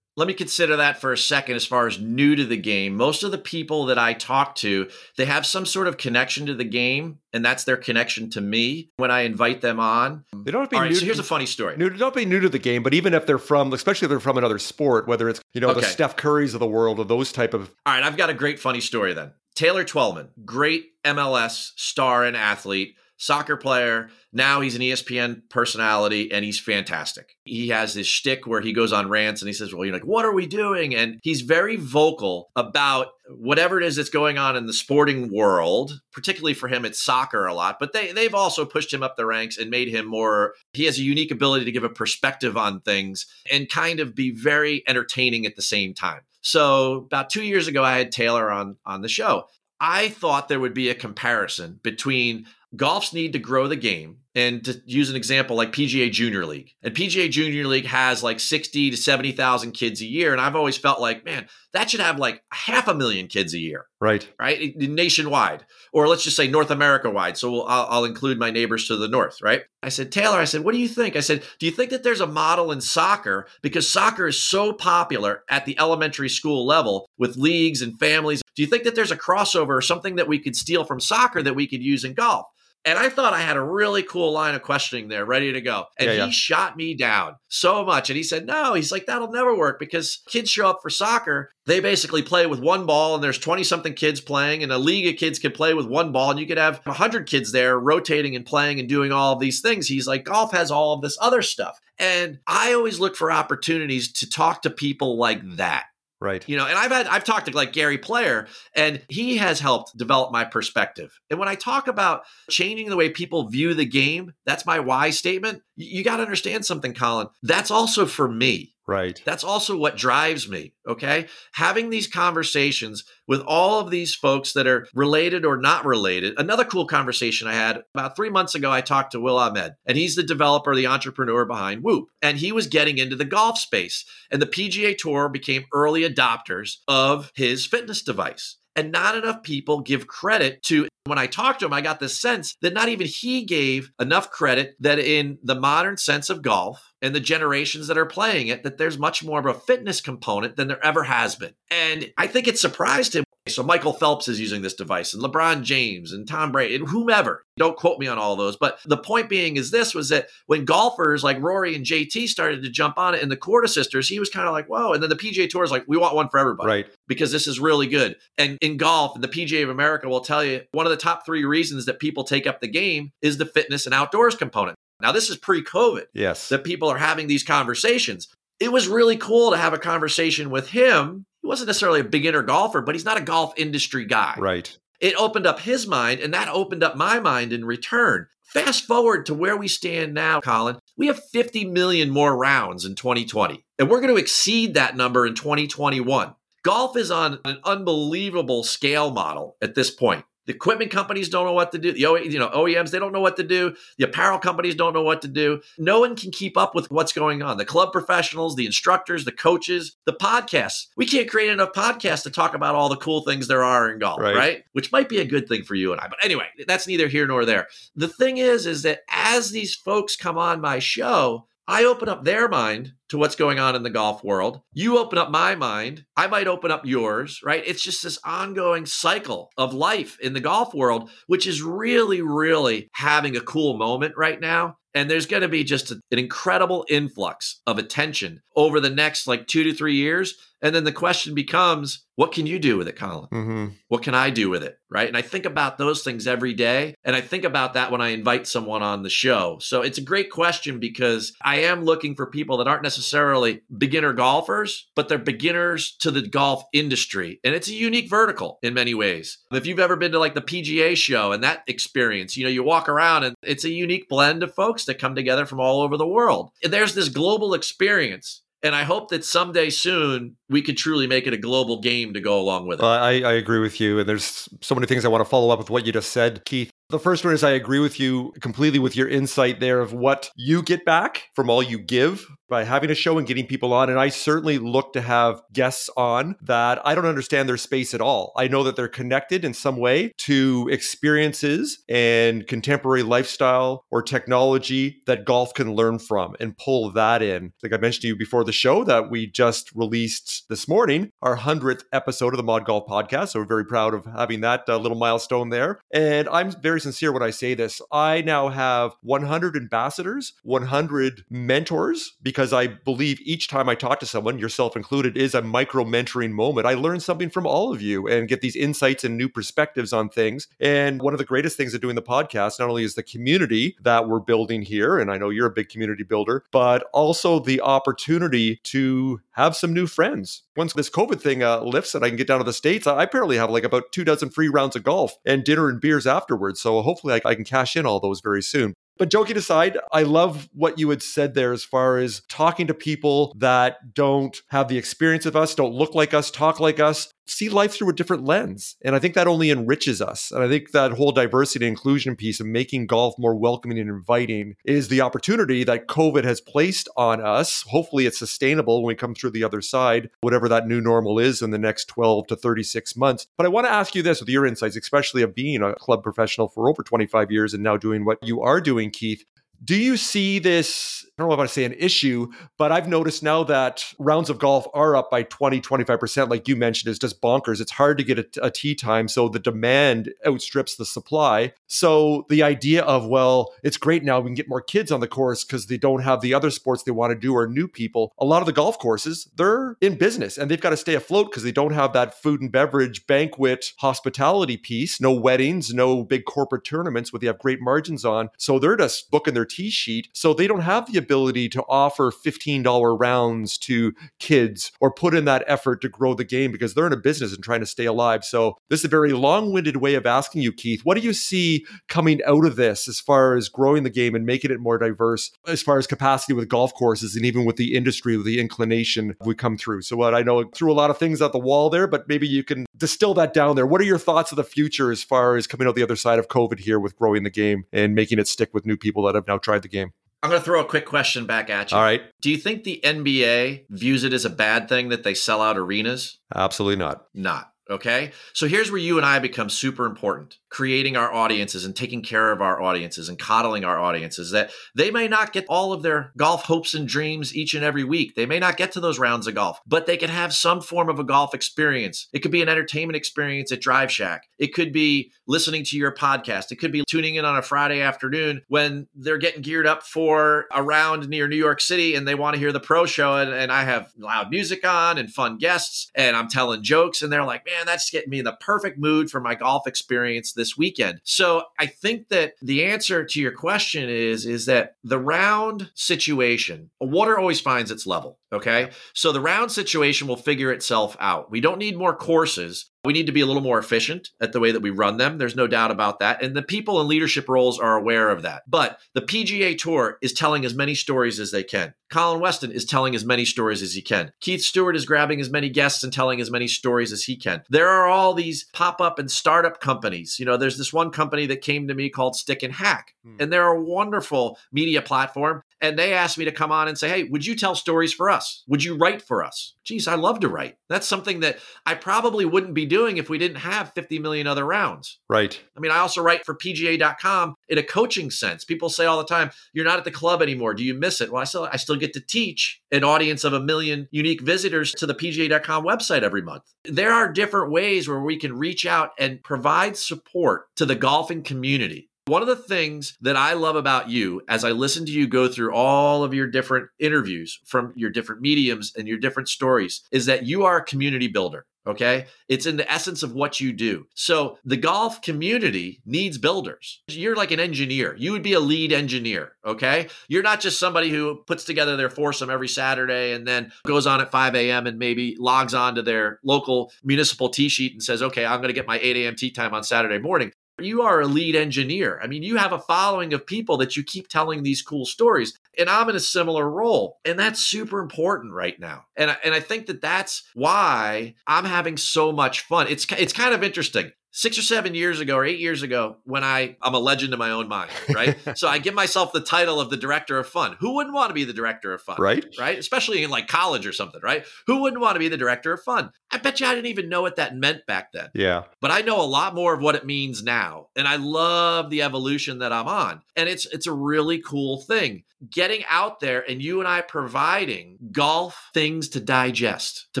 Let 0.18 0.26
me 0.26 0.34
consider 0.34 0.74
that 0.74 1.00
for 1.00 1.12
a 1.12 1.16
second 1.16 1.54
as 1.54 1.64
far 1.64 1.86
as 1.86 2.00
new 2.00 2.34
to 2.34 2.44
the 2.44 2.56
game. 2.56 2.96
Most 2.96 3.22
of 3.22 3.30
the 3.30 3.38
people 3.38 3.86
that 3.86 3.98
I 3.98 4.14
talk 4.14 4.56
to, 4.56 4.90
they 5.16 5.26
have 5.26 5.46
some 5.46 5.64
sort 5.64 5.86
of 5.86 5.96
connection 5.96 6.44
to 6.46 6.54
the 6.54 6.64
game, 6.64 7.20
and 7.32 7.44
that's 7.44 7.62
their 7.62 7.76
connection 7.76 8.28
to 8.30 8.40
me 8.40 8.90
when 8.96 9.12
I 9.12 9.20
invite 9.20 9.60
them 9.60 9.78
on. 9.78 10.24
They 10.32 10.50
don't 10.50 10.62
have 10.62 10.70
to 10.70 10.72
be 10.72 10.76
All 10.76 10.82
right, 10.82 10.88
new. 10.88 10.96
So 10.96 11.04
here's 11.04 11.20
a 11.20 11.22
funny 11.22 11.46
story. 11.46 11.76
New, 11.76 11.90
don't 11.90 12.16
be 12.16 12.24
new 12.24 12.40
to 12.40 12.48
the 12.48 12.58
game, 12.58 12.82
but 12.82 12.94
even 12.94 13.14
if 13.14 13.26
they're 13.26 13.38
from, 13.38 13.72
especially 13.72 14.06
if 14.06 14.10
they're 14.10 14.18
from 14.18 14.36
another 14.36 14.58
sport, 14.58 15.06
whether 15.06 15.28
it's 15.28 15.40
you 15.54 15.60
know 15.60 15.70
okay. 15.70 15.82
the 15.82 15.86
Steph 15.86 16.16
Currys 16.16 16.52
of 16.52 16.58
the 16.58 16.66
world 16.66 16.98
or 16.98 17.04
those 17.04 17.30
type 17.30 17.54
of. 17.54 17.72
All 17.86 17.94
right, 17.94 18.02
I've 18.02 18.16
got 18.16 18.28
a 18.28 18.34
great 18.34 18.58
funny 18.58 18.80
story 18.80 19.14
then. 19.14 19.30
Taylor 19.54 19.84
Twellman, 19.84 20.30
great 20.44 21.00
MLS 21.04 21.70
star 21.76 22.24
and 22.24 22.36
athlete 22.36 22.96
soccer 23.18 23.56
player. 23.56 24.08
Now 24.32 24.60
he's 24.60 24.76
an 24.76 24.80
ESPN 24.80 25.42
personality 25.50 26.32
and 26.32 26.44
he's 26.44 26.58
fantastic. 26.58 27.36
He 27.44 27.68
has 27.68 27.92
this 27.92 28.06
shtick 28.06 28.46
where 28.46 28.60
he 28.60 28.72
goes 28.72 28.92
on 28.92 29.08
rants 29.08 29.42
and 29.42 29.48
he 29.48 29.52
says, 29.52 29.74
Well, 29.74 29.84
you're 29.84 29.92
like, 29.92 30.06
what 30.06 30.24
are 30.24 30.32
we 30.32 30.46
doing? 30.46 30.94
And 30.94 31.18
he's 31.22 31.42
very 31.42 31.76
vocal 31.76 32.50
about 32.56 33.08
whatever 33.28 33.78
it 33.78 33.84
is 33.84 33.96
that's 33.96 34.08
going 34.08 34.38
on 34.38 34.56
in 34.56 34.66
the 34.66 34.72
sporting 34.72 35.30
world. 35.30 36.00
Particularly 36.12 36.54
for 36.54 36.68
him, 36.68 36.84
it's 36.84 37.02
soccer 37.02 37.46
a 37.46 37.54
lot, 37.54 37.78
but 37.78 37.92
they, 37.92 38.12
they've 38.12 38.34
also 38.34 38.64
pushed 38.64 38.92
him 38.92 39.02
up 39.02 39.16
the 39.16 39.26
ranks 39.26 39.58
and 39.58 39.68
made 39.68 39.88
him 39.88 40.06
more. 40.06 40.54
He 40.72 40.84
has 40.84 40.98
a 40.98 41.02
unique 41.02 41.30
ability 41.30 41.64
to 41.64 41.72
give 41.72 41.84
a 41.84 41.90
perspective 41.90 42.56
on 42.56 42.80
things 42.80 43.26
and 43.50 43.68
kind 43.68 44.00
of 44.00 44.14
be 44.14 44.30
very 44.30 44.82
entertaining 44.88 45.44
at 45.44 45.56
the 45.56 45.62
same 45.62 45.92
time. 45.92 46.20
So 46.40 46.94
about 46.94 47.30
two 47.30 47.42
years 47.42 47.66
ago, 47.66 47.82
I 47.82 47.98
had 47.98 48.12
Taylor 48.12 48.50
on 48.50 48.76
on 48.86 49.02
the 49.02 49.08
show. 49.08 49.48
I 49.80 50.08
thought 50.08 50.48
there 50.48 50.60
would 50.60 50.74
be 50.74 50.88
a 50.88 50.94
comparison 50.94 51.78
between 51.82 52.46
golf's 52.76 53.12
need 53.12 53.32
to 53.32 53.38
grow 53.38 53.66
the 53.66 53.76
game 53.76 54.18
and 54.34 54.64
to 54.64 54.80
use 54.84 55.10
an 55.10 55.16
example 55.16 55.56
like 55.56 55.72
PGA 55.72 56.12
Junior 56.12 56.44
League. 56.46 56.72
And 56.82 56.94
PGA 56.94 57.30
Junior 57.30 57.66
League 57.66 57.86
has 57.86 58.22
like 58.22 58.38
60 58.38 58.90
to 58.90 58.96
70,000 58.96 59.72
kids 59.72 60.00
a 60.00 60.06
year 60.06 60.32
and 60.32 60.40
I've 60.40 60.54
always 60.54 60.76
felt 60.76 61.00
like, 61.00 61.24
man, 61.24 61.48
that 61.72 61.90
should 61.90 62.00
have 62.00 62.18
like 62.18 62.42
half 62.52 62.86
a 62.86 62.94
million 62.94 63.26
kids 63.26 63.54
a 63.54 63.58
year. 63.58 63.86
Right. 64.00 64.28
Right? 64.38 64.76
Nationwide. 64.76 65.64
Or 65.92 66.06
let's 66.06 66.22
just 66.22 66.36
say 66.36 66.46
North 66.46 66.70
America 66.70 67.10
wide. 67.10 67.36
So 67.36 67.50
we'll, 67.50 67.66
I'll, 67.66 67.86
I'll 67.90 68.04
include 68.04 68.38
my 68.38 68.50
neighbors 68.50 68.86
to 68.88 68.96
the 68.96 69.08
north, 69.08 69.38
right? 69.42 69.62
I 69.82 69.88
said, 69.88 70.12
Taylor, 70.12 70.38
I 70.38 70.44
said, 70.44 70.62
what 70.62 70.72
do 70.72 70.80
you 70.80 70.88
think? 70.88 71.16
I 71.16 71.20
said, 71.20 71.42
do 71.58 71.66
you 71.66 71.72
think 71.72 71.90
that 71.90 72.02
there's 72.02 72.20
a 72.20 72.26
model 72.26 72.70
in 72.70 72.80
soccer 72.80 73.48
because 73.62 73.90
soccer 73.90 74.26
is 74.26 74.42
so 74.42 74.72
popular 74.72 75.42
at 75.50 75.64
the 75.64 75.78
elementary 75.80 76.28
school 76.28 76.66
level 76.66 77.08
with 77.18 77.36
leagues 77.36 77.82
and 77.82 77.98
families? 77.98 78.42
Do 78.54 78.62
you 78.62 78.68
think 78.68 78.84
that 78.84 78.94
there's 78.94 79.12
a 79.12 79.16
crossover 79.16 79.70
or 79.70 79.80
something 79.80 80.16
that 80.16 80.28
we 80.28 80.38
could 80.38 80.54
steal 80.54 80.84
from 80.84 81.00
soccer 81.00 81.42
that 81.42 81.56
we 81.56 81.66
could 81.66 81.82
use 81.82 82.04
in 82.04 82.14
golf? 82.14 82.46
And 82.84 82.98
I 82.98 83.08
thought 83.08 83.34
I 83.34 83.40
had 83.40 83.56
a 83.56 83.62
really 83.62 84.02
cool 84.02 84.32
line 84.32 84.54
of 84.54 84.62
questioning 84.62 85.08
there 85.08 85.24
ready 85.24 85.52
to 85.52 85.60
go. 85.60 85.86
And 85.98 86.08
Yeah, 86.08 86.26
he 86.26 86.32
shot 86.32 86.76
me 86.76 86.94
down 86.94 87.36
so 87.48 87.84
much. 87.84 88.08
And 88.08 88.16
he 88.16 88.22
said, 88.22 88.46
No, 88.46 88.74
he's 88.74 88.92
like, 88.92 89.06
that'll 89.06 89.30
never 89.30 89.54
work 89.54 89.78
because 89.78 90.22
kids 90.28 90.50
show 90.50 90.68
up 90.68 90.78
for 90.80 90.88
soccer. 90.88 91.50
They 91.66 91.80
basically 91.80 92.22
play 92.22 92.46
with 92.46 92.60
one 92.60 92.86
ball, 92.86 93.14
and 93.14 93.22
there's 93.22 93.38
20 93.38 93.62
something 93.62 93.92
kids 93.92 94.22
playing, 94.22 94.62
and 94.62 94.72
a 94.72 94.78
league 94.78 95.06
of 95.06 95.18
kids 95.18 95.38
can 95.38 95.52
play 95.52 95.74
with 95.74 95.86
one 95.86 96.12
ball, 96.12 96.30
and 96.30 96.40
you 96.40 96.46
could 96.46 96.56
have 96.56 96.80
100 96.84 97.26
kids 97.26 97.52
there 97.52 97.78
rotating 97.78 98.34
and 98.34 98.46
playing 98.46 98.80
and 98.80 98.88
doing 98.88 99.12
all 99.12 99.34
of 99.34 99.40
these 99.40 99.60
things. 99.60 99.86
He's 99.86 100.06
like, 100.06 100.24
Golf 100.24 100.52
has 100.52 100.70
all 100.70 100.94
of 100.94 101.02
this 101.02 101.18
other 101.20 101.42
stuff. 101.42 101.78
And 101.98 102.38
I 102.46 102.72
always 102.72 103.00
look 103.00 103.16
for 103.16 103.30
opportunities 103.30 104.10
to 104.12 104.30
talk 104.30 104.62
to 104.62 104.70
people 104.70 105.18
like 105.18 105.40
that. 105.56 105.84
Right. 106.20 106.46
You 106.48 106.56
know, 106.56 106.66
and 106.66 106.76
I've 106.76 106.90
had 106.90 107.06
I've 107.06 107.22
talked 107.22 107.46
to 107.46 107.54
like 107.54 107.72
Gary 107.72 107.98
Player, 107.98 108.48
and 108.74 109.00
he 109.08 109.36
has 109.36 109.60
helped 109.60 109.96
develop 109.96 110.32
my 110.32 110.44
perspective. 110.44 111.16
And 111.30 111.38
when 111.38 111.48
I 111.48 111.54
talk 111.54 111.86
about 111.86 112.22
changing 112.50 112.90
the 112.90 112.96
way 112.96 113.08
people 113.08 113.48
view 113.48 113.72
the 113.72 113.84
game, 113.84 114.32
that's 114.44 114.66
my 114.66 114.80
why 114.80 115.10
statement. 115.10 115.62
You, 115.76 116.02
got 116.02 116.16
to 116.16 116.24
understand 116.24 116.66
something, 116.66 116.92
Colin. 116.92 117.28
That's 117.44 117.70
also 117.70 118.04
for 118.04 118.28
me. 118.28 118.74
Right. 118.88 119.20
That's 119.26 119.44
also 119.44 119.76
what 119.76 119.98
drives 119.98 120.48
me. 120.48 120.72
Okay. 120.88 121.26
Having 121.52 121.90
these 121.90 122.06
conversations 122.06 123.04
with 123.28 123.42
all 123.42 123.80
of 123.80 123.90
these 123.90 124.14
folks 124.14 124.54
that 124.54 124.66
are 124.66 124.86
related 124.94 125.44
or 125.44 125.58
not 125.58 125.84
related. 125.84 126.32
Another 126.38 126.64
cool 126.64 126.86
conversation 126.86 127.46
I 127.46 127.52
had 127.52 127.82
about 127.94 128.16
three 128.16 128.30
months 128.30 128.54
ago, 128.54 128.72
I 128.72 128.80
talked 128.80 129.12
to 129.12 129.20
Will 129.20 129.36
Ahmed, 129.36 129.74
and 129.84 129.98
he's 129.98 130.16
the 130.16 130.22
developer, 130.22 130.74
the 130.74 130.86
entrepreneur 130.86 131.44
behind 131.44 131.82
Whoop. 131.82 132.06
And 132.22 132.38
he 132.38 132.50
was 132.50 132.66
getting 132.66 132.96
into 132.96 133.14
the 133.14 133.26
golf 133.26 133.58
space. 133.58 134.06
And 134.30 134.40
the 134.40 134.46
PGA 134.46 134.96
Tour 134.96 135.28
became 135.28 135.66
early 135.74 136.00
adopters 136.02 136.76
of 136.88 137.30
his 137.34 137.66
fitness 137.66 138.02
device. 138.02 138.56
And 138.76 138.92
not 138.92 139.16
enough 139.16 139.42
people 139.42 139.80
give 139.80 140.06
credit 140.06 140.62
to 140.64 140.88
when 141.08 141.18
I 141.18 141.26
talked 141.26 141.60
to 141.60 141.66
him, 141.66 141.72
I 141.72 141.80
got 141.80 142.00
the 142.00 142.08
sense 142.08 142.56
that 142.60 142.74
not 142.74 142.88
even 142.88 143.06
he 143.06 143.44
gave 143.44 143.90
enough 143.98 144.30
credit 144.30 144.76
that 144.80 144.98
in 144.98 145.38
the 145.42 145.54
modern 145.54 145.96
sense 145.96 146.30
of 146.30 146.42
golf 146.42 146.92
and 147.00 147.14
the 147.14 147.20
generations 147.20 147.88
that 147.88 147.98
are 147.98 148.06
playing 148.06 148.48
it, 148.48 148.62
that 148.62 148.78
there's 148.78 148.98
much 148.98 149.24
more 149.24 149.40
of 149.40 149.46
a 149.46 149.54
fitness 149.54 150.00
component 150.00 150.56
than 150.56 150.68
there 150.68 150.84
ever 150.84 151.04
has 151.04 151.34
been. 151.34 151.54
And 151.70 152.12
I 152.16 152.26
think 152.26 152.46
it 152.46 152.58
surprised 152.58 153.16
him. 153.16 153.24
So 153.48 153.62
Michael 153.62 153.92
Phelps 153.92 154.28
is 154.28 154.38
using 154.40 154.62
this 154.62 154.74
device 154.74 155.14
and 155.14 155.22
LeBron 155.22 155.62
James 155.62 156.12
and 156.12 156.26
Tom 156.28 156.52
Brady 156.52 156.76
and 156.76 156.88
whomever. 156.88 157.42
Don't 157.58 157.76
quote 157.76 157.98
me 157.98 158.06
on 158.06 158.18
all 158.18 158.36
those. 158.36 158.56
But 158.56 158.78
the 158.84 158.96
point 158.96 159.28
being 159.28 159.56
is 159.56 159.70
this 159.70 159.94
was 159.94 160.08
that 160.10 160.28
when 160.46 160.64
golfers 160.64 161.24
like 161.24 161.40
Rory 161.40 161.74
and 161.74 161.84
JT 161.84 162.28
started 162.28 162.62
to 162.62 162.70
jump 162.70 162.98
on 162.98 163.14
it 163.14 163.22
and 163.22 163.30
the 163.30 163.36
Korda 163.36 163.68
sisters, 163.68 164.08
he 164.08 164.20
was 164.20 164.30
kind 164.30 164.46
of 164.46 164.52
like, 164.52 164.66
whoa. 164.68 164.92
And 164.92 165.02
then 165.02 165.10
the 165.10 165.16
PGA 165.16 165.48
Tour 165.48 165.64
is 165.64 165.70
like, 165.70 165.84
we 165.88 165.96
want 165.96 166.14
one 166.14 166.28
for 166.28 166.38
everybody 166.38 166.68
Right. 166.68 166.86
because 167.08 167.32
this 167.32 167.46
is 167.46 167.58
really 167.58 167.86
good. 167.88 168.16
And 168.36 168.58
in 168.60 168.76
golf, 168.76 169.14
and 169.14 169.24
the 169.24 169.28
PGA 169.28 169.62
of 169.64 169.70
America 169.70 170.08
will 170.08 170.20
tell 170.20 170.44
you 170.44 170.62
one 170.72 170.86
of 170.86 170.90
the 170.90 170.96
top 170.96 171.26
three 171.26 171.44
reasons 171.44 171.86
that 171.86 171.98
people 171.98 172.24
take 172.24 172.46
up 172.46 172.60
the 172.60 172.68
game 172.68 173.10
is 173.22 173.38
the 173.38 173.46
fitness 173.46 173.86
and 173.86 173.94
outdoors 173.94 174.34
component. 174.36 174.76
Now, 175.00 175.12
this 175.12 175.30
is 175.30 175.36
pre 175.36 175.62
COVID 175.62 176.06
Yes. 176.12 176.48
that 176.48 176.64
people 176.64 176.88
are 176.88 176.98
having 176.98 177.26
these 177.28 177.44
conversations. 177.44 178.28
It 178.60 178.72
was 178.72 178.88
really 178.88 179.16
cool 179.16 179.52
to 179.52 179.56
have 179.56 179.72
a 179.72 179.78
conversation 179.78 180.50
with 180.50 180.70
him. 180.70 181.24
Wasn't 181.48 181.66
necessarily 181.66 182.00
a 182.00 182.04
beginner 182.04 182.42
golfer, 182.42 182.82
but 182.82 182.94
he's 182.94 183.06
not 183.06 183.16
a 183.16 183.22
golf 183.22 183.54
industry 183.56 184.04
guy. 184.04 184.34
Right. 184.36 184.76
It 185.00 185.14
opened 185.16 185.46
up 185.46 185.60
his 185.60 185.86
mind, 185.86 186.20
and 186.20 186.34
that 186.34 186.50
opened 186.50 186.82
up 186.82 186.94
my 186.94 187.20
mind 187.20 187.54
in 187.54 187.64
return. 187.64 188.26
Fast 188.42 188.84
forward 188.84 189.24
to 189.24 189.34
where 189.34 189.56
we 189.56 189.66
stand 189.66 190.12
now, 190.12 190.42
Colin. 190.42 190.76
We 190.98 191.06
have 191.06 191.24
50 191.32 191.64
million 191.64 192.10
more 192.10 192.36
rounds 192.36 192.84
in 192.84 192.96
2020, 192.96 193.64
and 193.78 193.88
we're 193.88 194.02
going 194.02 194.14
to 194.14 194.20
exceed 194.20 194.74
that 194.74 194.94
number 194.94 195.26
in 195.26 195.34
2021. 195.34 196.34
Golf 196.64 196.98
is 196.98 197.10
on 197.10 197.38
an 197.46 197.60
unbelievable 197.64 198.62
scale 198.62 199.10
model 199.10 199.56
at 199.62 199.74
this 199.74 199.90
point. 199.90 200.26
The 200.48 200.54
equipment 200.54 200.90
companies 200.90 201.28
don't 201.28 201.44
know 201.44 201.52
what 201.52 201.72
to 201.72 201.78
do. 201.78 201.92
The 201.92 202.06
O- 202.06 202.16
you 202.16 202.38
know 202.38 202.48
OEMs 202.48 202.90
they 202.90 202.98
don't 202.98 203.12
know 203.12 203.20
what 203.20 203.36
to 203.36 203.42
do. 203.42 203.76
The 203.98 204.04
apparel 204.06 204.38
companies 204.38 204.74
don't 204.74 204.94
know 204.94 205.02
what 205.02 205.20
to 205.22 205.28
do. 205.28 205.60
No 205.76 206.00
one 206.00 206.16
can 206.16 206.30
keep 206.30 206.56
up 206.56 206.74
with 206.74 206.90
what's 206.90 207.12
going 207.12 207.42
on. 207.42 207.58
The 207.58 207.66
club 207.66 207.92
professionals, 207.92 208.56
the 208.56 208.64
instructors, 208.64 209.26
the 209.26 209.30
coaches, 209.32 209.96
the 210.06 210.14
podcasts. 210.14 210.86
We 210.96 211.04
can't 211.04 211.28
create 211.30 211.50
enough 211.50 211.74
podcasts 211.74 212.22
to 212.22 212.30
talk 212.30 212.54
about 212.54 212.74
all 212.74 212.88
the 212.88 212.96
cool 212.96 213.20
things 213.24 213.46
there 213.46 213.62
are 213.62 213.90
in 213.92 213.98
golf, 213.98 214.20
Right. 214.20 214.34
right? 214.36 214.64
Which 214.72 214.90
might 214.90 215.10
be 215.10 215.18
a 215.18 215.26
good 215.26 215.46
thing 215.48 215.64
for 215.64 215.74
you 215.74 215.92
and 215.92 216.00
I. 216.00 216.08
But 216.08 216.24
anyway, 216.24 216.46
that's 216.66 216.86
neither 216.86 217.08
here 217.08 217.26
nor 217.26 217.44
there. 217.44 217.68
The 217.94 218.08
thing 218.08 218.38
is, 218.38 218.64
is 218.66 218.82
that 218.84 219.02
as 219.10 219.50
these 219.50 219.74
folks 219.74 220.16
come 220.16 220.38
on 220.38 220.62
my 220.62 220.78
show, 220.78 221.46
I 221.70 221.84
open 221.84 222.08
up 222.08 222.24
their 222.24 222.48
mind 222.48 222.94
to 223.10 223.18
what's 223.18 223.36
going 223.36 223.58
on 223.58 223.76
in 223.76 223.82
the 223.82 223.90
golf 223.90 224.24
world. 224.24 224.62
You 224.72 224.96
open 224.96 225.18
up 225.18 225.30
my 225.30 225.54
mind. 225.54 226.06
I 226.16 226.26
might 226.26 226.46
open 226.46 226.70
up 226.70 226.86
yours, 226.86 227.40
right? 227.44 227.62
It's 227.66 227.82
just 227.82 228.02
this 228.02 228.18
ongoing 228.24 228.86
cycle 228.86 229.50
of 229.58 229.74
life 229.74 230.18
in 230.20 230.32
the 230.32 230.40
golf 230.40 230.72
world, 230.72 231.10
which 231.26 231.46
is 231.46 231.62
really, 231.62 232.22
really 232.22 232.88
having 232.94 233.36
a 233.36 233.42
cool 233.42 233.76
moment 233.76 234.14
right 234.16 234.40
now. 234.40 234.76
And 234.94 235.10
there's 235.10 235.26
going 235.26 235.42
to 235.42 235.48
be 235.48 235.62
just 235.62 235.90
a- 235.90 236.00
an 236.10 236.18
incredible 236.18 236.86
influx 236.88 237.60
of 237.66 237.78
attention 237.78 238.40
over 238.56 238.80
the 238.80 238.90
next 238.90 239.26
like 239.26 239.46
two 239.46 239.62
to 239.64 239.74
three 239.74 239.96
years. 239.96 240.36
And 240.62 240.74
then 240.74 240.84
the 240.84 240.92
question 240.92 241.34
becomes, 241.34 242.04
what 242.16 242.32
can 242.32 242.46
you 242.46 242.58
do 242.58 242.76
with 242.76 242.88
it, 242.88 242.96
Colin? 242.96 243.28
hmm 243.30 243.66
What 243.86 244.02
can 244.02 244.14
I 244.14 244.30
do 244.30 244.50
with 244.50 244.64
it? 244.64 244.78
Right. 244.90 245.06
And 245.06 245.16
I 245.16 245.22
think 245.22 245.44
about 245.44 245.78
those 245.78 246.02
things 246.02 246.26
every 246.26 246.54
day. 246.54 246.94
And 247.04 247.14
I 247.14 247.20
think 247.20 247.44
about 247.44 247.74
that 247.74 247.92
when 247.92 248.00
I 248.00 248.08
invite 248.08 248.48
someone 248.48 248.82
on 248.82 249.02
the 249.02 249.10
show. 249.10 249.58
So 249.60 249.82
it's 249.82 249.98
a 249.98 250.02
great 250.02 250.30
question 250.30 250.80
because 250.80 251.32
I 251.42 251.60
am 251.60 251.84
looking 251.84 252.16
for 252.16 252.26
people 252.26 252.56
that 252.56 252.66
aren't 252.66 252.82
necessarily 252.82 253.60
beginner 253.76 254.12
golfers, 254.14 254.88
but 254.96 255.08
they're 255.08 255.18
beginners 255.18 255.94
to 256.00 256.10
the 256.10 256.22
golf 256.22 256.64
industry. 256.72 257.38
And 257.44 257.54
it's 257.54 257.68
a 257.68 257.74
unique 257.74 258.10
vertical 258.10 258.58
in 258.62 258.74
many 258.74 258.94
ways. 258.94 259.38
If 259.52 259.66
you've 259.66 259.78
ever 259.78 259.94
been 259.96 260.12
to 260.12 260.18
like 260.18 260.34
the 260.34 260.40
PGA 260.40 260.96
show 260.96 261.32
and 261.32 261.44
that 261.44 261.62
experience, 261.68 262.36
you 262.36 262.44
know, 262.44 262.50
you 262.50 262.64
walk 262.64 262.88
around 262.88 263.24
and 263.24 263.36
it's 263.42 263.64
a 263.64 263.70
unique 263.70 264.08
blend 264.08 264.42
of 264.42 264.54
folks 264.54 264.86
that 264.86 264.98
come 264.98 265.14
together 265.14 265.46
from 265.46 265.60
all 265.60 265.82
over 265.82 265.96
the 265.96 266.06
world. 266.06 266.50
And 266.64 266.72
there's 266.72 266.94
this 266.94 267.10
global 267.10 267.54
experience. 267.54 268.42
And 268.62 268.74
I 268.74 268.82
hope 268.82 269.10
that 269.10 269.24
someday 269.24 269.70
soon 269.70 270.36
we 270.48 270.62
could 270.62 270.76
truly 270.76 271.06
make 271.06 271.26
it 271.26 271.32
a 271.32 271.36
global 271.36 271.80
game 271.80 272.12
to 272.14 272.20
go 272.20 272.40
along 272.40 272.66
with 272.66 272.80
it. 272.80 272.82
Well, 272.82 272.90
I, 272.90 273.20
I 273.20 273.32
agree 273.34 273.60
with 273.60 273.80
you. 273.80 274.00
And 274.00 274.08
there's 274.08 274.48
so 274.60 274.74
many 274.74 274.86
things 274.86 275.04
I 275.04 275.08
want 275.08 275.24
to 275.24 275.28
follow 275.28 275.50
up 275.50 275.58
with 275.58 275.70
what 275.70 275.86
you 275.86 275.92
just 275.92 276.10
said, 276.10 276.44
Keith. 276.44 276.72
The 276.90 276.98
first 276.98 277.22
one 277.22 277.34
is 277.34 277.44
I 277.44 277.50
agree 277.50 277.80
with 277.80 278.00
you 278.00 278.32
completely 278.40 278.78
with 278.78 278.96
your 278.96 279.08
insight 279.08 279.60
there 279.60 279.80
of 279.80 279.92
what 279.92 280.30
you 280.36 280.62
get 280.62 280.86
back 280.86 281.24
from 281.34 281.50
all 281.50 281.62
you 281.62 281.78
give 281.78 282.26
by 282.48 282.64
having 282.64 282.90
a 282.90 282.94
show 282.94 283.18
and 283.18 283.26
getting 283.26 283.46
people 283.46 283.72
on. 283.72 283.90
And 283.90 283.98
I 283.98 284.08
certainly 284.08 284.58
look 284.58 284.92
to 284.94 285.00
have 285.00 285.42
guests 285.52 285.90
on 285.96 286.36
that 286.42 286.80
I 286.86 286.94
don't 286.94 287.06
understand 287.06 287.48
their 287.48 287.56
space 287.56 287.94
at 287.94 288.00
all. 288.00 288.32
I 288.36 288.48
know 288.48 288.62
that 288.64 288.76
they're 288.76 288.88
connected 288.88 289.44
in 289.44 289.54
some 289.54 289.76
way 289.76 290.12
to 290.18 290.68
experiences 290.70 291.82
and 291.88 292.46
contemporary 292.46 293.02
lifestyle 293.02 293.84
or 293.90 294.02
technology 294.02 295.02
that 295.06 295.24
golf 295.24 295.54
can 295.54 295.74
learn 295.74 295.98
from 295.98 296.36
and 296.40 296.56
pull 296.56 296.90
that 296.92 297.22
in. 297.22 297.52
Like 297.62 297.72
I 297.72 297.76
mentioned 297.76 298.02
to 298.02 298.08
you 298.08 298.16
before 298.16 298.44
the 298.44 298.52
show 298.52 298.84
that 298.84 299.10
we 299.10 299.26
just 299.26 299.70
released 299.74 300.48
this 300.48 300.66
morning, 300.66 301.12
our 301.22 301.36
100th 301.36 301.82
episode 301.92 302.32
of 302.32 302.38
the 302.38 302.42
Mod 302.42 302.64
Golf 302.64 302.86
Podcast. 302.86 303.28
So 303.28 303.40
we're 303.40 303.46
very 303.46 303.66
proud 303.66 303.94
of 303.94 304.06
having 304.06 304.40
that 304.40 304.64
uh, 304.68 304.78
little 304.78 304.98
milestone 304.98 305.50
there. 305.50 305.80
And 305.92 306.28
I'm 306.28 306.50
very 306.50 306.77
very 306.78 306.92
sincere 306.92 307.10
when 307.10 307.24
I 307.24 307.30
say 307.30 307.54
this. 307.54 307.82
I 307.90 308.22
now 308.22 308.50
have 308.50 308.94
100 309.02 309.56
ambassadors, 309.56 310.34
100 310.44 311.24
mentors, 311.28 312.16
because 312.22 312.52
I 312.52 312.68
believe 312.68 313.20
each 313.22 313.48
time 313.48 313.68
I 313.68 313.74
talk 313.74 313.98
to 314.00 314.06
someone, 314.06 314.38
yourself 314.38 314.76
included, 314.76 315.16
is 315.16 315.34
a 315.34 315.42
micro 315.42 315.82
mentoring 315.82 316.30
moment. 316.30 316.68
I 316.68 316.74
learn 316.74 317.00
something 317.00 317.30
from 317.30 317.46
all 317.46 317.72
of 317.72 317.82
you 317.82 318.06
and 318.06 318.28
get 318.28 318.42
these 318.42 318.54
insights 318.54 319.02
and 319.02 319.16
new 319.16 319.28
perspectives 319.28 319.92
on 319.92 320.08
things. 320.08 320.46
And 320.60 321.02
one 321.02 321.14
of 321.14 321.18
the 321.18 321.24
greatest 321.24 321.56
things 321.56 321.74
of 321.74 321.80
doing 321.80 321.96
the 321.96 322.02
podcast 322.02 322.60
not 322.60 322.68
only 322.68 322.84
is 322.84 322.94
the 322.94 323.02
community 323.02 323.76
that 323.82 324.08
we're 324.08 324.20
building 324.20 324.62
here, 324.62 324.98
and 324.98 325.10
I 325.10 325.18
know 325.18 325.30
you're 325.30 325.46
a 325.46 325.50
big 325.50 325.68
community 325.68 326.04
builder, 326.04 326.44
but 326.52 326.84
also 326.92 327.40
the 327.40 327.60
opportunity 327.60 328.60
to 328.64 329.20
have 329.32 329.56
some 329.56 329.72
new 329.72 329.86
friends. 329.86 330.42
Once 330.56 330.72
this 330.74 330.90
COVID 330.90 331.20
thing 331.20 331.42
uh, 331.42 331.60
lifts 331.60 331.94
and 331.94 332.04
I 332.04 332.08
can 332.08 332.16
get 332.16 332.26
down 332.26 332.38
to 332.38 332.44
the 332.44 332.52
States, 332.52 332.86
I 332.86 333.04
apparently 333.04 333.36
have 333.36 333.50
like 333.50 333.64
about 333.64 333.92
two 333.92 334.04
dozen 334.04 334.30
free 334.30 334.48
rounds 334.48 334.74
of 334.74 334.82
golf 334.82 335.16
and 335.24 335.44
dinner 335.44 335.68
and 335.68 335.80
beers 335.80 336.06
afterwards. 336.06 336.60
So 336.60 336.67
hopefully 336.82 337.14
I, 337.14 337.30
I 337.30 337.34
can 337.34 337.44
cash 337.44 337.76
in 337.76 337.86
all 337.86 338.00
those 338.00 338.20
very 338.20 338.42
soon. 338.42 338.74
But 338.98 339.10
joking 339.10 339.36
aside, 339.36 339.78
I 339.92 340.02
love 340.02 340.48
what 340.52 340.78
you 340.78 340.90
had 340.90 341.02
said 341.02 341.34
there 341.34 341.52
as 341.52 341.62
far 341.62 341.98
as 341.98 342.22
talking 342.28 342.66
to 342.66 342.74
people 342.74 343.34
that 343.38 343.94
don't 343.94 344.36
have 344.48 344.66
the 344.66 344.76
experience 344.76 345.24
of 345.24 345.36
us, 345.36 345.54
don't 345.54 345.72
look 345.72 345.94
like 345.94 346.12
us, 346.12 346.32
talk 346.32 346.58
like 346.58 346.80
us, 346.80 347.12
see 347.28 347.48
life 347.48 347.74
through 347.74 347.90
a 347.90 347.94
different 347.94 348.24
lens. 348.24 348.76
And 348.82 348.94
I 348.94 348.98
think 348.98 349.14
that 349.14 349.26
only 349.26 349.50
enriches 349.50 350.00
us. 350.00 350.30
And 350.30 350.42
I 350.42 350.48
think 350.48 350.72
that 350.72 350.92
whole 350.92 351.12
diversity 351.12 351.66
and 351.66 351.72
inclusion 351.72 352.16
piece 352.16 352.40
of 352.40 352.46
making 352.46 352.86
golf 352.86 353.14
more 353.18 353.34
welcoming 353.34 353.78
and 353.78 353.88
inviting 353.88 354.56
is 354.64 354.88
the 354.88 355.00
opportunity 355.00 355.64
that 355.64 355.86
COVID 355.86 356.24
has 356.24 356.40
placed 356.40 356.88
on 356.96 357.20
us. 357.20 357.62
Hopefully, 357.68 358.06
it's 358.06 358.18
sustainable 358.18 358.82
when 358.82 358.88
we 358.88 358.94
come 358.94 359.14
through 359.14 359.30
the 359.30 359.44
other 359.44 359.60
side, 359.60 360.10
whatever 360.20 360.48
that 360.48 360.66
new 360.66 360.80
normal 360.80 361.18
is 361.18 361.42
in 361.42 361.50
the 361.50 361.58
next 361.58 361.86
12 361.86 362.26
to 362.28 362.36
36 362.36 362.96
months. 362.96 363.26
But 363.36 363.46
I 363.46 363.50
want 363.50 363.66
to 363.66 363.72
ask 363.72 363.94
you 363.94 364.02
this 364.02 364.20
with 364.20 364.28
your 364.28 364.46
insights, 364.46 364.76
especially 364.76 365.22
of 365.22 365.34
being 365.34 365.62
a 365.62 365.74
club 365.74 366.02
professional 366.02 366.48
for 366.48 366.68
over 366.68 366.82
25 366.82 367.30
years 367.30 367.54
and 367.54 367.62
now 367.62 367.76
doing 367.76 368.04
what 368.04 368.18
you 368.22 368.40
are 368.40 368.60
doing, 368.60 368.90
Keith. 368.90 369.24
Do 369.64 369.76
you 369.76 369.96
see 369.96 370.38
this? 370.38 371.04
I 371.18 371.22
don't 371.22 371.30
know 371.30 371.34
if 371.34 371.40
I 371.40 371.46
say 371.46 371.64
an 371.64 371.72
issue, 371.72 372.30
but 372.58 372.70
I've 372.70 372.86
noticed 372.86 373.24
now 373.24 373.42
that 373.42 373.84
rounds 373.98 374.30
of 374.30 374.38
golf 374.38 374.68
are 374.72 374.94
up 374.94 375.10
by 375.10 375.24
20, 375.24 375.60
25%, 375.60 376.30
like 376.30 376.46
you 376.46 376.54
mentioned, 376.54 376.88
is 376.88 376.98
just 376.98 377.20
bonkers. 377.20 377.60
It's 377.60 377.72
hard 377.72 377.98
to 377.98 378.04
get 378.04 378.20
a, 378.20 378.26
a 378.40 378.50
tee 378.52 378.76
time. 378.76 379.08
So 379.08 379.28
the 379.28 379.40
demand 379.40 380.12
outstrips 380.24 380.76
the 380.76 380.84
supply. 380.84 381.54
So 381.66 382.24
the 382.28 382.44
idea 382.44 382.82
of, 382.82 383.08
well, 383.08 383.52
it's 383.64 383.76
great 383.76 384.04
now 384.04 384.20
we 384.20 384.28
can 384.28 384.36
get 384.36 384.48
more 384.48 384.60
kids 384.60 384.92
on 384.92 385.00
the 385.00 385.08
course 385.08 385.42
because 385.42 385.66
they 385.66 385.76
don't 385.76 386.02
have 386.02 386.20
the 386.20 386.34
other 386.34 386.50
sports 386.50 386.84
they 386.84 386.92
want 386.92 387.10
to 387.10 387.18
do 387.18 387.34
or 387.34 387.48
new 387.48 387.66
people. 387.66 388.12
A 388.18 388.24
lot 388.24 388.40
of 388.40 388.46
the 388.46 388.52
golf 388.52 388.78
courses, 388.78 389.28
they're 389.34 389.76
in 389.80 389.96
business 389.96 390.38
and 390.38 390.48
they've 390.48 390.60
got 390.60 390.70
to 390.70 390.76
stay 390.76 390.94
afloat 390.94 391.32
because 391.32 391.42
they 391.42 391.50
don't 391.50 391.74
have 391.74 391.92
that 391.94 392.14
food 392.14 392.40
and 392.40 392.52
beverage, 392.52 393.08
banquet, 393.08 393.72
hospitality 393.78 394.56
piece, 394.56 395.00
no 395.00 395.10
weddings, 395.10 395.74
no 395.74 396.04
big 396.04 396.26
corporate 396.26 396.64
tournaments 396.64 397.12
where 397.12 397.18
they 397.18 397.26
have 397.26 397.40
great 397.40 397.60
margins 397.60 398.04
on. 398.04 398.30
So 398.38 398.60
they're 398.60 398.76
just 398.76 399.10
booking 399.10 399.34
their 399.34 399.44
tee 399.44 399.70
sheet. 399.70 400.10
So 400.12 400.32
they 400.32 400.46
don't 400.46 400.60
have 400.60 400.86
the 400.86 401.07
ability 401.08 401.48
to 401.48 401.64
offer 401.68 402.10
$15 402.10 403.00
rounds 403.00 403.56
to 403.56 403.94
kids 404.18 404.72
or 404.78 404.92
put 404.92 405.14
in 405.14 405.24
that 405.24 405.42
effort 405.46 405.80
to 405.80 405.88
grow 405.88 406.12
the 406.12 406.24
game 406.24 406.52
because 406.52 406.74
they're 406.74 406.86
in 406.86 406.92
a 406.92 406.98
business 406.98 407.32
and 407.32 407.42
trying 407.42 407.60
to 407.60 407.66
stay 407.66 407.86
alive. 407.86 408.24
So 408.24 408.58
this 408.68 408.80
is 408.80 408.84
a 408.84 408.88
very 408.88 409.14
long 409.14 409.50
winded 409.50 409.76
way 409.76 409.94
of 409.94 410.04
asking 410.04 410.42
you, 410.42 410.52
Keith, 410.52 410.82
what 410.84 410.98
do 410.98 411.02
you 411.02 411.14
see 411.14 411.64
coming 411.88 412.20
out 412.26 412.44
of 412.44 412.56
this 412.56 412.88
as 412.88 413.00
far 413.00 413.36
as 413.36 413.48
growing 413.48 413.84
the 413.84 413.90
game 413.90 414.14
and 414.14 414.26
making 414.26 414.50
it 414.50 414.60
more 414.60 414.76
diverse 414.76 415.32
as 415.46 415.62
far 415.62 415.78
as 415.78 415.86
capacity 415.86 416.34
with 416.34 416.48
golf 416.48 416.74
courses 416.74 417.16
and 417.16 417.24
even 417.24 417.46
with 417.46 417.56
the 417.56 417.74
industry, 417.74 418.18
with 418.18 418.26
the 418.26 418.38
inclination 418.38 419.16
we 419.24 419.34
come 419.34 419.56
through? 419.56 419.80
So 419.80 419.96
what 419.96 420.14
I 420.14 420.22
know 420.22 420.44
threw 420.54 420.70
a 420.70 420.74
lot 420.74 420.90
of 420.90 420.98
things 420.98 421.22
at 421.22 421.32
the 421.32 421.38
wall 421.38 421.70
there, 421.70 421.86
but 421.86 422.06
maybe 422.06 422.28
you 422.28 422.44
can 422.44 422.66
distill 422.76 423.14
that 423.14 423.32
down 423.32 423.56
there. 423.56 423.66
What 423.66 423.80
are 423.80 423.84
your 423.84 423.98
thoughts 423.98 424.30
of 424.30 424.36
the 424.36 424.44
future 424.44 424.92
as 424.92 425.02
far 425.02 425.36
as 425.36 425.46
coming 425.46 425.66
out 425.66 425.74
the 425.74 425.82
other 425.82 425.96
side 425.96 426.18
of 426.18 426.28
COVID 426.28 426.58
here 426.58 426.78
with 426.78 426.96
growing 426.96 427.22
the 427.22 427.30
game 427.30 427.64
and 427.72 427.94
making 427.94 428.18
it 428.18 428.28
stick 428.28 428.50
with 428.52 428.66
new 428.66 428.76
people 428.76 429.04
that 429.04 429.14
have 429.14 429.26
now 429.26 429.38
tried 429.38 429.62
the 429.62 429.68
game? 429.68 429.92
I'm 430.22 430.30
going 430.30 430.40
to 430.40 430.44
throw 430.44 430.60
a 430.60 430.64
quick 430.64 430.84
question 430.84 431.26
back 431.26 431.48
at 431.48 431.70
you. 431.70 431.76
All 431.76 431.82
right. 431.82 432.02
Do 432.20 432.30
you 432.30 432.36
think 432.36 432.64
the 432.64 432.80
NBA 432.82 433.66
views 433.70 434.02
it 434.02 434.12
as 434.12 434.24
a 434.24 434.30
bad 434.30 434.68
thing 434.68 434.88
that 434.88 435.04
they 435.04 435.14
sell 435.14 435.40
out 435.40 435.56
arenas? 435.56 436.18
Absolutely 436.34 436.76
not. 436.76 437.04
Not. 437.14 437.52
Okay. 437.70 438.12
So 438.32 438.48
here's 438.48 438.70
where 438.70 438.80
you 438.80 438.96
and 438.96 439.06
I 439.06 439.18
become 439.18 439.50
super 439.50 439.84
important 439.86 440.38
creating 440.50 440.96
our 440.96 441.12
audiences 441.12 441.64
and 441.64 441.76
taking 441.76 442.02
care 442.02 442.32
of 442.32 442.40
our 442.40 442.60
audiences 442.60 443.08
and 443.08 443.18
coddling 443.18 443.64
our 443.64 443.78
audiences 443.78 444.30
that 444.30 444.50
they 444.74 444.90
may 444.90 445.06
not 445.06 445.32
get 445.32 445.44
all 445.48 445.72
of 445.72 445.82
their 445.82 446.12
golf 446.16 446.44
hopes 446.44 446.74
and 446.74 446.88
dreams 446.88 447.34
each 447.34 447.54
and 447.54 447.64
every 447.64 447.84
week. 447.84 448.14
They 448.14 448.26
may 448.26 448.38
not 448.38 448.56
get 448.56 448.72
to 448.72 448.80
those 448.80 448.98
rounds 448.98 449.26
of 449.26 449.34
golf, 449.34 449.60
but 449.66 449.86
they 449.86 449.96
can 449.96 450.10
have 450.10 450.32
some 450.32 450.60
form 450.60 450.88
of 450.88 450.98
a 450.98 451.04
golf 451.04 451.34
experience. 451.34 452.08
It 452.12 452.20
could 452.20 452.30
be 452.30 452.42
an 452.42 452.48
entertainment 452.48 452.96
experience 452.96 453.52
at 453.52 453.60
Drive 453.60 453.92
Shack. 453.92 454.28
It 454.38 454.54
could 454.54 454.72
be 454.72 455.12
listening 455.26 455.64
to 455.64 455.76
your 455.76 455.92
podcast. 455.92 456.50
It 456.50 456.56
could 456.56 456.72
be 456.72 456.84
tuning 456.88 457.16
in 457.16 457.24
on 457.24 457.36
a 457.36 457.42
Friday 457.42 457.80
afternoon 457.80 458.42
when 458.48 458.86
they're 458.94 459.18
getting 459.18 459.42
geared 459.42 459.66
up 459.66 459.82
for 459.82 460.46
a 460.52 460.62
round 460.62 461.08
near 461.08 461.28
New 461.28 461.36
York 461.36 461.60
City 461.60 461.94
and 461.94 462.08
they 462.08 462.14
want 462.14 462.34
to 462.34 462.40
hear 462.40 462.52
the 462.52 462.60
pro 462.60 462.86
show. 462.86 463.16
And, 463.16 463.30
and 463.30 463.52
I 463.52 463.64
have 463.64 463.92
loud 463.98 464.30
music 464.30 464.66
on 464.66 464.98
and 464.98 465.12
fun 465.12 465.36
guests 465.36 465.90
and 465.94 466.16
I'm 466.16 466.28
telling 466.28 466.62
jokes. 466.62 467.02
And 467.02 467.12
they're 467.12 467.24
like, 467.24 467.44
man, 467.44 467.66
that's 467.66 467.90
getting 467.90 468.10
me 468.10 468.20
in 468.20 468.24
the 468.24 468.36
perfect 468.40 468.78
mood 468.78 469.10
for 469.10 469.20
my 469.20 469.34
golf 469.34 469.66
experience 469.66 470.32
this 470.38 470.56
weekend. 470.56 471.00
So 471.04 471.42
I 471.58 471.66
think 471.66 472.08
that 472.08 472.32
the 472.40 472.64
answer 472.64 473.04
to 473.04 473.20
your 473.20 473.32
question 473.32 473.90
is 473.90 474.24
is 474.24 474.46
that 474.46 474.76
the 474.82 474.98
round 474.98 475.70
situation, 475.74 476.70
water 476.80 477.18
always 477.18 477.40
finds 477.40 477.70
its 477.70 477.86
level. 477.86 478.18
Okay. 478.32 478.70
So 478.92 479.10
the 479.10 479.20
round 479.20 479.50
situation 479.50 480.06
will 480.06 480.16
figure 480.16 480.52
itself 480.52 480.96
out. 481.00 481.30
We 481.30 481.40
don't 481.40 481.58
need 481.58 481.78
more 481.78 481.96
courses. 481.96 482.70
We 482.84 482.92
need 482.92 483.06
to 483.06 483.12
be 483.12 483.22
a 483.22 483.26
little 483.26 483.42
more 483.42 483.58
efficient 483.58 484.10
at 484.20 484.32
the 484.32 484.40
way 484.40 484.52
that 484.52 484.60
we 484.60 484.70
run 484.70 484.98
them. 484.98 485.18
There's 485.18 485.34
no 485.34 485.46
doubt 485.46 485.70
about 485.70 485.98
that. 485.98 486.22
And 486.22 486.36
the 486.36 486.42
people 486.42 486.80
in 486.80 486.88
leadership 486.88 487.28
roles 487.28 487.58
are 487.58 487.76
aware 487.76 488.10
of 488.10 488.22
that. 488.22 488.42
But 488.46 488.78
the 488.94 489.02
PGA 489.02 489.58
Tour 489.58 489.98
is 490.00 490.12
telling 490.12 490.44
as 490.44 490.54
many 490.54 490.74
stories 490.74 491.18
as 491.18 491.30
they 491.30 491.42
can. 491.42 491.74
Colin 491.90 492.20
Weston 492.20 492.52
is 492.52 492.64
telling 492.64 492.94
as 492.94 493.04
many 493.04 493.24
stories 493.24 493.62
as 493.62 493.72
he 493.72 493.82
can. 493.82 494.12
Keith 494.20 494.42
Stewart 494.42 494.76
is 494.76 494.84
grabbing 494.84 495.20
as 495.20 495.30
many 495.30 495.48
guests 495.48 495.82
and 495.82 495.92
telling 495.92 496.20
as 496.20 496.30
many 496.30 496.46
stories 496.46 496.92
as 496.92 497.04
he 497.04 497.16
can. 497.16 497.42
There 497.48 497.68
are 497.68 497.86
all 497.86 498.14
these 498.14 498.44
pop 498.52 498.80
up 498.80 498.98
and 498.98 499.10
startup 499.10 499.60
companies. 499.60 500.18
You 500.18 500.26
know, 500.26 500.36
there's 500.36 500.58
this 500.58 500.72
one 500.72 500.90
company 500.90 501.26
that 501.26 501.40
came 501.40 501.66
to 501.68 501.74
me 501.74 501.88
called 501.88 502.14
Stick 502.14 502.42
and 502.42 502.52
Hack, 502.52 502.94
hmm. 503.02 503.16
and 503.18 503.32
they're 503.32 503.46
a 503.46 503.62
wonderful 503.62 504.38
media 504.52 504.82
platform. 504.82 505.42
And 505.60 505.78
they 505.78 505.92
asked 505.92 506.18
me 506.18 506.24
to 506.24 506.32
come 506.32 506.52
on 506.52 506.68
and 506.68 506.78
say, 506.78 506.88
hey, 506.88 507.04
would 507.04 507.26
you 507.26 507.34
tell 507.34 507.54
stories 507.54 507.92
for 507.92 508.08
us? 508.10 508.44
Would 508.46 508.62
you 508.62 508.76
write 508.76 509.02
for 509.02 509.24
us? 509.24 509.54
Geez, 509.64 509.88
I 509.88 509.96
love 509.96 510.20
to 510.20 510.28
write. 510.28 510.56
That's 510.68 510.86
something 510.86 511.20
that 511.20 511.38
I 511.66 511.74
probably 511.74 512.24
wouldn't 512.24 512.54
be 512.54 512.64
doing 512.64 512.96
if 512.96 513.10
we 513.10 513.18
didn't 513.18 513.38
have 513.38 513.72
50 513.74 513.98
million 513.98 514.26
other 514.26 514.44
rounds. 514.44 514.98
Right. 515.10 515.38
I 515.56 515.60
mean, 515.60 515.72
I 515.72 515.78
also 515.78 516.00
write 516.00 516.24
for 516.24 516.34
PGA.com 516.34 517.34
in 517.48 517.58
a 517.58 517.62
coaching 517.62 518.10
sense. 518.10 518.44
People 518.44 518.68
say 518.68 518.86
all 518.86 518.98
the 518.98 519.04
time, 519.04 519.30
you're 519.52 519.64
not 519.64 519.78
at 519.78 519.84
the 519.84 519.90
club 519.90 520.22
anymore. 520.22 520.54
Do 520.54 520.64
you 520.64 520.74
miss 520.74 521.00
it? 521.00 521.12
Well, 521.12 521.20
I 521.20 521.24
still, 521.24 521.48
I 521.52 521.56
still 521.56 521.76
get 521.76 521.92
to 521.94 522.00
teach 522.00 522.60
an 522.70 522.84
audience 522.84 523.24
of 523.24 523.32
a 523.32 523.40
million 523.40 523.88
unique 523.90 524.22
visitors 524.22 524.72
to 524.72 524.86
the 524.86 524.94
PGA.com 524.94 525.64
website 525.64 526.02
every 526.02 526.22
month. 526.22 526.44
There 526.64 526.92
are 526.92 527.12
different 527.12 527.50
ways 527.50 527.88
where 527.88 528.00
we 528.00 528.18
can 528.18 528.38
reach 528.38 528.64
out 528.64 528.90
and 528.98 529.22
provide 529.22 529.76
support 529.76 530.46
to 530.56 530.66
the 530.66 530.76
golfing 530.76 531.22
community 531.22 531.90
one 532.08 532.22
of 532.22 532.28
the 532.28 532.36
things 532.36 532.96
that 533.00 533.16
I 533.16 533.34
love 533.34 533.56
about 533.56 533.90
you 533.90 534.22
as 534.28 534.44
I 534.44 534.50
listen 534.50 534.86
to 534.86 534.92
you 534.92 535.06
go 535.06 535.28
through 535.28 535.54
all 535.54 536.02
of 536.02 536.14
your 536.14 536.26
different 536.26 536.68
interviews 536.78 537.38
from 537.46 537.72
your 537.76 537.90
different 537.90 538.20
mediums 538.20 538.72
and 538.76 538.88
your 538.88 538.98
different 538.98 539.28
stories 539.28 539.82
is 539.92 540.06
that 540.06 540.26
you 540.26 540.44
are 540.44 540.58
a 540.58 540.64
community 540.64 541.08
builder. 541.08 541.46
Okay. 541.66 542.06
It's 542.30 542.46
in 542.46 542.56
the 542.56 542.70
essence 542.72 543.02
of 543.02 543.12
what 543.12 543.40
you 543.40 543.52
do. 543.52 543.86
So 543.94 544.38
the 544.42 544.56
golf 544.56 545.02
community 545.02 545.82
needs 545.84 546.16
builders. 546.16 546.82
You're 546.88 547.14
like 547.14 547.30
an 547.30 547.40
engineer. 547.40 547.94
You 547.98 548.12
would 548.12 548.22
be 548.22 548.32
a 548.32 548.40
lead 548.40 548.72
engineer. 548.72 549.32
Okay. 549.46 549.88
You're 550.08 550.22
not 550.22 550.40
just 550.40 550.58
somebody 550.58 550.88
who 550.88 551.22
puts 551.26 551.44
together 551.44 551.76
their 551.76 551.90
foursome 551.90 552.30
every 552.30 552.48
Saturday 552.48 553.12
and 553.12 553.26
then 553.26 553.52
goes 553.66 553.86
on 553.86 554.00
at 554.00 554.10
5 554.10 554.34
a.m. 554.34 554.66
and 554.66 554.78
maybe 554.78 555.14
logs 555.18 555.52
on 555.52 555.74
to 555.74 555.82
their 555.82 556.20
local 556.24 556.72
municipal 556.82 557.28
tee 557.28 557.50
sheet 557.50 557.72
and 557.72 557.82
says, 557.82 558.02
okay, 558.02 558.24
I'm 558.24 558.38
going 558.38 558.48
to 558.48 558.54
get 558.54 558.66
my 558.66 558.78
8 558.78 558.96
a.m. 558.96 559.14
tee 559.14 559.30
time 559.30 559.52
on 559.52 559.62
Saturday 559.62 559.98
morning. 559.98 560.32
You 560.60 560.82
are 560.82 561.00
a 561.00 561.06
lead 561.06 561.36
engineer. 561.36 562.00
I 562.02 562.06
mean, 562.06 562.22
you 562.22 562.36
have 562.36 562.52
a 562.52 562.58
following 562.58 563.12
of 563.14 563.26
people 563.26 563.56
that 563.58 563.76
you 563.76 563.84
keep 563.84 564.08
telling 564.08 564.42
these 564.42 564.62
cool 564.62 564.86
stories. 564.86 565.38
And 565.58 565.68
I'm 565.68 565.88
in 565.88 565.96
a 565.96 566.00
similar 566.00 566.48
role. 566.48 566.98
And 567.04 567.18
that's 567.18 567.40
super 567.40 567.80
important 567.80 568.32
right 568.32 568.58
now. 568.58 568.84
And 568.96 569.10
I, 569.10 569.16
and 569.24 569.34
I 569.34 569.40
think 569.40 569.66
that 569.66 569.80
that's 569.80 570.24
why 570.34 571.14
I'm 571.26 571.44
having 571.44 571.76
so 571.76 572.12
much 572.12 572.40
fun. 572.42 572.68
It's 572.68 572.86
it's 572.92 573.12
kind 573.12 573.34
of 573.34 573.42
interesting 573.42 573.92
six 574.10 574.38
or 574.38 574.42
seven 574.42 574.74
years 574.74 575.00
ago 575.00 575.16
or 575.16 575.24
eight 575.24 575.38
years 575.38 575.62
ago 575.62 575.96
when 576.04 576.24
I 576.24 576.56
I'm 576.62 576.74
a 576.74 576.78
legend 576.78 577.12
in 577.12 577.18
my 577.18 577.30
own 577.30 577.48
mind, 577.48 577.70
right? 577.94 578.16
so 578.36 578.48
I 578.48 578.58
give 578.58 578.74
myself 578.74 579.12
the 579.12 579.20
title 579.20 579.60
of 579.60 579.70
the 579.70 579.76
director 579.76 580.18
of 580.18 580.26
fun. 580.26 580.56
Who 580.60 580.74
wouldn't 580.74 580.94
want 580.94 581.10
to 581.10 581.14
be 581.14 581.24
the 581.24 581.32
director 581.32 581.72
of 581.72 581.82
fun? 581.82 581.96
Right. 581.98 582.24
Right. 582.38 582.58
Especially 582.58 583.02
in 583.02 583.10
like 583.10 583.28
college 583.28 583.66
or 583.66 583.72
something, 583.72 584.00
right? 584.02 584.24
Who 584.46 584.62
wouldn't 584.62 584.80
want 584.80 584.94
to 584.94 585.00
be 585.00 585.08
the 585.08 585.16
director 585.16 585.52
of 585.52 585.62
fun? 585.62 585.90
I 586.10 586.18
bet 586.18 586.40
you 586.40 586.46
I 586.46 586.54
didn't 586.54 586.66
even 586.66 586.88
know 586.88 587.02
what 587.02 587.16
that 587.16 587.36
meant 587.36 587.66
back 587.66 587.92
then. 587.92 588.08
Yeah. 588.14 588.44
But 588.60 588.70
I 588.70 588.80
know 588.80 589.00
a 589.00 589.04
lot 589.04 589.34
more 589.34 589.54
of 589.54 589.60
what 589.60 589.74
it 589.74 589.84
means 589.84 590.22
now. 590.22 590.68
And 590.76 590.88
I 590.88 590.96
love 590.96 591.70
the 591.70 591.82
evolution 591.82 592.38
that 592.38 592.52
I'm 592.52 592.68
on. 592.68 593.02
And 593.16 593.28
it's 593.28 593.46
it's 593.46 593.66
a 593.66 593.72
really 593.72 594.18
cool 594.20 594.62
thing. 594.62 595.04
Getting 595.30 595.64
out 595.68 595.98
there 595.98 596.28
and 596.28 596.40
you 596.40 596.60
and 596.60 596.68
I 596.68 596.80
providing 596.80 597.78
golf 597.90 598.50
things 598.54 598.88
to 598.90 599.00
digest 599.00 599.88
to 599.94 600.00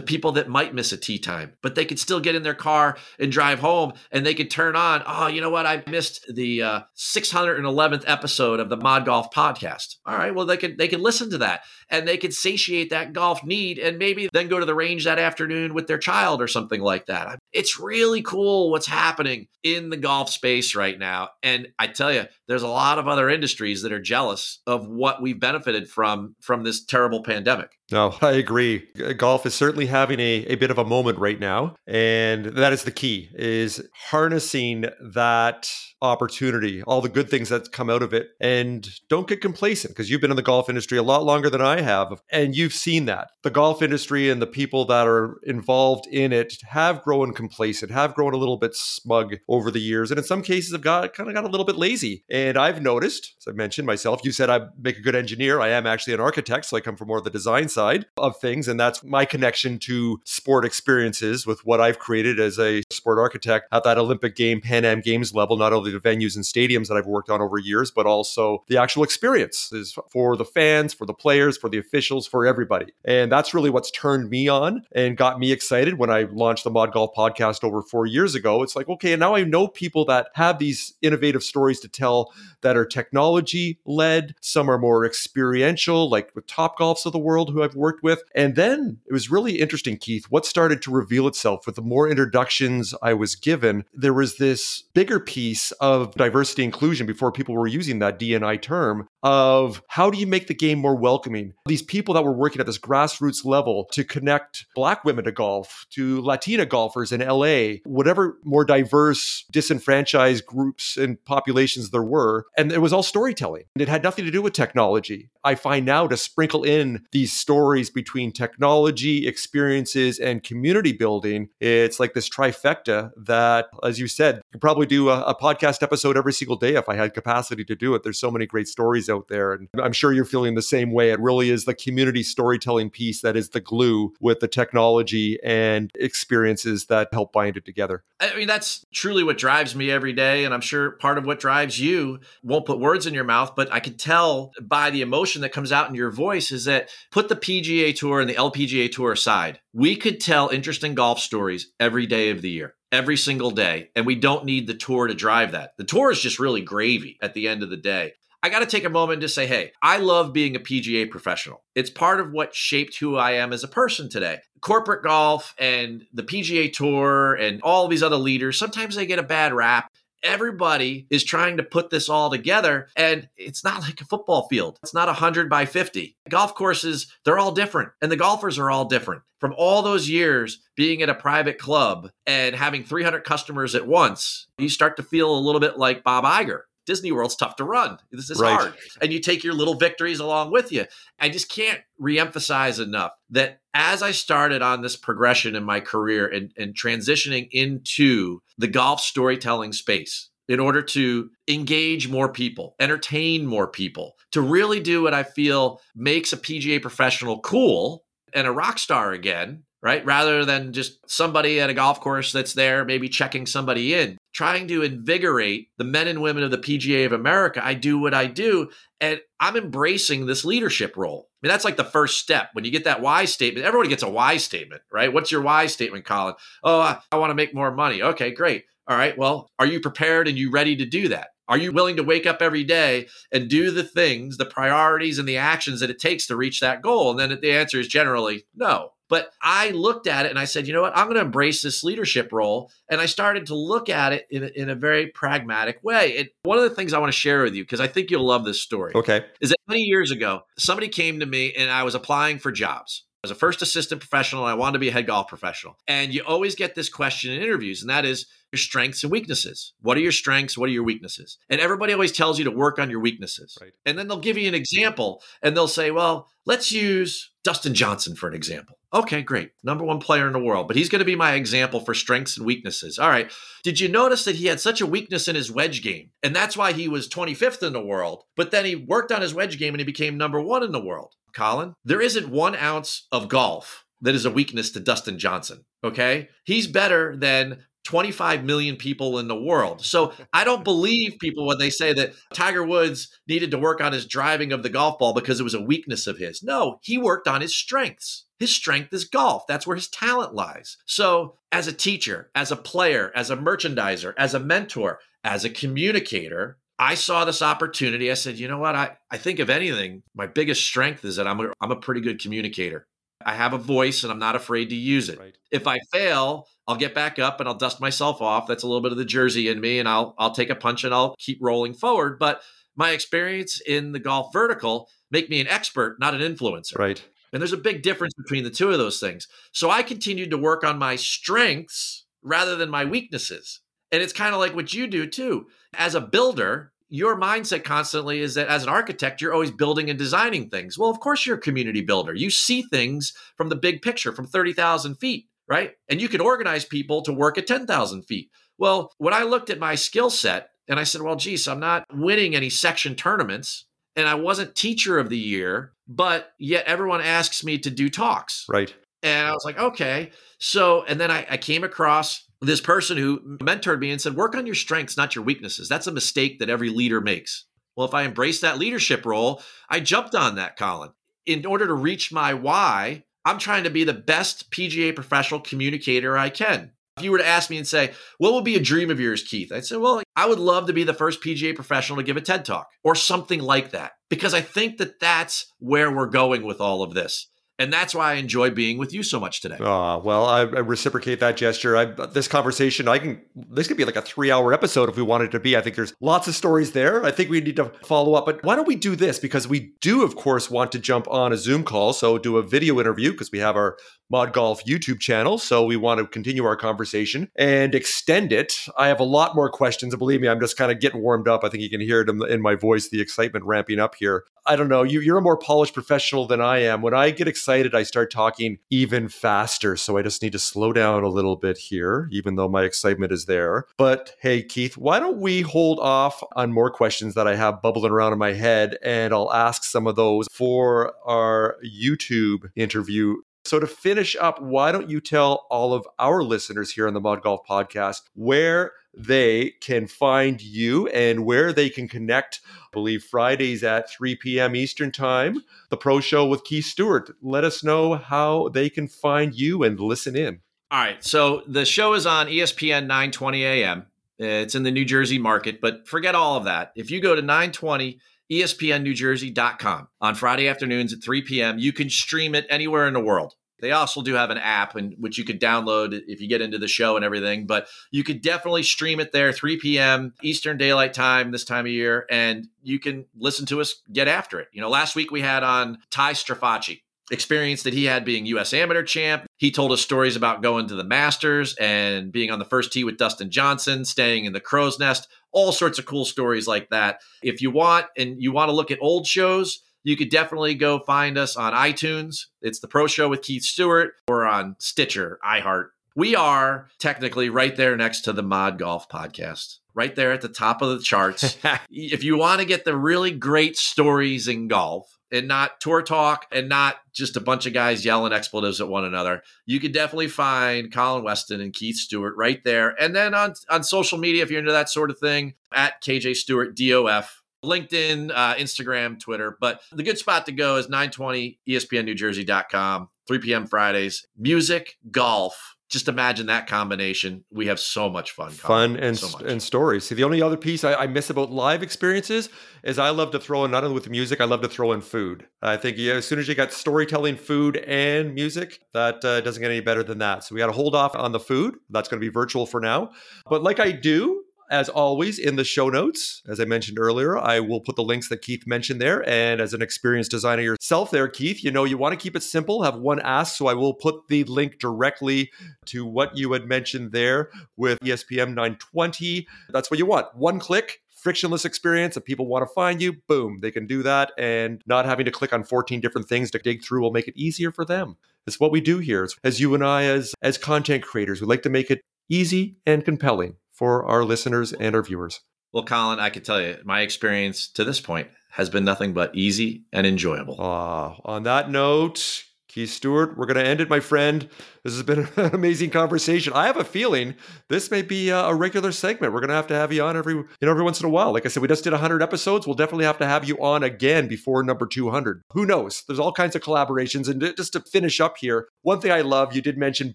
people 0.00 0.32
that 0.32 0.48
might 0.48 0.74
miss 0.74 0.92
a 0.92 0.96
tee 0.96 1.18
time, 1.18 1.54
but 1.60 1.74
they 1.74 1.84
could 1.84 1.98
still 1.98 2.20
get 2.20 2.36
in 2.36 2.44
their 2.44 2.54
car 2.54 2.96
and 3.18 3.32
drive 3.32 3.58
home 3.58 3.94
and 4.10 4.24
they 4.24 4.34
could 4.34 4.50
turn 4.50 4.76
on, 4.76 5.02
oh, 5.06 5.26
you 5.26 5.40
know 5.40 5.50
what? 5.50 5.66
I 5.66 5.82
missed 5.88 6.24
the 6.32 6.62
uh, 6.62 6.80
611th 6.96 8.04
episode 8.06 8.60
of 8.60 8.68
the 8.68 8.76
Mod 8.76 9.04
Golf 9.04 9.30
podcast. 9.30 9.96
All 10.06 10.16
right, 10.16 10.34
well, 10.34 10.46
they 10.46 10.56
could 10.56 10.78
they 10.78 10.88
could 10.88 11.00
listen 11.00 11.30
to 11.30 11.38
that 11.38 11.62
and 11.90 12.06
they 12.06 12.16
could 12.16 12.34
satiate 12.34 12.90
that 12.90 13.12
golf 13.12 13.44
need 13.44 13.78
and 13.78 13.98
maybe 13.98 14.28
then 14.32 14.48
go 14.48 14.58
to 14.58 14.66
the 14.66 14.74
range 14.74 15.04
that 15.04 15.18
afternoon 15.18 15.74
with 15.74 15.86
their 15.86 15.98
child 15.98 16.42
or 16.42 16.48
something 16.48 16.80
like 16.80 17.06
that. 17.06 17.38
It's 17.52 17.80
really 17.80 18.22
cool 18.22 18.70
what's 18.70 18.86
happening 18.86 19.48
in 19.62 19.90
the 19.90 19.96
golf 19.96 20.30
space 20.30 20.74
right 20.74 20.98
now. 20.98 21.30
And 21.42 21.68
I 21.78 21.88
tell 21.88 22.12
you, 22.12 22.24
there's 22.46 22.62
a 22.62 22.68
lot 22.68 22.98
of 22.98 23.08
other 23.08 23.28
industries 23.28 23.82
that 23.82 23.92
are 23.92 24.00
jealous 24.00 24.60
of 24.66 24.88
what 24.88 25.22
we've 25.22 25.40
benefited 25.40 25.88
from 25.88 26.34
from 26.40 26.64
this 26.64 26.84
terrible 26.84 27.22
pandemic. 27.22 27.77
No, 27.90 28.14
I 28.22 28.32
agree. 28.32 28.86
Golf 29.16 29.46
is 29.46 29.54
certainly 29.54 29.86
having 29.86 30.20
a, 30.20 30.44
a 30.46 30.56
bit 30.56 30.70
of 30.70 30.78
a 30.78 30.84
moment 30.84 31.18
right 31.18 31.38
now. 31.38 31.76
And 31.86 32.46
that 32.46 32.72
is 32.72 32.84
the 32.84 32.90
key 32.90 33.30
is 33.34 33.82
harnessing 34.10 34.86
that 35.00 35.70
opportunity, 36.00 36.82
all 36.82 37.00
the 37.00 37.08
good 37.08 37.28
things 37.28 37.48
that 37.48 37.72
come 37.72 37.90
out 37.90 38.02
of 38.02 38.14
it. 38.14 38.28
And 38.40 38.88
don't 39.08 39.26
get 39.26 39.40
complacent 39.40 39.94
because 39.94 40.10
you've 40.10 40.20
been 40.20 40.30
in 40.30 40.36
the 40.36 40.42
golf 40.42 40.68
industry 40.68 40.98
a 40.98 41.02
lot 41.02 41.24
longer 41.24 41.50
than 41.50 41.60
I 41.60 41.80
have. 41.80 42.20
And 42.30 42.54
you've 42.54 42.72
seen 42.72 43.06
that. 43.06 43.30
The 43.42 43.50
golf 43.50 43.82
industry 43.82 44.30
and 44.30 44.40
the 44.40 44.46
people 44.46 44.84
that 44.86 45.08
are 45.08 45.38
involved 45.44 46.06
in 46.06 46.32
it 46.32 46.54
have 46.68 47.02
grown 47.02 47.32
complacent, 47.32 47.90
have 47.90 48.14
grown 48.14 48.34
a 48.34 48.36
little 48.36 48.58
bit 48.58 48.74
smug 48.74 49.36
over 49.48 49.70
the 49.70 49.80
years. 49.80 50.10
And 50.10 50.18
in 50.18 50.24
some 50.24 50.42
cases 50.42 50.72
have 50.72 50.82
got 50.82 51.14
kind 51.14 51.28
of 51.28 51.34
got 51.34 51.44
a 51.44 51.48
little 51.48 51.66
bit 51.66 51.76
lazy. 51.76 52.24
And 52.30 52.56
I've 52.56 52.82
noticed, 52.82 53.34
as 53.40 53.48
I 53.48 53.56
mentioned 53.56 53.86
myself, 53.86 54.20
you 54.24 54.30
said 54.30 54.50
I 54.50 54.66
make 54.78 54.98
a 54.98 55.02
good 55.02 55.16
engineer. 55.16 55.60
I 55.60 55.68
am 55.70 55.86
actually 55.86 56.14
an 56.14 56.20
architect, 56.20 56.66
so 56.66 56.76
I 56.76 56.80
come 56.80 56.96
from 56.96 57.08
more 57.08 57.18
of 57.18 57.24
the 57.24 57.30
design 57.30 57.68
side 57.68 57.77
of 57.78 58.36
things. 58.40 58.68
And 58.68 58.78
that's 58.78 59.02
my 59.02 59.24
connection 59.24 59.78
to 59.80 60.20
sport 60.24 60.64
experiences 60.64 61.46
with 61.46 61.64
what 61.64 61.80
I've 61.80 61.98
created 61.98 62.38
as 62.40 62.58
a 62.58 62.82
sport 62.90 63.18
architect 63.18 63.68
at 63.72 63.84
that 63.84 63.98
Olympic 63.98 64.36
game, 64.36 64.60
Pan 64.60 64.84
Am 64.84 65.00
Games 65.00 65.34
level, 65.34 65.56
not 65.56 65.72
only 65.72 65.90
the 65.90 66.00
venues 66.00 66.36
and 66.36 66.44
stadiums 66.44 66.88
that 66.88 66.96
I've 66.96 67.06
worked 67.06 67.30
on 67.30 67.40
over 67.40 67.58
years, 67.58 67.90
but 67.90 68.06
also 68.06 68.64
the 68.68 68.78
actual 68.78 69.02
experiences 69.02 69.96
for 70.10 70.36
the 70.36 70.44
fans, 70.44 70.94
for 70.94 71.06
the 71.06 71.14
players, 71.14 71.56
for 71.56 71.68
the 71.68 71.78
officials, 71.78 72.26
for 72.26 72.46
everybody. 72.46 72.92
And 73.04 73.30
that's 73.30 73.54
really 73.54 73.70
what's 73.70 73.90
turned 73.90 74.30
me 74.30 74.48
on 74.48 74.82
and 74.92 75.16
got 75.16 75.38
me 75.38 75.52
excited 75.52 75.98
when 75.98 76.10
I 76.10 76.22
launched 76.22 76.64
the 76.64 76.70
Mod 76.70 76.92
Golf 76.92 77.14
podcast 77.16 77.64
over 77.64 77.82
four 77.82 78.06
years 78.06 78.34
ago. 78.34 78.62
It's 78.62 78.76
like, 78.76 78.88
okay, 78.88 79.12
and 79.12 79.20
now 79.20 79.34
I 79.34 79.44
know 79.44 79.68
people 79.68 80.04
that 80.06 80.28
have 80.34 80.58
these 80.58 80.94
innovative 81.02 81.42
stories 81.42 81.80
to 81.80 81.88
tell 81.88 82.32
that 82.62 82.76
are 82.76 82.84
technology 82.84 83.78
led. 83.84 84.34
Some 84.40 84.70
are 84.70 84.78
more 84.78 85.04
experiential, 85.04 86.08
like 86.08 86.34
with 86.34 86.46
Top 86.46 86.78
Golfs 86.78 87.06
of 87.06 87.12
the 87.12 87.18
world, 87.18 87.50
who 87.50 87.62
I've 87.62 87.67
worked 87.74 88.02
with. 88.02 88.22
And 88.34 88.56
then 88.56 88.98
it 89.06 89.12
was 89.12 89.30
really 89.30 89.60
interesting, 89.60 89.96
Keith, 89.96 90.26
what 90.28 90.46
started 90.46 90.82
to 90.82 90.90
reveal 90.90 91.26
itself 91.26 91.66
with 91.66 91.76
the 91.76 91.82
more 91.82 92.08
introductions 92.08 92.94
I 93.02 93.14
was 93.14 93.34
given. 93.34 93.84
There 93.94 94.14
was 94.14 94.36
this 94.36 94.84
bigger 94.94 95.20
piece 95.20 95.70
of 95.72 96.14
diversity 96.14 96.64
inclusion 96.64 97.06
before 97.06 97.32
people 97.32 97.54
were 97.54 97.66
using 97.66 97.98
that 97.98 98.18
DNI 98.18 98.60
term 98.60 99.08
of 99.22 99.82
how 99.88 100.10
do 100.10 100.18
you 100.18 100.26
make 100.26 100.46
the 100.46 100.54
game 100.54 100.78
more 100.78 100.96
welcoming? 100.96 101.54
These 101.66 101.82
people 101.82 102.14
that 102.14 102.24
were 102.24 102.32
working 102.32 102.60
at 102.60 102.66
this 102.66 102.78
grassroots 102.78 103.44
level 103.44 103.88
to 103.92 104.04
connect 104.04 104.66
Black 104.74 105.04
women 105.04 105.24
to 105.24 105.32
golf, 105.32 105.86
to 105.90 106.20
Latina 106.20 106.66
golfers 106.66 107.12
in 107.12 107.20
LA, 107.20 107.78
whatever 107.84 108.38
more 108.44 108.64
diverse, 108.64 109.44
disenfranchised 109.50 110.46
groups 110.46 110.96
and 110.96 111.22
populations 111.24 111.90
there 111.90 112.02
were. 112.02 112.46
And 112.56 112.72
it 112.72 112.80
was 112.80 112.92
all 112.92 113.02
storytelling. 113.02 113.64
It 113.78 113.88
had 113.88 114.02
nothing 114.02 114.24
to 114.24 114.30
do 114.30 114.42
with 114.42 114.52
technology. 114.52 115.30
I 115.48 115.54
find 115.54 115.86
now 115.86 116.06
to 116.06 116.16
sprinkle 116.18 116.62
in 116.62 117.06
these 117.10 117.32
stories 117.32 117.88
between 117.88 118.32
technology, 118.32 119.26
experiences, 119.26 120.18
and 120.18 120.42
community 120.42 120.92
building, 120.92 121.48
it's 121.58 121.98
like 121.98 122.12
this 122.12 122.28
trifecta 122.28 123.12
that, 123.16 123.68
as 123.82 123.98
you 123.98 124.08
said, 124.08 124.42
could 124.52 124.60
probably 124.60 124.84
do 124.84 125.08
a, 125.08 125.22
a 125.22 125.34
podcast 125.34 125.82
episode 125.82 126.18
every 126.18 126.34
single 126.34 126.56
day 126.56 126.74
if 126.74 126.86
I 126.86 126.96
had 126.96 127.14
capacity 127.14 127.64
to 127.64 127.74
do 127.74 127.94
it. 127.94 128.02
There's 128.02 128.20
so 128.20 128.30
many 128.30 128.44
great 128.44 128.68
stories 128.68 129.08
out 129.08 129.28
there. 129.28 129.54
And 129.54 129.68
I'm 129.82 129.94
sure 129.94 130.12
you're 130.12 130.26
feeling 130.26 130.54
the 130.54 130.60
same 130.60 130.92
way. 130.92 131.12
It 131.12 131.18
really 131.18 131.48
is 131.48 131.64
the 131.64 131.74
community 131.74 132.22
storytelling 132.22 132.90
piece 132.90 133.22
that 133.22 133.34
is 133.34 133.48
the 133.48 133.60
glue 133.60 134.12
with 134.20 134.40
the 134.40 134.48
technology 134.48 135.38
and 135.42 135.90
experiences 135.94 136.86
that 136.86 137.08
help 137.10 137.32
bind 137.32 137.56
it 137.56 137.64
together. 137.64 138.04
I 138.20 138.36
mean, 138.36 138.48
that's 138.48 138.84
truly 138.92 139.24
what 139.24 139.38
drives 139.38 139.74
me 139.74 139.90
every 139.90 140.12
day. 140.12 140.44
And 140.44 140.52
I'm 140.52 140.60
sure 140.60 140.90
part 140.90 141.16
of 141.16 141.24
what 141.24 141.40
drives 141.40 141.80
you 141.80 142.20
won't 142.42 142.66
put 142.66 142.78
words 142.80 143.06
in 143.06 143.14
your 143.14 143.24
mouth, 143.24 143.54
but 143.56 143.72
I 143.72 143.80
could 143.80 143.98
tell 143.98 144.52
by 144.60 144.90
the 144.90 145.00
emotion 145.00 145.37
that 145.42 145.52
comes 145.52 145.72
out 145.72 145.88
in 145.88 145.94
your 145.94 146.10
voice 146.10 146.50
is 146.50 146.64
that 146.64 146.90
put 147.10 147.28
the 147.28 147.36
PGA 147.36 147.94
Tour 147.94 148.20
and 148.20 148.28
the 148.28 148.34
LPGA 148.34 148.90
Tour 148.90 149.12
aside. 149.12 149.60
We 149.72 149.96
could 149.96 150.20
tell 150.20 150.48
interesting 150.48 150.94
golf 150.94 151.20
stories 151.20 151.72
every 151.78 152.06
day 152.06 152.30
of 152.30 152.42
the 152.42 152.50
year 152.50 152.74
every 152.92 153.16
single 153.16 153.50
day. 153.50 153.90
And 153.94 154.06
we 154.06 154.14
don't 154.14 154.44
need 154.44 154.66
the 154.66 154.74
tour 154.74 155.06
to 155.06 155.14
drive 155.14 155.52
that. 155.52 155.72
The 155.76 155.84
tour 155.84 156.10
is 156.10 156.20
just 156.20 156.38
really 156.38 156.62
gravy 156.62 157.18
at 157.22 157.34
the 157.34 157.48
end 157.48 157.62
of 157.62 157.70
the 157.70 157.76
day. 157.76 158.12
I 158.40 158.50
got 158.50 158.60
to 158.60 158.66
take 158.66 158.84
a 158.84 158.90
moment 158.90 159.22
to 159.22 159.28
say, 159.28 159.48
hey, 159.48 159.72
I 159.82 159.96
love 159.96 160.32
being 160.32 160.54
a 160.54 160.60
PGA 160.60 161.10
professional. 161.10 161.64
It's 161.74 161.90
part 161.90 162.20
of 162.20 162.30
what 162.30 162.54
shaped 162.54 162.96
who 162.98 163.16
I 163.16 163.32
am 163.32 163.52
as 163.52 163.64
a 163.64 163.68
person 163.68 164.08
today. 164.08 164.38
Corporate 164.60 165.02
golf 165.02 165.54
and 165.58 166.04
the 166.12 166.22
PGA 166.22 166.72
Tour 166.72 167.34
and 167.34 167.60
all 167.62 167.88
these 167.88 168.02
other 168.02 168.16
leaders, 168.16 168.56
sometimes 168.56 168.94
they 168.94 169.06
get 169.06 169.18
a 169.18 169.24
bad 169.24 169.52
rap 169.52 169.90
everybody 170.22 171.06
is 171.10 171.24
trying 171.24 171.56
to 171.56 171.62
put 171.62 171.90
this 171.90 172.08
all 172.08 172.30
together 172.30 172.88
and 172.96 173.28
it's 173.36 173.64
not 173.64 173.80
like 173.82 174.00
a 174.00 174.04
football 174.04 174.48
field. 174.48 174.78
It's 174.82 174.94
not 174.94 175.06
100 175.08 175.48
by 175.48 175.66
50 175.66 176.16
golf 176.28 176.54
courses 176.54 177.12
they're 177.24 177.38
all 177.38 177.52
different 177.52 177.90
and 178.02 178.10
the 178.10 178.16
golfers 178.16 178.58
are 178.58 178.70
all 178.70 178.84
different. 178.84 179.22
From 179.40 179.54
all 179.56 179.82
those 179.82 180.08
years 180.08 180.60
being 180.76 181.00
at 181.00 181.08
a 181.08 181.14
private 181.14 181.58
club 181.58 182.10
and 182.26 182.56
having 182.56 182.82
300 182.82 183.22
customers 183.22 183.74
at 183.74 183.86
once 183.86 184.48
you 184.58 184.68
start 184.68 184.96
to 184.96 185.02
feel 185.02 185.34
a 185.34 185.38
little 185.38 185.60
bit 185.60 185.78
like 185.78 186.02
bob 186.02 186.24
Iger 186.24 186.62
Disney 186.88 187.12
World's 187.12 187.36
tough 187.36 187.56
to 187.56 187.64
run. 187.64 187.98
This 188.10 188.30
is 188.30 188.40
right. 188.40 188.58
hard. 188.58 188.74
And 189.02 189.12
you 189.12 189.20
take 189.20 189.44
your 189.44 189.52
little 189.52 189.74
victories 189.74 190.20
along 190.20 190.50
with 190.50 190.72
you. 190.72 190.86
I 191.18 191.28
just 191.28 191.50
can't 191.50 191.80
reemphasize 192.00 192.82
enough 192.82 193.12
that 193.28 193.60
as 193.74 194.02
I 194.02 194.12
started 194.12 194.62
on 194.62 194.80
this 194.80 194.96
progression 194.96 195.54
in 195.54 195.64
my 195.64 195.80
career 195.80 196.26
and, 196.26 196.50
and 196.56 196.74
transitioning 196.74 197.46
into 197.52 198.40
the 198.56 198.68
golf 198.68 199.02
storytelling 199.02 199.74
space, 199.74 200.30
in 200.48 200.60
order 200.60 200.80
to 200.80 201.28
engage 201.46 202.08
more 202.08 202.32
people, 202.32 202.74
entertain 202.80 203.44
more 203.44 203.68
people, 203.68 204.14
to 204.32 204.40
really 204.40 204.80
do 204.80 205.02
what 205.02 205.12
I 205.12 205.22
feel 205.22 205.82
makes 205.94 206.32
a 206.32 206.38
PGA 206.38 206.80
professional 206.80 207.40
cool 207.40 208.06
and 208.32 208.46
a 208.46 208.52
rock 208.52 208.78
star 208.78 209.12
again, 209.12 209.64
right? 209.82 210.04
Rather 210.04 210.44
than 210.44 210.72
just 210.72 210.98
somebody 211.08 211.60
at 211.60 211.70
a 211.70 211.74
golf 211.74 212.00
course 212.00 212.32
that's 212.32 212.54
there, 212.54 212.84
maybe 212.84 213.08
checking 213.08 213.46
somebody 213.46 213.94
in 213.94 214.18
trying 214.34 214.68
to 214.68 214.82
invigorate 214.82 215.68
the 215.78 215.84
men 215.84 216.06
and 216.06 216.22
women 216.22 216.42
of 216.42 216.50
the 216.50 216.58
PGA 216.58 217.06
of 217.06 217.12
America, 217.12 217.64
I 217.64 217.74
do 217.74 217.98
what 217.98 218.14
I 218.14 218.26
do. 218.26 218.70
And 219.00 219.20
I'm 219.40 219.56
embracing 219.56 220.26
this 220.26 220.44
leadership 220.44 220.96
role. 220.96 221.28
I 221.28 221.46
mean, 221.46 221.50
that's 221.50 221.64
like 221.64 221.76
the 221.76 221.84
first 221.84 222.18
step. 222.18 222.50
When 222.52 222.64
you 222.64 222.70
get 222.70 222.84
that 222.84 223.00
why 223.00 223.24
statement, 223.24 223.66
everybody 223.66 223.88
gets 223.88 224.02
a 224.02 224.08
why 224.08 224.36
statement, 224.36 224.82
right? 224.92 225.12
What's 225.12 225.32
your 225.32 225.42
why 225.42 225.66
statement, 225.66 226.04
Colin? 226.04 226.34
Oh, 226.62 226.80
I, 226.80 226.98
I 227.10 227.16
want 227.16 227.30
to 227.30 227.34
make 227.34 227.54
more 227.54 227.72
money. 227.72 228.02
Okay, 228.02 228.30
great. 228.30 228.64
All 228.86 228.96
right. 228.96 229.16
Well, 229.18 229.50
are 229.58 229.66
you 229.66 229.80
prepared 229.80 230.28
and 230.28 230.38
you 230.38 230.50
ready 230.50 230.76
to 230.76 230.86
do 230.86 231.08
that? 231.08 231.28
Are 231.48 231.58
you 231.58 231.72
willing 231.72 231.96
to 231.96 232.04
wake 232.04 232.26
up 232.26 232.42
every 232.42 232.64
day 232.64 233.08
and 233.32 233.48
do 233.48 233.70
the 233.70 233.82
things, 233.82 234.36
the 234.36 234.44
priorities, 234.44 235.18
and 235.18 235.28
the 235.28 235.38
actions 235.38 235.80
that 235.80 235.90
it 235.90 235.98
takes 235.98 236.26
to 236.26 236.36
reach 236.36 236.60
that 236.60 236.82
goal? 236.82 237.10
And 237.10 237.18
then 237.18 237.40
the 237.40 237.52
answer 237.52 237.80
is 237.80 237.88
generally 237.88 238.44
no. 238.54 238.90
But 239.08 239.32
I 239.42 239.70
looked 239.70 240.06
at 240.06 240.26
it 240.26 240.30
and 240.30 240.38
I 240.38 240.44
said, 240.44 240.66
you 240.66 240.72
know 240.72 240.82
what? 240.82 240.96
I'm 240.96 241.06
going 241.06 241.16
to 241.16 241.22
embrace 241.22 241.62
this 241.62 241.82
leadership 241.82 242.32
role. 242.32 242.70
And 242.90 243.00
I 243.00 243.06
started 243.06 243.46
to 243.46 243.54
look 243.54 243.88
at 243.88 244.12
it 244.12 244.26
in 244.30 244.44
a, 244.44 244.46
in 244.48 244.70
a 244.70 244.74
very 244.74 245.08
pragmatic 245.08 245.82
way. 245.82 246.18
And 246.18 246.28
one 246.42 246.58
of 246.58 246.64
the 246.64 246.74
things 246.74 246.92
I 246.92 246.98
want 246.98 247.12
to 247.12 247.18
share 247.18 247.42
with 247.42 247.54
you, 247.54 247.62
because 247.62 247.80
I 247.80 247.86
think 247.86 248.10
you'll 248.10 248.26
love 248.26 248.44
this 248.44 248.60
story, 248.60 248.92
okay, 248.94 249.24
is 249.40 249.50
that 249.50 249.58
many 249.66 249.82
years 249.82 250.10
ago, 250.10 250.42
somebody 250.58 250.88
came 250.88 251.20
to 251.20 251.26
me 251.26 251.54
and 251.54 251.70
I 251.70 251.82
was 251.82 251.94
applying 251.94 252.38
for 252.38 252.52
jobs. 252.52 253.04
I 253.22 253.26
was 253.26 253.30
a 253.32 253.34
first 253.34 253.62
assistant 253.62 254.00
professional 254.00 254.44
and 254.44 254.52
I 254.52 254.54
wanted 254.54 254.74
to 254.74 254.78
be 254.78 254.90
a 254.90 254.92
head 254.92 255.06
golf 255.06 255.26
professional. 255.26 255.76
And 255.88 256.14
you 256.14 256.22
always 256.22 256.54
get 256.54 256.76
this 256.76 256.88
question 256.88 257.32
in 257.32 257.42
interviews, 257.42 257.82
and 257.82 257.90
that 257.90 258.04
is 258.04 258.26
your 258.52 258.58
strengths 258.58 259.02
and 259.02 259.12
weaknesses. 259.12 259.74
What 259.80 259.96
are 259.96 260.00
your 260.00 260.12
strengths? 260.12 260.56
What 260.56 260.68
are 260.68 260.72
your 260.72 260.84
weaknesses? 260.84 261.38
And 261.50 261.60
everybody 261.60 261.92
always 261.92 262.12
tells 262.12 262.38
you 262.38 262.44
to 262.44 262.50
work 262.50 262.78
on 262.78 262.90
your 262.90 263.00
weaknesses. 263.00 263.56
Right. 263.60 263.72
And 263.84 263.98
then 263.98 264.08
they'll 264.08 264.20
give 264.20 264.38
you 264.38 264.48
an 264.48 264.54
example 264.54 265.22
and 265.42 265.56
they'll 265.56 265.68
say, 265.68 265.90
well, 265.90 266.28
let's 266.46 266.72
use 266.72 267.30
Dustin 267.44 267.74
Johnson 267.74 268.16
for 268.16 268.28
an 268.28 268.34
example. 268.34 268.78
Okay, 268.92 269.20
great. 269.20 269.50
Number 269.62 269.84
one 269.84 270.00
player 270.00 270.26
in 270.26 270.32
the 270.32 270.38
world, 270.38 270.66
but 270.66 270.76
he's 270.76 270.88
going 270.88 271.00
to 271.00 271.04
be 271.04 271.14
my 271.14 271.34
example 271.34 271.80
for 271.80 271.92
strengths 271.92 272.38
and 272.38 272.46
weaknesses. 272.46 272.98
All 272.98 273.10
right. 273.10 273.30
Did 273.62 273.80
you 273.80 273.88
notice 273.88 274.24
that 274.24 274.36
he 274.36 274.46
had 274.46 274.60
such 274.60 274.80
a 274.80 274.86
weakness 274.86 275.28
in 275.28 275.36
his 275.36 275.52
wedge 275.52 275.82
game? 275.82 276.10
And 276.22 276.34
that's 276.34 276.56
why 276.56 276.72
he 276.72 276.88
was 276.88 277.08
25th 277.08 277.62
in 277.62 277.74
the 277.74 277.84
world. 277.84 278.24
But 278.34 278.50
then 278.50 278.64
he 278.64 278.76
worked 278.76 279.12
on 279.12 279.20
his 279.20 279.34
wedge 279.34 279.58
game 279.58 279.74
and 279.74 279.80
he 279.80 279.84
became 279.84 280.16
number 280.16 280.40
one 280.40 280.62
in 280.62 280.72
the 280.72 280.84
world. 280.84 281.12
Colin, 281.34 281.74
there 281.84 282.00
isn't 282.00 282.30
one 282.30 282.56
ounce 282.56 283.06
of 283.12 283.28
golf 283.28 283.84
that 284.00 284.14
is 284.14 284.24
a 284.24 284.30
weakness 284.30 284.70
to 284.70 284.80
Dustin 284.80 285.18
Johnson. 285.18 285.64
Okay. 285.84 286.28
He's 286.44 286.66
better 286.66 287.16
than 287.16 287.64
25 287.88 288.44
million 288.44 288.76
people 288.76 289.18
in 289.18 289.28
the 289.28 289.42
world. 289.42 289.82
So 289.82 290.12
I 290.34 290.44
don't 290.44 290.62
believe 290.62 291.16
people 291.18 291.46
when 291.46 291.56
they 291.56 291.70
say 291.70 291.94
that 291.94 292.12
Tiger 292.34 292.62
Woods 292.62 293.08
needed 293.26 293.50
to 293.52 293.58
work 293.58 293.80
on 293.80 293.94
his 293.94 294.04
driving 294.04 294.52
of 294.52 294.62
the 294.62 294.68
golf 294.68 294.98
ball 294.98 295.14
because 295.14 295.40
it 295.40 295.44
was 295.44 295.54
a 295.54 295.62
weakness 295.62 296.06
of 296.06 296.18
his. 296.18 296.42
No, 296.42 296.80
he 296.82 296.98
worked 296.98 297.26
on 297.26 297.40
his 297.40 297.56
strengths. 297.56 298.26
His 298.38 298.54
strength 298.54 298.92
is 298.92 299.06
golf. 299.06 299.44
That's 299.48 299.66
where 299.66 299.74
his 299.74 299.88
talent 299.88 300.34
lies. 300.34 300.76
So, 300.84 301.38
as 301.50 301.66
a 301.66 301.72
teacher, 301.72 302.30
as 302.34 302.52
a 302.52 302.56
player, 302.56 303.10
as 303.16 303.30
a 303.30 303.38
merchandiser, 303.38 304.12
as 304.18 304.34
a 304.34 304.38
mentor, 304.38 304.98
as 305.24 305.46
a 305.46 305.50
communicator, 305.50 306.58
I 306.78 306.94
saw 306.94 307.24
this 307.24 307.40
opportunity. 307.40 308.10
I 308.10 308.14
said, 308.14 308.38
you 308.38 308.48
know 308.48 308.58
what? 308.58 308.74
I, 308.74 308.98
I 309.10 309.16
think, 309.16 309.40
if 309.40 309.48
anything, 309.48 310.02
my 310.14 310.26
biggest 310.26 310.62
strength 310.62 311.06
is 311.06 311.16
that 311.16 311.26
I'm 311.26 311.40
a, 311.40 311.52
I'm 311.62 311.70
a 311.70 311.76
pretty 311.76 312.02
good 312.02 312.20
communicator. 312.20 312.86
I 313.24 313.34
have 313.34 313.52
a 313.52 313.58
voice 313.58 314.04
and 314.04 314.12
I'm 314.12 314.18
not 314.18 314.36
afraid 314.36 314.70
to 314.70 314.76
use 314.76 315.08
it. 315.08 315.18
Right. 315.18 315.36
If 315.50 315.66
I 315.66 315.78
fail, 315.92 316.46
I'll 316.66 316.76
get 316.76 316.94
back 316.94 317.18
up 317.18 317.40
and 317.40 317.48
I'll 317.48 317.54
dust 317.54 317.80
myself 317.80 318.22
off. 318.22 318.46
That's 318.46 318.62
a 318.62 318.66
little 318.66 318.80
bit 318.80 318.92
of 318.92 318.98
the 318.98 319.04
jersey 319.04 319.48
in 319.48 319.60
me 319.60 319.78
and 319.78 319.88
I'll 319.88 320.14
I'll 320.18 320.32
take 320.32 320.50
a 320.50 320.54
punch 320.54 320.84
and 320.84 320.94
I'll 320.94 321.14
keep 321.18 321.38
rolling 321.40 321.74
forward, 321.74 322.18
but 322.18 322.42
my 322.76 322.90
experience 322.90 323.60
in 323.60 323.90
the 323.92 323.98
golf 323.98 324.32
vertical 324.32 324.88
make 325.10 325.28
me 325.28 325.40
an 325.40 325.48
expert, 325.48 325.98
not 325.98 326.14
an 326.14 326.20
influencer. 326.20 326.78
Right. 326.78 327.02
And 327.32 327.42
there's 327.42 327.52
a 327.52 327.58
big 327.58 327.82
difference 327.82 328.14
between 328.14 328.44
the 328.44 328.50
two 328.50 328.70
of 328.70 328.78
those 328.78 329.00
things. 329.00 329.26
So 329.52 329.68
I 329.68 329.82
continued 329.82 330.30
to 330.30 330.38
work 330.38 330.64
on 330.64 330.78
my 330.78 330.96
strengths 330.96 332.06
rather 332.22 332.56
than 332.56 332.70
my 332.70 332.84
weaknesses. 332.84 333.60
And 333.90 334.02
it's 334.02 334.12
kind 334.12 334.32
of 334.32 334.40
like 334.40 334.54
what 334.54 334.72
you 334.72 334.86
do 334.86 335.06
too. 335.06 335.46
As 335.74 335.94
a 335.94 336.00
builder, 336.00 336.72
your 336.88 337.18
mindset 337.18 337.64
constantly 337.64 338.20
is 338.20 338.34
that 338.34 338.48
as 338.48 338.62
an 338.62 338.68
architect, 338.68 339.20
you're 339.20 339.32
always 339.32 339.50
building 339.50 339.90
and 339.90 339.98
designing 339.98 340.48
things. 340.48 340.78
Well, 340.78 340.90
of 340.90 341.00
course, 341.00 341.26
you're 341.26 341.36
a 341.36 341.40
community 341.40 341.82
builder. 341.82 342.14
You 342.14 342.30
see 342.30 342.62
things 342.62 343.12
from 343.36 343.48
the 343.48 343.56
big 343.56 343.82
picture, 343.82 344.12
from 344.12 344.26
30,000 344.26 344.96
feet, 344.96 345.26
right? 345.48 345.72
And 345.88 346.00
you 346.00 346.08
can 346.08 346.20
organize 346.20 346.64
people 346.64 347.02
to 347.02 347.12
work 347.12 347.36
at 347.38 347.46
10,000 347.46 348.02
feet. 348.02 348.30
Well, 348.58 348.92
when 348.98 349.14
I 349.14 349.22
looked 349.22 349.50
at 349.50 349.58
my 349.58 349.74
skill 349.74 350.10
set 350.10 350.50
and 350.66 350.80
I 350.80 350.84
said, 350.84 351.02
well, 351.02 351.16
geez, 351.16 351.46
I'm 351.46 351.60
not 351.60 351.84
winning 351.92 352.34
any 352.34 352.50
section 352.50 352.94
tournaments 352.94 353.66
and 353.94 354.08
I 354.08 354.14
wasn't 354.14 354.54
teacher 354.54 354.98
of 354.98 355.08
the 355.08 355.18
year, 355.18 355.72
but 355.86 356.32
yet 356.38 356.66
everyone 356.66 357.00
asks 357.00 357.44
me 357.44 357.58
to 357.58 357.70
do 357.70 357.88
talks. 357.88 358.46
Right. 358.48 358.74
And 359.02 359.26
I 359.26 359.32
was 359.32 359.44
like, 359.44 359.58
okay. 359.58 360.10
So, 360.38 360.84
and 360.84 361.00
then 361.00 361.10
I, 361.10 361.26
I 361.30 361.36
came 361.36 361.64
across 361.64 362.27
this 362.40 362.60
person 362.60 362.96
who 362.96 363.38
mentored 363.38 363.80
me 363.80 363.90
and 363.90 364.00
said, 364.00 364.14
work 364.14 364.36
on 364.36 364.46
your 364.46 364.54
strengths, 364.54 364.96
not 364.96 365.14
your 365.14 365.24
weaknesses. 365.24 365.68
That's 365.68 365.86
a 365.86 365.92
mistake 365.92 366.38
that 366.38 366.50
every 366.50 366.70
leader 366.70 367.00
makes. 367.00 367.46
Well, 367.76 367.86
if 367.86 367.94
I 367.94 368.02
embrace 368.02 368.40
that 368.40 368.58
leadership 368.58 369.04
role, 369.06 369.42
I 369.68 369.80
jumped 369.80 370.14
on 370.14 370.36
that, 370.36 370.56
Colin. 370.56 370.90
In 371.26 371.44
order 371.46 371.66
to 371.66 371.74
reach 371.74 372.12
my 372.12 372.34
why, 372.34 373.04
I'm 373.24 373.38
trying 373.38 373.64
to 373.64 373.70
be 373.70 373.84
the 373.84 373.92
best 373.92 374.50
PGA 374.50 374.94
professional 374.94 375.40
communicator 375.40 376.16
I 376.16 376.30
can. 376.30 376.72
If 376.96 377.04
you 377.04 377.12
were 377.12 377.18
to 377.18 377.26
ask 377.26 377.50
me 377.50 377.58
and 377.58 377.66
say, 377.66 377.92
what 378.18 378.32
would 378.32 378.44
be 378.44 378.56
a 378.56 378.60
dream 378.60 378.90
of 378.90 378.98
yours, 378.98 379.22
Keith? 379.22 379.52
I'd 379.52 379.64
say, 379.64 379.76
well, 379.76 380.02
I 380.16 380.26
would 380.26 380.40
love 380.40 380.66
to 380.66 380.72
be 380.72 380.82
the 380.82 380.94
first 380.94 381.22
PGA 381.22 381.54
professional 381.54 381.98
to 381.98 382.02
give 382.02 382.16
a 382.16 382.20
TED 382.20 382.44
talk 382.44 382.70
or 382.82 382.96
something 382.96 383.40
like 383.40 383.70
that, 383.70 383.92
because 384.08 384.34
I 384.34 384.40
think 384.40 384.78
that 384.78 384.98
that's 384.98 385.52
where 385.58 385.94
we're 385.94 386.06
going 386.06 386.44
with 386.44 386.60
all 386.60 386.82
of 386.82 386.94
this 386.94 387.28
and 387.58 387.72
that's 387.72 387.94
why 387.94 388.12
I 388.12 388.14
enjoy 388.14 388.50
being 388.50 388.78
with 388.78 388.92
you 388.92 389.02
so 389.02 389.18
much 389.18 389.40
today. 389.40 389.56
Oh, 389.58 389.98
well, 389.98 390.26
I, 390.26 390.40
I 390.40 390.60
reciprocate 390.60 391.20
that 391.20 391.36
gesture. 391.36 391.76
I, 391.76 391.86
this 391.86 392.28
conversation, 392.28 392.88
I 392.88 392.98
can. 392.98 393.22
This 393.34 393.66
could 393.66 393.76
be 393.76 393.84
like 393.84 393.96
a 393.96 394.02
three-hour 394.02 394.52
episode 394.52 394.88
if 394.88 394.96
we 394.96 395.02
wanted 395.02 395.32
to 395.32 395.40
be. 395.40 395.56
I 395.56 395.60
think 395.60 395.76
there's 395.76 395.94
lots 396.00 396.28
of 396.28 396.34
stories 396.34 396.72
there. 396.72 397.04
I 397.04 397.10
think 397.10 397.30
we 397.30 397.40
need 397.40 397.56
to 397.56 397.72
follow 397.84 398.14
up. 398.14 398.26
But 398.26 398.42
why 398.44 398.56
don't 398.56 398.68
we 398.68 398.76
do 398.76 398.94
this? 398.94 399.18
Because 399.18 399.48
we 399.48 399.72
do, 399.80 400.04
of 400.04 400.16
course, 400.16 400.50
want 400.50 400.72
to 400.72 400.78
jump 400.78 401.08
on 401.10 401.32
a 401.32 401.36
Zoom 401.36 401.64
call, 401.64 401.92
so 401.92 402.18
do 402.18 402.36
a 402.36 402.42
video 402.42 402.80
interview 402.80 403.12
because 403.12 403.32
we 403.32 403.38
have 403.40 403.56
our 403.56 403.76
Mod 404.10 404.32
Golf 404.32 404.64
YouTube 404.64 405.00
channel. 405.00 405.36
So 405.36 405.64
we 405.64 405.76
want 405.76 405.98
to 405.98 406.06
continue 406.06 406.44
our 406.44 406.56
conversation 406.56 407.30
and 407.36 407.74
extend 407.74 408.32
it. 408.32 408.66
I 408.78 408.88
have 408.88 409.00
a 409.00 409.04
lot 409.04 409.34
more 409.34 409.50
questions. 409.50 409.94
Believe 409.96 410.20
me, 410.20 410.28
I'm 410.28 410.40
just 410.40 410.56
kind 410.56 410.72
of 410.72 410.80
getting 410.80 411.02
warmed 411.02 411.28
up. 411.28 411.44
I 411.44 411.48
think 411.48 411.62
you 411.62 411.70
can 411.70 411.80
hear 411.80 412.00
it 412.00 412.08
in 412.08 412.40
my 412.40 412.54
voice, 412.54 412.88
the 412.88 413.00
excitement 413.00 413.44
ramping 413.44 413.78
up 413.78 413.96
here. 413.98 414.24
I 414.48 414.56
don't 414.56 414.68
know. 414.68 414.82
You, 414.82 415.00
you're 415.00 415.18
a 415.18 415.22
more 415.22 415.36
polished 415.36 415.74
professional 415.74 416.26
than 416.26 416.40
I 416.40 416.60
am. 416.62 416.80
When 416.80 416.94
I 416.94 417.10
get 417.10 417.28
excited, 417.28 417.74
I 417.74 417.82
start 417.82 418.10
talking 418.10 418.58
even 418.70 419.08
faster. 419.08 419.76
So 419.76 419.98
I 419.98 420.02
just 420.02 420.22
need 420.22 420.32
to 420.32 420.38
slow 420.38 420.72
down 420.72 421.04
a 421.04 421.08
little 421.08 421.36
bit 421.36 421.58
here, 421.58 422.08
even 422.10 422.36
though 422.36 422.48
my 422.48 422.64
excitement 422.64 423.12
is 423.12 423.26
there. 423.26 423.66
But 423.76 424.16
hey, 424.22 424.42
Keith, 424.42 424.78
why 424.78 425.00
don't 425.00 425.18
we 425.18 425.42
hold 425.42 425.78
off 425.80 426.22
on 426.34 426.52
more 426.52 426.70
questions 426.70 427.14
that 427.14 427.28
I 427.28 427.36
have 427.36 427.60
bubbling 427.60 427.92
around 427.92 428.14
in 428.14 428.18
my 428.18 428.32
head? 428.32 428.78
And 428.82 429.12
I'll 429.12 429.32
ask 429.32 429.64
some 429.64 429.86
of 429.86 429.96
those 429.96 430.26
for 430.32 430.94
our 431.04 431.56
YouTube 431.62 432.50
interview 432.56 433.16
so, 433.48 433.58
to 433.58 433.66
finish 433.66 434.16
up, 434.16 434.40
why 434.40 434.72
don't 434.72 434.90
you 434.90 435.00
tell 435.00 435.46
all 435.50 435.72
of 435.72 435.86
our 435.98 436.22
listeners 436.22 436.72
here 436.72 436.86
on 436.86 436.94
the 436.94 437.00
Mod 437.00 437.22
Golf 437.22 437.40
Podcast 437.48 438.02
where 438.14 438.72
they 438.94 439.54
can 439.60 439.86
find 439.86 440.40
you 440.40 440.86
and 440.88 441.24
where 441.24 441.52
they 441.52 441.70
can 441.70 441.88
connect? 441.88 442.40
I 442.46 442.68
believe 442.72 443.02
Fridays 443.04 443.64
at 443.64 443.90
3 443.90 444.16
p.m. 444.16 444.54
Eastern 444.54 444.92
Time, 444.92 445.42
the 445.70 445.76
Pro 445.76 446.00
Show 446.00 446.26
with 446.26 446.44
Keith 446.44 446.66
Stewart. 446.66 447.10
Let 447.22 447.44
us 447.44 447.64
know 447.64 447.94
how 447.94 448.50
they 448.50 448.68
can 448.68 448.88
find 448.88 449.34
you 449.34 449.62
and 449.62 449.80
listen 449.80 450.14
in. 450.14 450.40
All 450.70 450.80
right. 450.80 451.02
So, 451.02 451.42
the 451.46 451.64
show 451.64 451.94
is 451.94 452.06
on 452.06 452.26
ESPN 452.26 452.82
920 452.82 453.44
a.m. 453.44 453.86
It's 454.18 454.54
in 454.54 454.64
the 454.64 454.70
New 454.70 454.84
Jersey 454.84 455.18
market, 455.18 455.60
but 455.60 455.86
forget 455.86 456.14
all 456.14 456.36
of 456.36 456.44
that. 456.44 456.72
If 456.74 456.90
you 456.90 457.00
go 457.00 457.14
to 457.14 457.22
920 457.22 457.98
espnnewjersey.com 458.30 459.88
on 460.00 460.14
Friday 460.14 460.48
afternoons 460.48 460.92
at 460.92 461.02
3 461.02 461.22
p.m. 461.22 461.58
You 461.58 461.72
can 461.72 461.88
stream 461.88 462.34
it 462.34 462.46
anywhere 462.50 462.86
in 462.86 462.94
the 462.94 463.00
world. 463.00 463.34
They 463.60 463.72
also 463.72 464.02
do 464.02 464.14
have 464.14 464.30
an 464.30 464.38
app 464.38 464.76
and 464.76 464.94
which 464.98 465.18
you 465.18 465.24
could 465.24 465.40
download 465.40 466.00
if 466.06 466.20
you 466.20 466.28
get 466.28 466.40
into 466.40 466.58
the 466.58 466.68
show 466.68 466.96
and 466.96 467.04
everything, 467.04 467.46
but 467.46 467.68
you 467.90 468.04
could 468.04 468.22
definitely 468.22 468.62
stream 468.62 469.00
it 469.00 469.12
there 469.12 469.32
3 469.32 469.58
p.m. 469.58 470.14
Eastern 470.22 470.56
Daylight 470.56 470.94
Time 470.94 471.30
this 471.30 471.44
time 471.44 471.66
of 471.66 471.72
year 471.72 472.06
and 472.10 472.48
you 472.62 472.78
can 472.78 473.06
listen 473.16 473.46
to 473.46 473.60
us 473.60 473.82
get 473.92 474.08
after 474.08 474.40
it. 474.40 474.48
You 474.52 474.60
know, 474.60 474.68
last 474.68 474.94
week 474.96 475.10
we 475.10 475.20
had 475.20 475.42
on 475.42 475.78
Ty 475.90 476.12
Strafaci 476.12 476.80
experience 477.10 477.62
that 477.62 477.72
he 477.72 477.84
had 477.84 478.04
being 478.04 478.26
US 478.26 478.52
amateur 478.52 478.82
champ. 478.82 479.26
He 479.36 479.50
told 479.50 479.72
us 479.72 479.80
stories 479.80 480.16
about 480.16 480.42
going 480.42 480.68
to 480.68 480.74
the 480.74 480.84
Masters 480.84 481.54
and 481.58 482.12
being 482.12 482.30
on 482.30 482.38
the 482.38 482.44
first 482.44 482.72
tee 482.72 482.84
with 482.84 482.98
Dustin 482.98 483.30
Johnson, 483.30 483.84
staying 483.84 484.24
in 484.24 484.32
the 484.32 484.40
crow's 484.40 484.78
nest, 484.78 485.08
all 485.32 485.52
sorts 485.52 485.78
of 485.78 485.86
cool 485.86 486.04
stories 486.04 486.46
like 486.46 486.70
that. 486.70 487.00
If 487.22 487.40
you 487.40 487.50
want 487.50 487.86
and 487.96 488.20
you 488.22 488.32
want 488.32 488.50
to 488.50 488.54
look 488.54 488.70
at 488.70 488.78
old 488.80 489.06
shows, 489.06 489.62
you 489.88 489.96
could 489.96 490.10
definitely 490.10 490.54
go 490.54 490.78
find 490.78 491.16
us 491.16 491.34
on 491.34 491.54
iTunes. 491.54 492.26
It's 492.42 492.58
the 492.58 492.68
Pro 492.68 492.86
Show 492.86 493.08
with 493.08 493.22
Keith 493.22 493.42
Stewart 493.42 493.94
or 494.06 494.26
on 494.26 494.54
Stitcher, 494.58 495.18
iHeart. 495.24 495.68
We 495.96 496.14
are 496.14 496.68
technically 496.78 497.30
right 497.30 497.56
there 497.56 497.74
next 497.74 498.02
to 498.02 498.12
the 498.12 498.22
Mod 498.22 498.58
Golf 498.58 498.90
podcast, 498.90 499.60
right 499.72 499.96
there 499.96 500.12
at 500.12 500.20
the 500.20 500.28
top 500.28 500.60
of 500.60 500.76
the 500.76 500.84
charts. 500.84 501.38
if 501.70 502.04
you 502.04 502.18
want 502.18 502.40
to 502.40 502.46
get 502.46 502.66
the 502.66 502.76
really 502.76 503.12
great 503.12 503.56
stories 503.56 504.28
in 504.28 504.46
golf, 504.46 504.94
and 505.10 505.26
not 505.26 505.60
tour 505.60 505.82
talk 505.82 506.26
and 506.30 506.50
not 506.50 506.76
just 506.92 507.16
a 507.16 507.20
bunch 507.20 507.46
of 507.46 507.54
guys 507.54 507.82
yelling 507.82 508.12
expletives 508.12 508.60
at 508.60 508.68
one 508.68 508.84
another. 508.84 509.22
You 509.46 509.58
could 509.58 509.72
definitely 509.72 510.08
find 510.08 510.70
Colin 510.70 511.02
Weston 511.02 511.40
and 511.40 511.52
Keith 511.52 511.76
Stewart 511.76 512.14
right 512.16 512.42
there. 512.44 512.74
And 512.80 512.94
then 512.94 513.14
on, 513.14 513.32
on 513.48 513.64
social 513.64 513.96
media, 513.96 514.22
if 514.22 514.30
you're 514.30 514.40
into 514.40 514.52
that 514.52 514.68
sort 514.68 514.90
of 514.90 514.98
thing, 514.98 515.34
at 515.52 515.82
KJ 515.82 516.14
Stewart 516.14 516.54
DOF 516.54 517.17
LinkedIn, 517.44 518.10
uh, 518.14 518.34
Instagram, 518.34 518.98
Twitter. 518.98 519.36
But 519.40 519.60
the 519.72 519.82
good 519.82 519.98
spot 519.98 520.26
to 520.26 520.32
go 520.32 520.56
is 520.56 520.68
920 520.68 521.38
ESPNNewJersey.com, 521.48 522.88
3 523.06 523.18
p.m. 523.18 523.46
Fridays. 523.46 524.06
Music, 524.16 524.76
golf. 524.90 525.54
Just 525.68 525.86
imagine 525.86 526.26
that 526.26 526.46
combination. 526.46 527.24
We 527.30 527.48
have 527.48 527.60
so 527.60 527.90
much 527.90 528.12
fun. 528.12 528.30
Fun 528.30 528.76
and 528.76 528.96
so 528.96 529.18
and 529.18 529.42
stories. 529.42 529.84
See, 529.84 529.94
the 529.94 530.04
only 530.04 530.22
other 530.22 530.38
piece 530.38 530.64
I, 530.64 530.72
I, 530.74 530.86
miss 530.86 531.10
about 531.10 531.30
live 531.30 531.62
experiences 531.62 532.30
is 532.64 532.78
I 532.78 532.88
love 532.88 533.10
to 533.10 533.20
throw 533.20 533.44
in 533.44 533.50
not 533.50 533.64
only 533.64 533.74
with 533.74 533.90
music, 533.90 534.22
I 534.22 534.24
love 534.24 534.40
to 534.40 534.48
throw 534.48 534.72
in 534.72 534.80
food. 534.80 535.26
I 535.42 535.58
think 535.58 535.76
yeah, 535.76 535.92
as 535.94 536.06
soon 536.06 536.18
as 536.18 536.26
you 536.26 536.34
got 536.34 536.54
storytelling, 536.54 537.16
food, 537.16 537.58
and 537.58 538.14
music, 538.14 538.60
that 538.72 539.04
uh, 539.04 539.20
doesn't 539.20 539.42
get 539.42 539.50
any 539.50 539.60
better 539.60 539.82
than 539.82 539.98
that. 539.98 540.24
So 540.24 540.34
we 540.34 540.38
got 540.38 540.46
to 540.46 540.52
hold 540.52 540.74
off 540.74 540.96
on 540.96 541.12
the 541.12 541.20
food. 541.20 541.56
That's 541.68 541.86
going 541.86 542.00
to 542.00 542.06
be 542.06 542.10
virtual 542.10 542.46
for 542.46 542.60
now. 542.60 542.92
But 543.28 543.42
like 543.42 543.60
I 543.60 543.70
do 543.70 544.24
as 544.50 544.68
always, 544.68 545.18
in 545.18 545.36
the 545.36 545.44
show 545.44 545.68
notes, 545.68 546.22
as 546.26 546.40
I 546.40 546.44
mentioned 546.44 546.78
earlier, 546.78 547.18
I 547.18 547.40
will 547.40 547.60
put 547.60 547.76
the 547.76 547.82
links 547.82 548.08
that 548.08 548.22
Keith 548.22 548.46
mentioned 548.46 548.80
there. 548.80 549.06
And 549.08 549.40
as 549.40 549.54
an 549.54 549.62
experienced 549.62 550.10
designer 550.10 550.42
yourself, 550.42 550.90
there, 550.90 551.08
Keith, 551.08 551.44
you 551.44 551.50
know, 551.50 551.64
you 551.64 551.76
want 551.76 551.92
to 551.92 552.02
keep 552.02 552.16
it 552.16 552.22
simple, 552.22 552.62
have 552.62 552.76
one 552.76 553.00
ask. 553.00 553.36
So 553.36 553.46
I 553.46 553.54
will 553.54 553.74
put 553.74 554.08
the 554.08 554.24
link 554.24 554.58
directly 554.58 555.30
to 555.66 555.84
what 555.84 556.16
you 556.16 556.32
had 556.32 556.46
mentioned 556.46 556.92
there 556.92 557.30
with 557.56 557.78
ESPN 557.80 558.28
920. 558.28 559.26
That's 559.50 559.70
what 559.70 559.78
you 559.78 559.86
want. 559.86 560.14
One 560.14 560.38
click, 560.38 560.80
frictionless 560.98 561.44
experience 561.44 561.96
if 561.96 562.04
people 562.04 562.26
want 562.26 562.42
to 562.42 562.52
find 562.52 562.82
you 562.82 562.92
boom 563.06 563.38
they 563.40 563.52
can 563.52 563.68
do 563.68 563.84
that 563.84 564.10
and 564.18 564.60
not 564.66 564.84
having 564.84 565.04
to 565.04 565.12
click 565.12 565.32
on 565.32 565.44
14 565.44 565.80
different 565.80 566.08
things 566.08 566.28
to 566.28 566.40
dig 566.40 566.62
through 566.64 566.80
will 566.80 566.90
make 566.90 567.06
it 567.06 567.16
easier 567.16 567.52
for 567.52 567.64
them 567.64 567.96
it's 568.26 568.40
what 568.40 568.50
we 568.50 568.60
do 568.60 568.78
here 568.78 569.08
as 569.22 569.38
you 569.38 569.54
and 569.54 569.64
i 569.64 569.84
as 569.84 570.12
as 570.22 570.36
content 570.36 570.82
creators 570.82 571.20
we 571.20 571.26
like 571.28 571.42
to 571.42 571.48
make 571.48 571.70
it 571.70 571.80
easy 572.08 572.56
and 572.66 572.84
compelling 572.84 573.36
for 573.58 573.84
our 573.84 574.04
listeners 574.04 574.52
and 574.52 574.76
our 574.76 574.82
viewers? 574.82 575.20
Well, 575.52 575.64
Colin, 575.64 575.98
I 575.98 576.10
can 576.10 576.22
tell 576.22 576.40
you, 576.40 576.58
my 576.64 576.80
experience 576.80 577.48
to 577.52 577.64
this 577.64 577.80
point 577.80 578.08
has 578.30 578.48
been 578.48 578.64
nothing 578.64 578.92
but 578.92 579.14
easy 579.16 579.64
and 579.72 579.86
enjoyable. 579.86 580.40
Uh, 580.40 580.94
on 581.04 581.24
that 581.24 581.50
note, 581.50 582.24
Keith 582.48 582.70
Stewart. 582.70 583.16
We're 583.16 583.26
going 583.26 583.36
to 583.36 583.46
end 583.46 583.60
it, 583.60 583.68
my 583.68 583.80
friend. 583.80 584.28
This 584.64 584.74
has 584.74 584.82
been 584.82 585.08
an 585.16 585.34
amazing 585.34 585.70
conversation. 585.70 586.32
I 586.32 586.46
have 586.46 586.56
a 586.56 586.64
feeling 586.64 587.14
this 587.48 587.70
may 587.70 587.82
be 587.82 588.10
a 588.10 588.34
regular 588.34 588.72
segment. 588.72 589.12
We're 589.12 589.20
going 589.20 589.28
to 589.28 589.34
have 589.34 589.46
to 589.48 589.54
have 589.54 589.72
you 589.72 589.82
on 589.82 589.96
every, 589.96 590.14
you 590.14 590.26
know, 590.42 590.50
every 590.50 590.64
once 590.64 590.80
in 590.80 590.86
a 590.86 590.90
while. 590.90 591.12
Like 591.12 591.26
I 591.26 591.28
said, 591.28 591.40
we 591.40 591.48
just 591.48 591.64
did 591.64 591.72
100 591.72 592.02
episodes. 592.02 592.46
We'll 592.46 592.56
definitely 592.56 592.86
have 592.86 592.98
to 592.98 593.06
have 593.06 593.28
you 593.28 593.36
on 593.38 593.62
again 593.62 594.08
before 594.08 594.42
number 594.42 594.66
200. 594.66 595.22
Who 595.32 595.46
knows? 595.46 595.84
There's 595.86 595.98
all 595.98 596.12
kinds 596.12 596.34
of 596.36 596.42
collaborations. 596.42 597.08
And 597.08 597.20
just 597.36 597.52
to 597.52 597.60
finish 597.60 598.00
up 598.00 598.16
here, 598.18 598.48
one 598.62 598.80
thing 598.80 598.92
I 598.92 599.02
love, 599.02 599.34
you 599.34 599.42
did 599.42 599.58
mention 599.58 599.94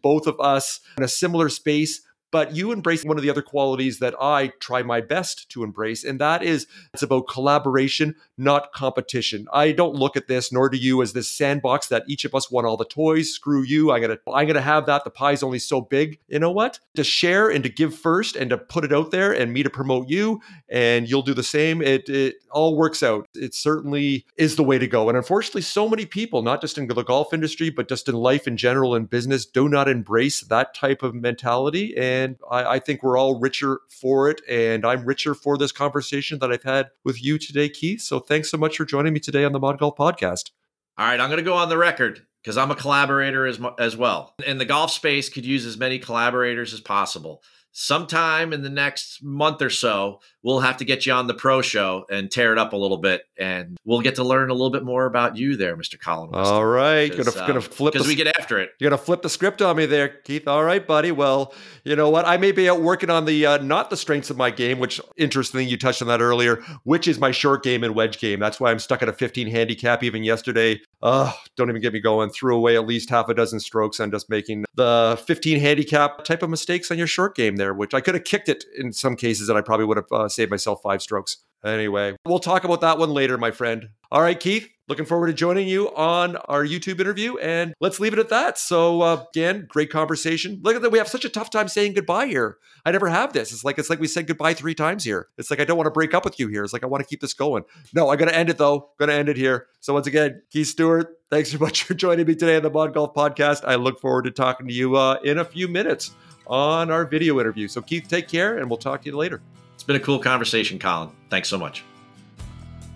both 0.01 0.28
of 0.28 0.39
us 0.39 0.80
in 0.97 1.03
a 1.03 1.07
similar 1.07 1.49
space 1.49 2.01
but 2.34 2.55
you 2.55 2.71
embrace 2.71 3.05
one 3.05 3.15
of 3.15 3.21
the 3.21 3.29
other 3.29 3.43
qualities 3.43 3.99
that 3.99 4.15
I 4.19 4.47
try 4.59 4.81
my 4.81 5.01
best 5.01 5.49
to 5.51 5.63
embrace, 5.63 6.03
and 6.03 6.19
that 6.19 6.41
is 6.41 6.65
it's 6.91 7.03
about 7.03 7.27
collaboration, 7.27 8.15
not 8.39 8.73
competition. 8.73 9.45
I 9.53 9.71
don't 9.71 9.93
look 9.93 10.17
at 10.17 10.27
this, 10.27 10.51
nor 10.51 10.67
do 10.67 10.77
you, 10.77 11.03
as 11.03 11.13
this 11.13 11.27
sandbox 11.27 11.89
that 11.89 12.05
each 12.07 12.25
of 12.25 12.34
us 12.34 12.49
want 12.49 12.65
all 12.65 12.75
the 12.75 12.86
toys. 12.86 13.31
Screw 13.31 13.61
you. 13.61 13.91
I'm 13.91 14.01
gonna 14.01 14.17
I'm 14.34 14.47
gonna 14.47 14.61
have 14.61 14.88
that. 14.88 15.03
The 15.03 15.11
pie's 15.11 15.43
only 15.43 15.59
so 15.59 15.79
big. 15.79 16.17
You 16.27 16.39
know 16.39 16.49
what? 16.49 16.79
To 16.95 17.03
share 17.03 17.49
and 17.49 17.63
to 17.63 17.69
give 17.69 17.93
first 17.93 18.36
and 18.36 18.49
to 18.49 18.57
put 18.57 18.84
it 18.84 18.91
out 18.91 19.11
there 19.11 19.31
and 19.31 19.53
me 19.53 19.61
to 19.61 19.69
promote 19.69 20.09
you, 20.09 20.41
and 20.69 21.07
you'll 21.07 21.21
do 21.21 21.36
the 21.36 21.43
same. 21.43 21.84
It 21.84 22.09
it 22.09 22.38
all 22.49 22.75
works 22.75 23.03
out. 23.03 23.27
It 23.36 23.53
certainly 23.53 24.25
is 24.38 24.55
the 24.55 24.63
way 24.63 24.79
to 24.79 24.88
go. 24.88 25.07
And 25.07 25.17
unfortunately, 25.17 25.61
so 25.61 25.88
many 25.88 26.07
people, 26.07 26.41
not 26.41 26.61
just 26.61 26.79
in 26.79 26.88
the 26.88 27.03
golf 27.03 27.31
industry, 27.31 27.69
but 27.69 27.88
just 27.88 28.09
in 28.09 28.15
life 28.15 28.47
in 28.47 28.57
general 28.57 28.95
and 28.95 29.07
business, 29.07 29.45
do 29.45 29.69
not 29.69 29.88
embrace 29.88 30.41
that 30.41 30.73
type 30.73 31.03
of 31.03 31.13
mentality. 31.13 31.95
And 31.95 32.22
and 32.24 32.38
I, 32.49 32.65
I, 32.76 32.80
think 32.80 33.03
we're 33.03 33.17
all 33.17 33.39
richer 33.39 33.82
for 33.89 34.30
it. 34.30 34.41
And 34.49 34.86
I'm 34.86 35.05
richer 35.05 35.36
for 35.36 35.57
this 35.57 35.71
conversation 35.71 36.39
that 36.39 36.51
I've 36.51 36.63
had 36.63 36.89
with 37.03 37.24
you 37.24 37.38
today, 37.38 37.69
Keith. 37.69 38.01
So 38.01 38.19
thanks 38.19 38.49
so 38.49 38.57
much 38.57 38.78
for 38.78 38.86
joining 38.86 39.13
me 39.13 39.19
today 39.19 39.43
on 39.43 39.51
the 39.51 39.59
Mod 39.59 39.80
Golf 39.80 39.95
Podcast. 39.95 40.51
All 40.97 41.05
right, 41.05 41.19
I'm 41.19 41.30
going 41.30 41.38
to 41.38 41.43
go 41.43 41.55
on 41.55 41.69
the 41.69 41.78
record 41.78 42.26
because 42.41 42.57
I'm 42.57 42.71
a 42.71 42.76
collaborator 42.76 43.45
as, 43.45 43.59
as 43.80 43.97
well. 43.97 44.36
And 44.45 44.59
the 44.59 44.65
golf 44.65 44.91
space 44.91 45.30
could 45.30 45.45
use 45.45 45.65
as 45.65 45.78
many 45.78 45.99
collaborators 45.99 46.74
as 46.74 46.82
possible 46.82 47.41
sometime 47.74 48.53
in 48.53 48.61
the 48.61 48.69
next 48.69 49.21
month 49.24 49.61
or 49.61 49.69
so, 49.69 50.21
we'll 50.43 50.59
have 50.59 50.77
to 50.77 50.85
get 50.85 51.05
you 51.05 51.13
on 51.13 51.27
the 51.27 51.33
pro 51.33 51.61
show 51.61 52.05
and 52.11 52.29
tear 52.29 52.51
it 52.51 52.59
up 52.59 52.73
a 52.73 52.75
little 52.75 52.97
bit, 52.97 53.23
and 53.37 53.77
we'll 53.85 54.01
get 54.01 54.15
to 54.15 54.23
learn 54.23 54.49
a 54.49 54.53
little 54.53 54.69
bit 54.69 54.83
more 54.83 55.05
about 55.05 55.37
you 55.37 55.55
there, 55.55 55.75
Mr. 55.75 55.99
Colin. 55.99 56.29
All 56.33 56.65
right, 56.65 57.09
gonna 57.09 57.31
uh, 57.31 57.47
gonna 57.47 57.61
flip 57.61 57.93
because 57.93 58.07
we 58.07 58.15
get 58.15 58.27
after 58.39 58.59
it. 58.59 58.71
You're 58.79 58.89
gonna 58.89 59.01
flip 59.01 59.21
the 59.21 59.29
script 59.29 59.61
on 59.61 59.77
me 59.77 59.85
there, 59.85 60.09
Keith. 60.09 60.47
All 60.47 60.63
right, 60.63 60.85
buddy. 60.85 61.11
Well, 61.11 61.53
you 61.83 61.95
know 61.95 62.09
what? 62.09 62.27
I 62.27 62.37
may 62.37 62.51
be 62.51 62.69
out 62.69 62.81
working 62.81 63.09
on 63.09 63.25
the 63.25 63.45
uh, 63.45 63.57
not 63.57 63.89
the 63.89 63.97
strengths 63.97 64.29
of 64.29 64.37
my 64.37 64.51
game, 64.51 64.79
which 64.79 64.99
interesting. 65.17 65.67
You 65.67 65.77
touched 65.77 66.01
on 66.01 66.07
that 66.09 66.21
earlier, 66.21 66.57
which 66.83 67.07
is 67.07 67.19
my 67.19 67.31
short 67.31 67.63
game 67.63 67.83
and 67.83 67.95
wedge 67.95 68.19
game. 68.19 68.39
That's 68.39 68.59
why 68.59 68.71
I'm 68.71 68.79
stuck 68.79 69.01
at 69.01 69.09
a 69.09 69.13
15 69.13 69.47
handicap. 69.47 70.03
Even 70.03 70.23
yesterday, 70.23 70.81
oh, 71.01 71.33
don't 71.55 71.69
even 71.69 71.81
get 71.81 71.93
me 71.93 71.99
going. 71.99 72.29
Threw 72.29 72.55
away 72.55 72.75
at 72.75 72.85
least 72.85 73.09
half 73.09 73.29
a 73.29 73.33
dozen 73.33 73.59
strokes 73.59 73.99
on 73.99 74.11
just 74.11 74.29
making 74.29 74.65
the 74.75 75.21
15 75.25 75.59
handicap 75.59 76.23
type 76.23 76.43
of 76.43 76.49
mistakes 76.49 76.91
on 76.91 76.97
your 76.97 77.07
short 77.07 77.35
game 77.35 77.55
there, 77.55 77.73
which 77.73 77.93
I 77.93 78.01
could 78.01 78.15
have 78.15 78.23
kicked 78.23 78.49
it 78.49 78.65
in 78.77 78.91
some 78.91 79.15
cases 79.15 79.49
and 79.49 79.57
I 79.57 79.61
probably 79.61 79.85
would 79.85 79.97
have 79.97 80.11
uh, 80.11 80.27
saved 80.34 80.51
myself 80.51 80.81
five 80.81 81.01
strokes. 81.01 81.38
Anyway, 81.63 82.15
we'll 82.25 82.39
talk 82.39 82.65
about 82.65 82.81
that 82.81 82.97
one 82.97 83.11
later, 83.11 83.38
my 83.38 83.51
friend. 83.51 83.89
All 84.11 84.21
right, 84.21 84.38
Keith, 84.38 84.67
looking 84.89 85.05
forward 85.05 85.27
to 85.27 85.34
joining 85.34 85.67
you 85.67 85.95
on 85.95 86.36
our 86.36 86.65
YouTube 86.65 86.99
interview. 86.99 87.38
And 87.38 87.73
let's 87.79 88.01
leave 88.01 88.11
it 88.11 88.19
at 88.19 88.29
that. 88.29 88.57
So, 88.57 89.01
uh, 89.01 89.23
again, 89.34 89.65
great 89.69 89.89
conversation. 89.89 90.59
Look 90.61 90.75
at 90.75 90.81
that. 90.81 90.91
We 90.91 90.97
have 90.97 91.07
such 91.07 91.23
a 91.23 91.29
tough 91.29 91.49
time 91.49 91.69
saying 91.69 91.93
goodbye 91.93 92.27
here. 92.27 92.57
I 92.86 92.91
never 92.91 93.07
have 93.07 93.31
this. 93.31 93.53
It's 93.53 93.63
like 93.63 93.79
it's 93.79 93.89
like 93.89 93.99
we 93.99 94.07
said 94.07 94.27
goodbye 94.27 94.53
three 94.53 94.75
times 94.75 95.05
here. 95.05 95.29
It's 95.38 95.49
like 95.49 95.61
I 95.61 95.65
don't 95.65 95.77
want 95.77 95.88
to 95.88 95.91
break 95.91 96.13
up 96.13 96.25
with 96.25 96.38
you 96.38 96.49
here. 96.49 96.65
It's 96.65 96.73
like 96.73 96.84
I 96.84 96.88
want 96.88 97.01
to 97.01 97.07
keep 97.07 97.21
this 97.21 97.34
going. 97.34 97.63
No, 97.93 98.09
I'm 98.09 98.17
gonna 98.17 98.31
end 98.31 98.49
it 98.49 98.57
though. 98.57 98.89
Gonna 98.99 99.13
end 99.13 99.29
it 99.29 99.38
here. 99.38 99.67
So 99.79 99.93
once 99.93 100.05
again, 100.05 100.41
Keith 100.51 100.67
Stewart, 100.67 101.17
thanks 101.29 101.51
so 101.51 101.59
much 101.59 101.84
for 101.86 101.93
joining 101.93 102.27
me 102.27 102.36
today 102.36 102.57
on 102.57 102.63
the 102.63 102.69
Mod 102.69 102.93
Golf 102.93 103.13
Podcast. 103.13 103.63
I 103.65 103.75
look 103.75 104.01
forward 104.01 104.25
to 104.25 104.31
talking 104.31 104.67
to 104.67 104.73
you 104.73 104.97
uh, 104.97 105.17
in 105.23 105.38
a 105.38 105.45
few 105.45 105.69
minutes 105.69 106.11
on 106.45 106.91
our 106.91 107.05
video 107.05 107.39
interview. 107.39 107.69
So 107.69 107.81
Keith, 107.81 108.09
take 108.09 108.27
care, 108.27 108.57
and 108.57 108.69
we'll 108.69 108.77
talk 108.77 109.01
to 109.03 109.09
you 109.09 109.15
later. 109.15 109.41
It's 109.84 109.88
been 109.88 109.97
a 109.97 109.99
cool 109.99 110.19
conversation, 110.19 110.79
Colin. 110.79 111.09
Thanks 111.29 111.49
so 111.49 111.57
much. 111.57 111.84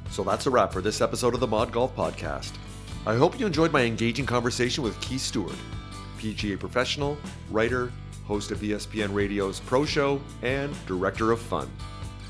So 0.10 0.24
that's 0.24 0.46
a 0.46 0.50
wrap 0.50 0.72
for 0.72 0.80
this 0.80 1.02
episode 1.02 1.34
of 1.34 1.42
the 1.42 1.46
Mod 1.48 1.70
Golf 1.70 1.94
Podcast. 1.94 2.54
I 3.06 3.18
hope 3.18 3.38
you 3.38 3.46
enjoyed 3.46 3.74
my 3.74 3.82
engaging 3.82 4.26
conversation 4.26 4.86
with 4.86 4.98
Keith 5.02 5.20
Stewart, 5.20 5.58
PGA 6.18 6.58
professional, 6.58 7.18
writer, 7.52 7.92
host 8.24 8.52
of 8.52 8.60
ESPN 8.60 9.14
Radio's 9.14 9.60
Pro 9.60 9.84
Show, 9.84 10.22
and 10.44 10.74
director 10.86 11.34
of 11.34 11.42
fun. 11.42 11.70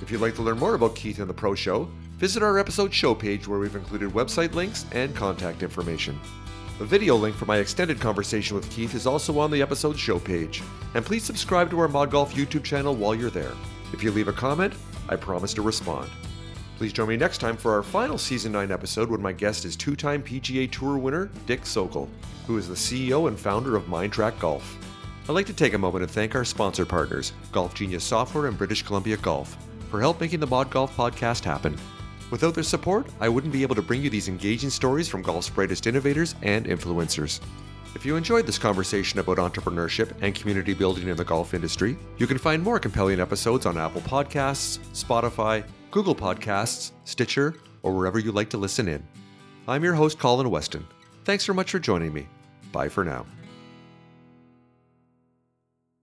If 0.01 0.09
you'd 0.09 0.21
like 0.21 0.33
to 0.37 0.41
learn 0.41 0.57
more 0.57 0.73
about 0.73 0.95
Keith 0.95 1.19
and 1.19 1.29
the 1.29 1.35
Pro 1.35 1.53
Show, 1.53 1.87
visit 2.15 2.41
our 2.41 2.57
episode 2.57 2.91
show 2.91 3.13
page 3.13 3.47
where 3.47 3.59
we've 3.59 3.75
included 3.75 4.09
website 4.09 4.55
links 4.55 4.87
and 4.91 5.15
contact 5.15 5.61
information. 5.61 6.19
A 6.79 6.83
video 6.83 7.15
link 7.15 7.35
for 7.35 7.45
my 7.45 7.57
extended 7.57 8.01
conversation 8.01 8.55
with 8.55 8.71
Keith 8.71 8.95
is 8.95 9.05
also 9.05 9.37
on 9.37 9.51
the 9.51 9.61
episode 9.61 9.99
show 9.99 10.17
page. 10.17 10.63
And 10.95 11.05
please 11.05 11.23
subscribe 11.23 11.69
to 11.69 11.79
our 11.79 11.87
Mod 11.87 12.09
Golf 12.09 12.33
YouTube 12.33 12.63
channel 12.63 12.95
while 12.95 13.13
you're 13.13 13.29
there. 13.29 13.53
If 13.93 14.03
you 14.03 14.11
leave 14.11 14.27
a 14.27 14.33
comment, 14.33 14.73
I 15.09 15.15
promise 15.15 15.53
to 15.55 15.61
respond. 15.61 16.09
Please 16.77 16.93
join 16.93 17.09
me 17.09 17.17
next 17.17 17.39
time 17.39 17.57
for 17.57 17.73
our 17.73 17.81
final 17.81 18.17
Season 18.17 18.51
9 18.51 18.71
episode 18.71 19.09
when 19.09 19.21
my 19.21 19.31
guest 19.31 19.65
is 19.65 19.75
two 19.75 19.95
time 19.95 20.21
PGA 20.21 20.71
Tour 20.71 20.97
winner 20.97 21.31
Dick 21.47 21.65
Sokol, 21.65 22.07
who 22.45 22.57
is 22.57 22.67
the 22.67 22.75
CEO 22.75 23.27
and 23.27 23.39
founder 23.39 23.75
of 23.75 23.85
Mindtrack 23.85 24.39
Golf. 24.39 24.77
I'd 25.27 25.33
like 25.33 25.47
to 25.47 25.53
take 25.53 25.73
a 25.73 25.77
moment 25.77 26.03
and 26.03 26.11
thank 26.11 26.35
our 26.35 26.45
sponsor 26.45 26.85
partners, 26.85 27.33
Golf 27.51 27.73
Genius 27.73 28.03
Software 28.03 28.45
and 28.45 28.57
British 28.57 28.83
Columbia 28.83 29.17
Golf, 29.17 29.57
for 29.89 29.99
help 29.99 30.21
making 30.21 30.39
the 30.39 30.47
Mod 30.47 30.69
Golf 30.69 30.95
podcast 30.95 31.43
happen. 31.43 31.75
Without 32.29 32.53
their 32.53 32.63
support, 32.63 33.07
I 33.19 33.29
wouldn't 33.29 33.53
be 33.53 33.61
able 33.61 33.75
to 33.75 33.81
bring 33.81 34.01
you 34.01 34.09
these 34.09 34.27
engaging 34.27 34.69
stories 34.69 35.07
from 35.07 35.21
golf's 35.21 35.49
brightest 35.49 35.87
innovators 35.87 36.35
and 36.43 36.65
influencers. 36.65 37.39
If 37.97 38.05
you 38.05 38.15
enjoyed 38.15 38.45
this 38.45 38.59
conversation 38.59 39.19
about 39.19 39.37
entrepreneurship 39.37 40.11
and 40.21 40.35
community 40.35 40.75
building 40.75 41.07
in 41.07 41.17
the 41.17 41.25
golf 41.25 41.55
industry, 41.55 41.97
you 42.19 42.27
can 42.27 42.37
find 42.37 42.61
more 42.61 42.79
compelling 42.79 43.19
episodes 43.19 43.65
on 43.65 43.75
Apple 43.75 44.01
Podcasts, 44.01 44.77
Spotify, 44.93 45.65
Google 45.89 46.13
Podcasts, 46.13 46.91
Stitcher, 47.05 47.55
or 47.81 47.95
wherever 47.95 48.19
you 48.19 48.31
like 48.31 48.51
to 48.51 48.57
listen 48.59 48.87
in. 48.87 49.03
I'm 49.67 49.83
your 49.83 49.95
host, 49.95 50.19
Colin 50.19 50.51
Weston. 50.51 50.85
Thanks 51.25 51.43
so 51.43 51.55
much 51.55 51.71
for 51.71 51.79
joining 51.79 52.13
me. 52.13 52.27
Bye 52.71 52.87
for 52.87 53.03
now. 53.03 53.25